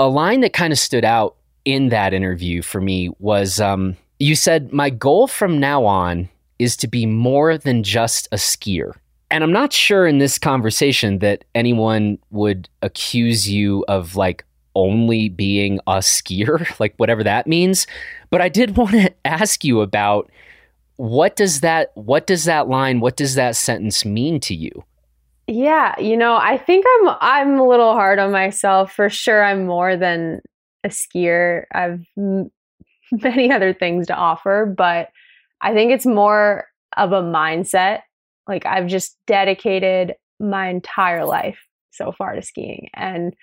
a 0.00 0.08
line 0.08 0.40
that 0.40 0.54
kind 0.54 0.72
of 0.72 0.78
stood 0.78 1.04
out 1.04 1.36
in 1.66 1.90
that 1.90 2.14
interview 2.14 2.62
for 2.62 2.80
me 2.80 3.10
was 3.18 3.60
um, 3.60 3.96
you 4.18 4.34
said, 4.34 4.72
My 4.72 4.88
goal 4.88 5.26
from 5.26 5.60
now 5.60 5.84
on 5.84 6.28
is 6.58 6.74
to 6.78 6.88
be 6.88 7.04
more 7.04 7.58
than 7.58 7.82
just 7.82 8.26
a 8.32 8.36
skier. 8.36 8.94
And 9.30 9.44
I'm 9.44 9.52
not 9.52 9.72
sure 9.72 10.06
in 10.06 10.18
this 10.18 10.38
conversation 10.38 11.18
that 11.18 11.44
anyone 11.54 12.18
would 12.30 12.68
accuse 12.80 13.48
you 13.48 13.84
of 13.88 14.16
like 14.16 14.44
only 14.74 15.28
being 15.28 15.80
a 15.86 15.98
skier, 15.98 16.66
like 16.80 16.94
whatever 16.96 17.22
that 17.22 17.46
means. 17.46 17.86
But 18.30 18.40
I 18.40 18.48
did 18.48 18.76
want 18.78 18.92
to 18.92 19.12
ask 19.26 19.64
you 19.64 19.82
about 19.82 20.30
what 20.96 21.36
does 21.36 21.60
that 21.60 21.92
what 21.94 22.26
does 22.26 22.44
that 22.44 22.68
line, 22.68 23.00
what 23.00 23.16
does 23.16 23.34
that 23.34 23.54
sentence 23.54 24.06
mean 24.06 24.40
to 24.40 24.54
you? 24.54 24.82
Yeah, 25.50 25.98
you 25.98 26.16
know, 26.16 26.36
I 26.36 26.58
think 26.58 26.86
I'm 26.88 27.16
I'm 27.20 27.58
a 27.58 27.66
little 27.66 27.94
hard 27.94 28.20
on 28.20 28.30
myself. 28.30 28.92
For 28.92 29.10
sure 29.10 29.42
I'm 29.42 29.66
more 29.66 29.96
than 29.96 30.42
a 30.84 30.90
skier. 30.90 31.64
I've 31.74 32.06
many 33.12 33.50
other 33.50 33.74
things 33.74 34.06
to 34.06 34.14
offer, 34.14 34.72
but 34.76 35.08
I 35.60 35.74
think 35.74 35.90
it's 35.90 36.06
more 36.06 36.66
of 36.96 37.10
a 37.10 37.20
mindset. 37.20 38.02
Like 38.46 38.64
I've 38.64 38.86
just 38.86 39.16
dedicated 39.26 40.14
my 40.38 40.68
entire 40.68 41.24
life 41.24 41.58
so 41.90 42.12
far 42.12 42.36
to 42.36 42.42
skiing 42.42 42.88
and 42.94 43.34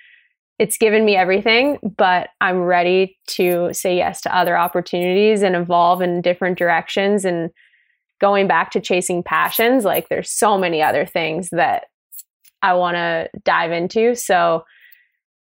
it's 0.60 0.78
given 0.78 1.04
me 1.04 1.18
everything, 1.18 1.78
but 1.98 2.30
I'm 2.40 2.62
ready 2.62 3.18
to 3.32 3.70
say 3.74 3.98
yes 3.98 4.22
to 4.22 4.36
other 4.36 4.58
opportunities 4.58 5.44
and 5.44 5.58
evolve 5.58 6.02
in 6.02 6.22
different 6.22 6.58
directions 6.58 7.26
and 7.26 7.52
going 8.20 8.48
back 8.48 8.72
to 8.72 8.80
chasing 8.80 9.22
passions. 9.22 9.84
Like 9.84 10.08
there's 10.08 10.32
so 10.32 10.58
many 10.58 10.82
other 10.82 11.06
things 11.06 11.50
that 11.52 11.88
I 12.62 12.74
want 12.74 12.96
to 12.96 13.30
dive 13.44 13.72
into. 13.72 14.16
So 14.16 14.66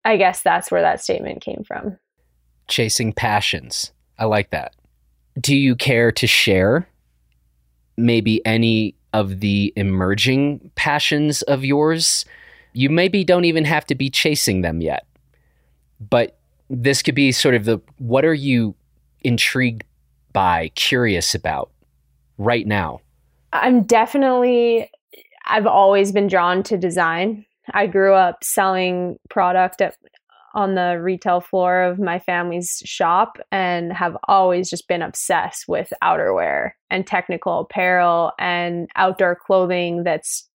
I 0.06 0.18
guess 0.18 0.41
that's 0.41 0.72
where 0.72 0.82
that 0.82 1.02
statement 1.02 1.41
came 1.41 1.64
from. 1.68 1.97
Chasing 2.68 3.14
passions. 3.14 3.91
I 4.18 4.26
like 4.26 4.52
that. 4.52 4.76
Do 5.39 5.56
you 5.56 5.76
care 5.76 6.12
to 6.12 6.28
share 6.28 6.88
maybe 7.97 8.45
any 8.45 8.95
of 9.14 9.39
the 9.39 9.74
emerging 9.76 10.72
passions 10.76 11.41
of 11.43 11.66
yours? 11.66 12.26
You 12.74 12.89
maybe 12.89 13.24
don't 13.24 13.45
even 13.45 13.66
have 13.66 13.86
to 13.88 13.95
be 13.95 14.10
chasing 14.10 14.62
them 14.62 14.82
yet, 14.82 15.06
but 15.99 16.38
this 16.70 17.02
could 17.02 17.16
be 17.16 17.32
sort 17.32 17.56
of 17.56 17.66
the 17.66 17.80
what 17.97 18.24
are 18.24 18.34
you 18.34 18.76
intrigued 19.24 19.84
by, 20.34 20.70
curious 20.76 21.36
about 21.36 21.70
right 22.38 22.66
now? 22.66 23.02
I'm 23.54 23.84
definitely, 23.84 24.89
I've 25.46 25.68
always 25.68 26.12
been 26.12 26.28
drawn 26.28 26.64
to 26.64 26.78
design. 26.78 27.46
I 27.74 27.88
grew 27.88 28.14
up 28.14 28.44
selling 28.44 29.18
product 29.30 29.82
at, 29.82 29.96
on 30.54 30.76
the 30.76 31.00
retail 31.02 31.39
floor 31.39 31.84
of 31.84 32.00
my 32.00 32.20
family's 32.20 32.82
shop 32.86 33.38
and 33.52 33.94
have 33.94 34.18
always 34.28 34.70
just 34.70 34.88
been 34.88 35.02
obsessed 35.02 35.66
with 35.68 35.94
outerwear 36.04 36.72
and 36.89 37.08
technical 37.08 37.60
apparel 37.60 38.34
and 38.38 38.89
outdoor 38.96 39.36
clothing 39.36 40.04
that's 40.04 40.48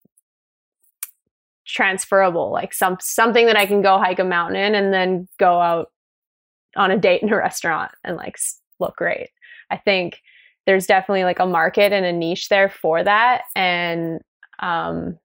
transferable 1.65 2.49
like 2.49 2.73
some 2.73 2.95
something 3.01 3.45
that 3.45 3.57
i 3.57 3.65
can 3.65 3.81
go 3.81 3.97
hike 3.97 4.19
a 4.19 4.23
mountain 4.23 4.55
in 4.55 4.73
and 4.73 4.93
then 4.93 5.27
go 5.37 5.59
out 5.59 5.87
on 6.77 6.91
a 6.91 6.97
date 6.97 7.21
in 7.21 7.29
a 7.29 7.35
restaurant 7.35 7.91
and 8.05 8.15
like 8.15 8.37
look 8.79 8.95
great 8.95 9.29
i 9.69 9.75
think 9.75 10.21
there's 10.65 10.85
definitely 10.85 11.25
like 11.25 11.39
a 11.39 11.45
market 11.45 11.91
and 11.91 12.05
a 12.05 12.13
niche 12.13 12.47
there 12.47 12.69
for 12.69 13.03
that 13.03 13.41
and 13.53 14.21
um, 14.59 15.17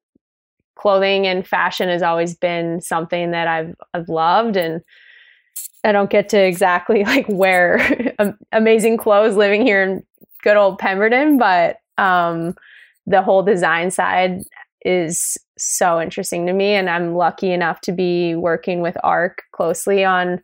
clothing 0.77 1.27
and 1.27 1.47
fashion 1.47 1.89
has 1.89 2.03
always 2.03 2.35
been 2.35 2.81
something 2.81 3.31
that 3.31 3.47
i've 3.47 3.75
i've 3.95 4.09
loved 4.09 4.57
and 4.57 4.81
i 5.85 5.93
don't 5.93 6.11
get 6.11 6.29
to 6.29 6.39
exactly 6.39 7.05
like 7.07 7.27
wear 7.29 7.81
amazing 8.53 8.97
clothes 8.97 9.37
living 9.37 9.63
here 9.63 9.83
in 9.83 10.03
good 10.43 10.57
old 10.57 10.79
pemberton 10.79 11.39
but 11.39 11.77
um, 11.99 12.55
the 13.07 13.23
whole 13.23 13.43
design 13.43 13.91
side 13.91 14.43
is 14.85 15.37
so 15.59 16.01
interesting 16.01 16.47
to 16.47 16.53
me. 16.53 16.73
And 16.73 16.91
I'm 16.91 17.15
lucky 17.15 17.53
enough 17.53 17.81
to 17.83 17.93
be 17.93 18.35
working 18.35 18.81
with 18.81 18.97
ARC 19.03 19.43
closely 19.53 20.05
on 20.05 20.41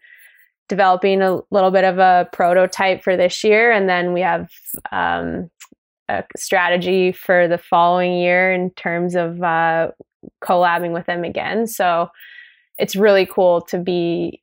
developing 0.68 1.22
a 1.22 1.40
little 1.50 1.70
bit 1.70 1.84
of 1.84 1.98
a 1.98 2.28
prototype 2.32 3.02
for 3.02 3.16
this 3.16 3.42
year. 3.42 3.70
And 3.70 3.88
then 3.88 4.12
we 4.12 4.20
have 4.20 4.50
um, 4.92 5.50
a 6.08 6.24
strategy 6.36 7.12
for 7.12 7.48
the 7.48 7.58
following 7.58 8.16
year 8.16 8.52
in 8.52 8.70
terms 8.70 9.14
of 9.14 9.42
uh, 9.42 9.90
collabing 10.42 10.92
with 10.92 11.06
them 11.06 11.24
again. 11.24 11.66
So 11.66 12.08
it's 12.78 12.96
really 12.96 13.26
cool 13.26 13.60
to 13.62 13.78
be 13.78 14.42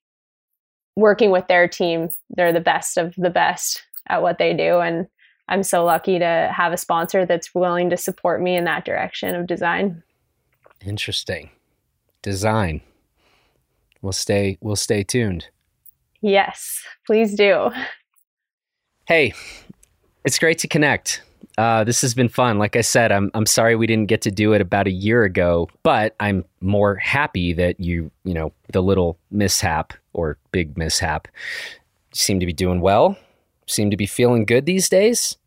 working 0.95 1.32
with 1.32 1.47
their 1.47 1.68
team. 1.68 2.09
They're 2.30 2.53
the 2.53 2.59
best 2.59 2.97
of 2.97 3.16
the 3.18 3.30
best 3.30 3.84
at 4.07 4.22
what 4.22 4.38
they 4.38 4.53
do. 4.53 4.80
And 4.80 5.07
I'm 5.47 5.63
so 5.63 5.84
lucky 5.84 6.20
to 6.20 6.51
have 6.55 6.74
a 6.74 6.78
sponsor 6.78 7.26
that's 7.26 7.53
willing 7.53 7.89
to 7.89 7.97
support 7.97 8.41
me 8.41 8.55
in 8.55 8.66
that 8.66 8.86
direction 8.86 9.36
of 9.36 9.47
design. 9.47 10.03
Interesting. 10.86 11.49
Design. 12.22 12.82
We'll 14.01 14.13
stay 14.13 14.57
we'll 14.61 14.76
stay 14.76 15.03
tuned. 15.03 15.47
Yes, 16.22 16.84
please 17.05 17.36
do. 17.36 17.72
Hey, 19.07 19.34
it's 20.24 20.39
great 20.39 20.57
to 20.59 20.68
connect. 20.68 21.22
Uh, 21.58 21.84
this 21.84 22.01
has 22.01 22.14
been 22.14 22.28
fun. 22.28 22.58
Like 22.58 22.76
I 22.76 22.82
said, 22.82 23.12
I'm 23.12 23.32
I'm 23.34 23.45
sorry 23.45 23.76
we 23.76 23.88
didn't 23.88 24.08
get 24.08 24.22
to 24.24 24.32
do 24.32 24.53
it 24.53 24.62
about 24.62 24.88
a 24.88 24.91
year 24.91 25.24
ago, 25.24 25.70
but 25.84 26.16
I'm 26.20 26.43
more 26.62 26.95
happy 26.95 27.53
that 27.53 27.80
you 27.80 28.12
you 28.24 28.34
know 28.34 28.51
the 28.74 28.82
little 28.82 29.18
mishap 29.32 29.93
or 30.14 30.38
big 30.51 30.78
mishap 30.78 31.28
seem 32.14 32.39
to 32.39 32.45
be 32.45 32.53
doing 32.53 32.82
well. 32.82 33.18
Seem 33.68 33.89
to 33.89 33.97
be 33.97 34.06
feeling 34.06 34.45
good 34.45 34.66
these 34.66 34.89
days. 34.89 35.38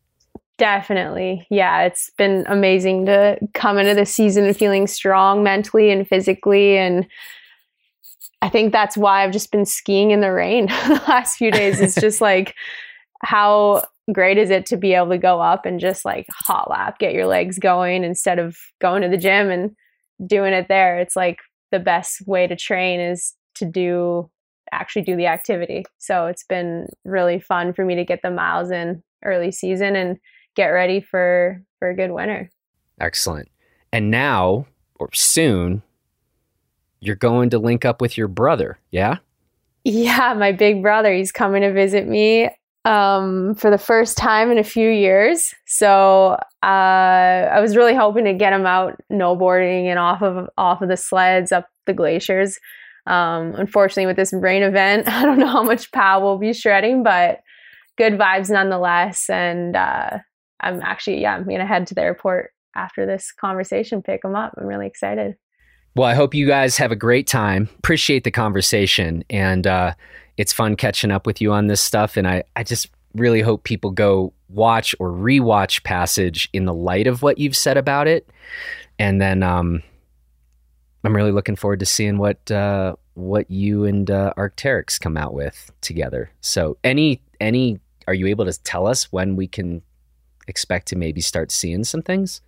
Definitely. 0.57 1.47
Yeah, 1.49 1.83
it's 1.83 2.09
been 2.17 2.43
amazing 2.47 3.05
to 3.05 3.37
come 3.53 3.77
into 3.77 3.93
the 3.93 4.05
season 4.05 4.53
feeling 4.53 4.87
strong 4.87 5.41
mentally 5.41 5.89
and 5.89 6.05
physically. 6.05 6.77
And 6.77 7.07
I 8.41 8.49
think 8.49 8.73
that's 8.73 8.97
why 8.97 9.23
I've 9.23 9.31
just 9.31 9.51
been 9.51 9.65
skiing 9.65 10.11
in 10.11 10.19
the 10.19 10.33
rain 10.33 10.65
the 10.87 11.01
last 11.07 11.37
few 11.37 11.49
days. 11.49 11.79
It's 11.79 11.95
just 11.95 12.19
like, 12.19 12.55
how 13.21 13.83
great 14.11 14.37
is 14.37 14.49
it 14.49 14.65
to 14.67 14.77
be 14.77 14.93
able 14.93 15.09
to 15.09 15.17
go 15.17 15.39
up 15.39 15.65
and 15.65 15.79
just 15.79 16.05
like 16.05 16.27
hot 16.31 16.69
lap, 16.69 16.99
get 16.99 17.13
your 17.13 17.27
legs 17.27 17.59
going 17.59 18.03
instead 18.03 18.39
of 18.39 18.57
going 18.79 19.01
to 19.01 19.09
the 19.09 19.17
gym 19.17 19.49
and 19.49 19.71
doing 20.25 20.53
it 20.53 20.67
there? 20.67 20.99
It's 20.99 21.15
like 21.15 21.37
the 21.71 21.79
best 21.79 22.25
way 22.27 22.47
to 22.47 22.55
train 22.55 22.99
is 22.99 23.33
to 23.55 23.65
do 23.65 24.29
actually 24.71 25.01
do 25.01 25.15
the 25.15 25.27
activity. 25.27 25.83
So 25.97 26.27
it's 26.27 26.43
been 26.43 26.87
really 27.03 27.39
fun 27.39 27.73
for 27.73 27.83
me 27.83 27.95
to 27.95 28.05
get 28.05 28.21
the 28.21 28.31
miles 28.31 28.71
in 28.71 29.03
early 29.23 29.51
season 29.51 29.95
and 29.95 30.17
get 30.55 30.67
ready 30.67 31.01
for 31.01 31.61
for 31.79 31.89
a 31.89 31.95
good 31.95 32.11
winter. 32.11 32.49
Excellent. 32.99 33.49
And 33.91 34.11
now 34.11 34.67
or 34.99 35.09
soon 35.13 35.81
you're 36.99 37.15
going 37.15 37.49
to 37.49 37.59
link 37.59 37.85
up 37.85 38.01
with 38.01 38.17
your 38.17 38.27
brother, 38.27 38.77
yeah? 38.91 39.17
Yeah, 39.85 40.33
my 40.37 40.51
big 40.51 40.81
brother. 40.81 41.13
He's 41.13 41.31
coming 41.31 41.61
to 41.61 41.71
visit 41.71 42.07
me 42.07 42.49
um, 42.89 43.53
for 43.53 43.69
the 43.69 43.77
first 43.77 44.17
time 44.17 44.49
in 44.49 44.57
a 44.57 44.63
few 44.63 44.89
years. 44.89 45.53
So 45.67 46.39
uh, 46.63 46.65
I 46.65 47.59
was 47.61 47.75
really 47.75 47.93
hoping 47.93 48.25
to 48.25 48.33
get 48.33 48.51
him 48.51 48.65
out 48.65 48.99
snowboarding 49.11 49.85
and 49.85 49.99
off 49.99 50.23
of 50.23 50.49
off 50.57 50.81
of 50.81 50.89
the 50.89 50.97
sleds 50.97 51.51
up 51.51 51.69
the 51.85 51.93
glaciers. 51.93 52.57
Um, 53.05 53.53
unfortunately, 53.55 54.07
with 54.07 54.15
this 54.15 54.33
rain 54.33 54.63
event, 54.63 55.07
I 55.07 55.21
don't 55.21 55.37
know 55.37 55.47
how 55.47 55.61
much 55.61 55.91
POW 55.91 56.19
we'll 56.21 56.39
be 56.39 56.51
shredding, 56.51 57.03
but 57.03 57.41
good 57.95 58.13
vibes 58.13 58.49
nonetheless. 58.49 59.29
And 59.29 59.75
uh, 59.75 60.17
I'm 60.59 60.81
actually, 60.81 61.21
yeah, 61.21 61.35
I'm 61.35 61.47
to 61.47 61.65
head 61.65 61.85
to 61.87 61.93
the 61.93 62.01
airport 62.01 62.53
after 62.75 63.05
this 63.05 63.31
conversation, 63.31 64.01
pick 64.01 64.23
them 64.23 64.35
up. 64.35 64.55
I'm 64.57 64.65
really 64.65 64.87
excited. 64.87 65.35
Well, 65.95 66.07
I 66.07 66.15
hope 66.15 66.33
you 66.33 66.47
guys 66.47 66.77
have 66.77 66.91
a 66.91 66.95
great 66.95 67.27
time. 67.27 67.69
Appreciate 67.77 68.23
the 68.23 68.31
conversation. 68.31 69.23
And 69.29 69.67
uh, 69.67 69.93
it's 70.39 70.53
fun 70.53 70.77
catching 70.77 71.11
up 71.11 71.27
with 71.27 71.41
you 71.41 71.51
on 71.51 71.67
this 71.67 71.81
stuff. 71.81 72.15
And 72.15 72.25
I, 72.25 72.43
I 72.55 72.63
just 72.63 72.89
really 73.13 73.41
hope 73.41 73.65
people 73.65 73.91
go 73.91 74.31
watch 74.47 74.95
or 74.97 75.11
rewatch 75.11 75.83
Passage 75.83 76.47
in 76.53 76.63
the 76.63 76.73
light 76.73 77.07
of 77.07 77.21
what 77.21 77.39
you've 77.39 77.57
said 77.57 77.75
about 77.75 78.07
it. 78.07 78.25
And 78.97 79.21
then 79.21 79.43
um, 79.43 79.83
I'm 81.03 81.13
really 81.13 81.33
looking 81.33 81.57
forward 81.57 81.81
to 81.81 81.85
seeing 81.85 82.17
what 82.17 82.49
uh, 82.49 82.95
what 83.15 83.51
you 83.51 83.83
and 83.83 84.09
uh, 84.09 84.33
Arc'teryx 84.37 84.97
come 84.97 85.17
out 85.17 85.33
with 85.33 85.73
together. 85.81 86.31
So, 86.39 86.77
any 86.85 87.21
any, 87.41 87.79
are 88.07 88.13
you 88.13 88.27
able 88.27 88.45
to 88.45 88.63
tell 88.63 88.87
us 88.87 89.11
when 89.11 89.35
we 89.35 89.45
can 89.45 89.81
expect 90.47 90.87
to 90.87 90.95
maybe 90.95 91.19
start 91.19 91.51
seeing 91.51 91.83
some 91.83 92.01
things? 92.01 92.39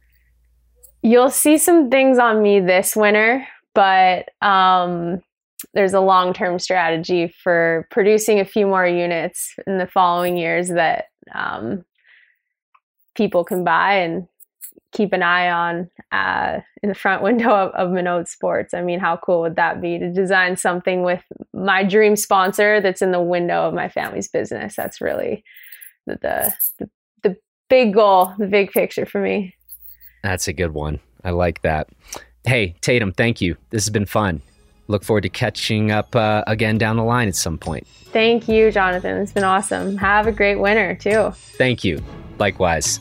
You'll 1.02 1.30
see 1.30 1.58
some 1.58 1.90
things 1.90 2.20
on 2.20 2.42
me 2.42 2.62
this 2.62 2.96
winter, 2.96 3.46
but 3.74 4.30
um, 4.42 5.22
there's 5.74 5.94
a 5.94 6.00
long 6.00 6.34
term 6.34 6.60
strategy 6.60 7.34
for 7.44 7.88
producing 7.92 8.40
a 8.40 8.46
few 8.46 8.68
more 8.68 8.86
units 8.86 9.54
in 9.68 9.78
the 9.78 9.88
following 9.88 10.38
years 10.38 10.70
that 10.70 11.06
um, 11.34 11.84
people 13.16 13.44
can 13.44 13.64
buy 13.64 13.96
and 13.96 14.28
keep 14.92 15.14
an 15.14 15.24
eye 15.24 15.50
on 15.50 15.90
uh, 16.12 16.60
in 16.84 16.90
the 16.90 16.96
front 16.96 17.24
window 17.24 17.50
of, 17.50 17.72
of 17.72 17.90
Monod 17.90 18.28
Sports. 18.28 18.74
I 18.74 18.82
mean, 18.82 19.00
how 19.00 19.18
cool 19.18 19.42
would 19.42 19.56
that 19.56 19.82
be 19.82 19.98
to 19.98 20.12
design 20.12 20.58
something 20.58 21.04
with 21.04 21.24
my 21.54 21.84
dream 21.84 22.16
sponsor 22.16 22.82
that's 22.82 23.02
in 23.02 23.12
the 23.12 23.22
window 23.22 23.68
of 23.68 23.74
my 23.74 23.90
family's 23.90 24.28
business? 24.28 24.76
That's 24.76 25.02
really 25.02 25.44
the, 26.06 26.16
the, 26.16 26.54
the, 26.80 26.90
the 27.24 27.38
big 27.70 27.94
goal, 27.94 28.34
the 28.38 28.48
big 28.48 28.72
picture 28.72 29.06
for 29.06 29.22
me. 29.22 29.56
That's 30.24 30.48
a 30.48 30.54
good 30.54 30.74
one. 30.74 31.00
I 31.24 31.32
like 31.32 31.62
that. 31.62 31.90
Hey, 32.44 32.76
Tatum, 32.82 33.12
thank 33.12 33.42
you. 33.42 33.56
This 33.70 33.84
has 33.86 33.92
been 33.92 34.06
fun. 34.06 34.42
Look 34.92 35.06
forward 35.06 35.22
to 35.22 35.30
catching 35.30 35.90
up 35.90 36.14
uh, 36.18 36.44
again 36.48 36.78
down 36.78 36.98
the 36.98 37.04
line 37.04 37.30
at 37.30 37.36
some 37.36 37.58
point. 37.58 37.88
Thank 38.12 38.50
you, 38.50 38.72
Jonathan. 38.72 39.18
It's 39.22 39.32
been 39.32 39.46
awesome. 39.46 39.96
Have 39.96 40.28
a 40.28 40.34
great 40.34 40.58
winter, 40.58 40.96
too. 40.96 41.32
Thank 41.58 41.86
you. 41.86 42.04
Likewise. 42.40 43.00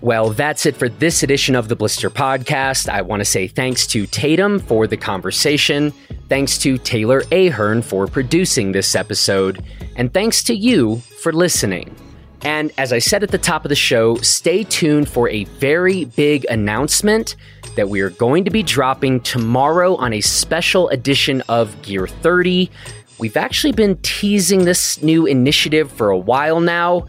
Well, 0.00 0.30
that's 0.30 0.64
it 0.64 0.74
for 0.74 0.88
this 0.88 1.22
edition 1.22 1.56
of 1.56 1.68
the 1.68 1.76
Blister 1.76 2.08
Podcast. 2.08 2.88
I 2.88 3.02
want 3.02 3.20
to 3.20 3.24
say 3.26 3.48
thanks 3.48 3.86
to 3.88 4.06
Tatum 4.06 4.58
for 4.60 4.86
the 4.86 4.96
conversation, 4.96 5.90
thanks 6.30 6.56
to 6.58 6.78
Taylor 6.78 7.22
Ahern 7.32 7.82
for 7.82 8.06
producing 8.06 8.72
this 8.72 8.94
episode, 8.94 9.62
and 9.96 10.14
thanks 10.14 10.42
to 10.44 10.54
you 10.54 10.98
for 11.20 11.32
listening. 11.32 11.94
And 12.42 12.72
as 12.78 12.92
I 12.92 12.98
said 12.98 13.22
at 13.22 13.30
the 13.30 13.38
top 13.38 13.64
of 13.64 13.68
the 13.70 13.74
show, 13.74 14.16
stay 14.16 14.64
tuned 14.64 15.08
for 15.08 15.28
a 15.28 15.44
very 15.44 16.04
big 16.04 16.46
announcement 16.50 17.36
that 17.76 17.88
we 17.88 18.00
are 18.00 18.10
going 18.10 18.44
to 18.44 18.50
be 18.50 18.62
dropping 18.62 19.20
tomorrow 19.20 19.96
on 19.96 20.12
a 20.12 20.20
special 20.20 20.88
edition 20.88 21.42
of 21.48 21.80
Gear 21.82 22.06
30. 22.06 22.70
We've 23.18 23.36
actually 23.36 23.72
been 23.72 23.96
teasing 23.98 24.64
this 24.64 25.02
new 25.02 25.26
initiative 25.26 25.90
for 25.90 26.10
a 26.10 26.18
while 26.18 26.60
now, 26.60 27.06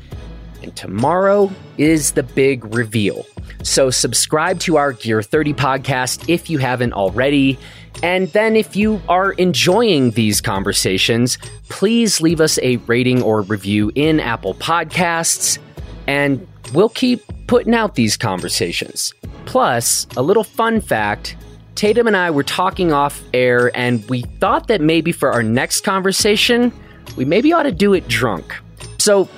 and 0.63 0.75
tomorrow 0.75 1.51
is 1.77 2.13
the 2.13 2.23
big 2.23 2.73
reveal. 2.73 3.25
So, 3.63 3.89
subscribe 3.89 4.59
to 4.61 4.77
our 4.77 4.93
Gear 4.93 5.21
30 5.21 5.53
podcast 5.53 6.29
if 6.29 6.49
you 6.49 6.57
haven't 6.57 6.93
already. 6.93 7.59
And 8.03 8.27
then, 8.29 8.55
if 8.55 8.75
you 8.75 9.01
are 9.09 9.31
enjoying 9.33 10.11
these 10.11 10.39
conversations, 10.39 11.37
please 11.69 12.21
leave 12.21 12.39
us 12.39 12.59
a 12.61 12.77
rating 12.77 13.23
or 13.23 13.41
review 13.41 13.91
in 13.95 14.19
Apple 14.19 14.53
Podcasts, 14.53 15.57
and 16.05 16.47
we'll 16.73 16.89
keep 16.89 17.23
putting 17.47 17.73
out 17.73 17.95
these 17.95 18.15
conversations. 18.15 19.13
Plus, 19.45 20.05
a 20.15 20.21
little 20.21 20.43
fun 20.43 20.79
fact 20.79 21.35
Tatum 21.77 22.07
and 22.07 22.17
I 22.17 22.31
were 22.31 22.43
talking 22.43 22.91
off 22.91 23.21
air, 23.35 23.69
and 23.77 24.03
we 24.09 24.23
thought 24.39 24.67
that 24.67 24.81
maybe 24.81 25.11
for 25.11 25.31
our 25.31 25.43
next 25.43 25.81
conversation, 25.81 26.73
we 27.15 27.23
maybe 27.23 27.53
ought 27.53 27.63
to 27.63 27.71
do 27.71 27.93
it 27.93 28.07
drunk. 28.07 28.55
So, 28.97 29.29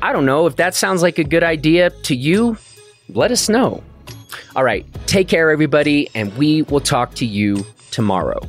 I 0.00 0.12
don't 0.12 0.24
know 0.24 0.46
if 0.46 0.54
that 0.56 0.76
sounds 0.76 1.02
like 1.02 1.18
a 1.18 1.24
good 1.24 1.42
idea 1.42 1.90
to 1.90 2.14
you. 2.14 2.56
Let 3.08 3.32
us 3.32 3.48
know. 3.48 3.82
All 4.54 4.62
right, 4.62 4.86
take 5.06 5.26
care, 5.26 5.50
everybody, 5.50 6.08
and 6.14 6.32
we 6.36 6.62
will 6.62 6.80
talk 6.80 7.14
to 7.16 7.26
you 7.26 7.66
tomorrow. 7.92 8.40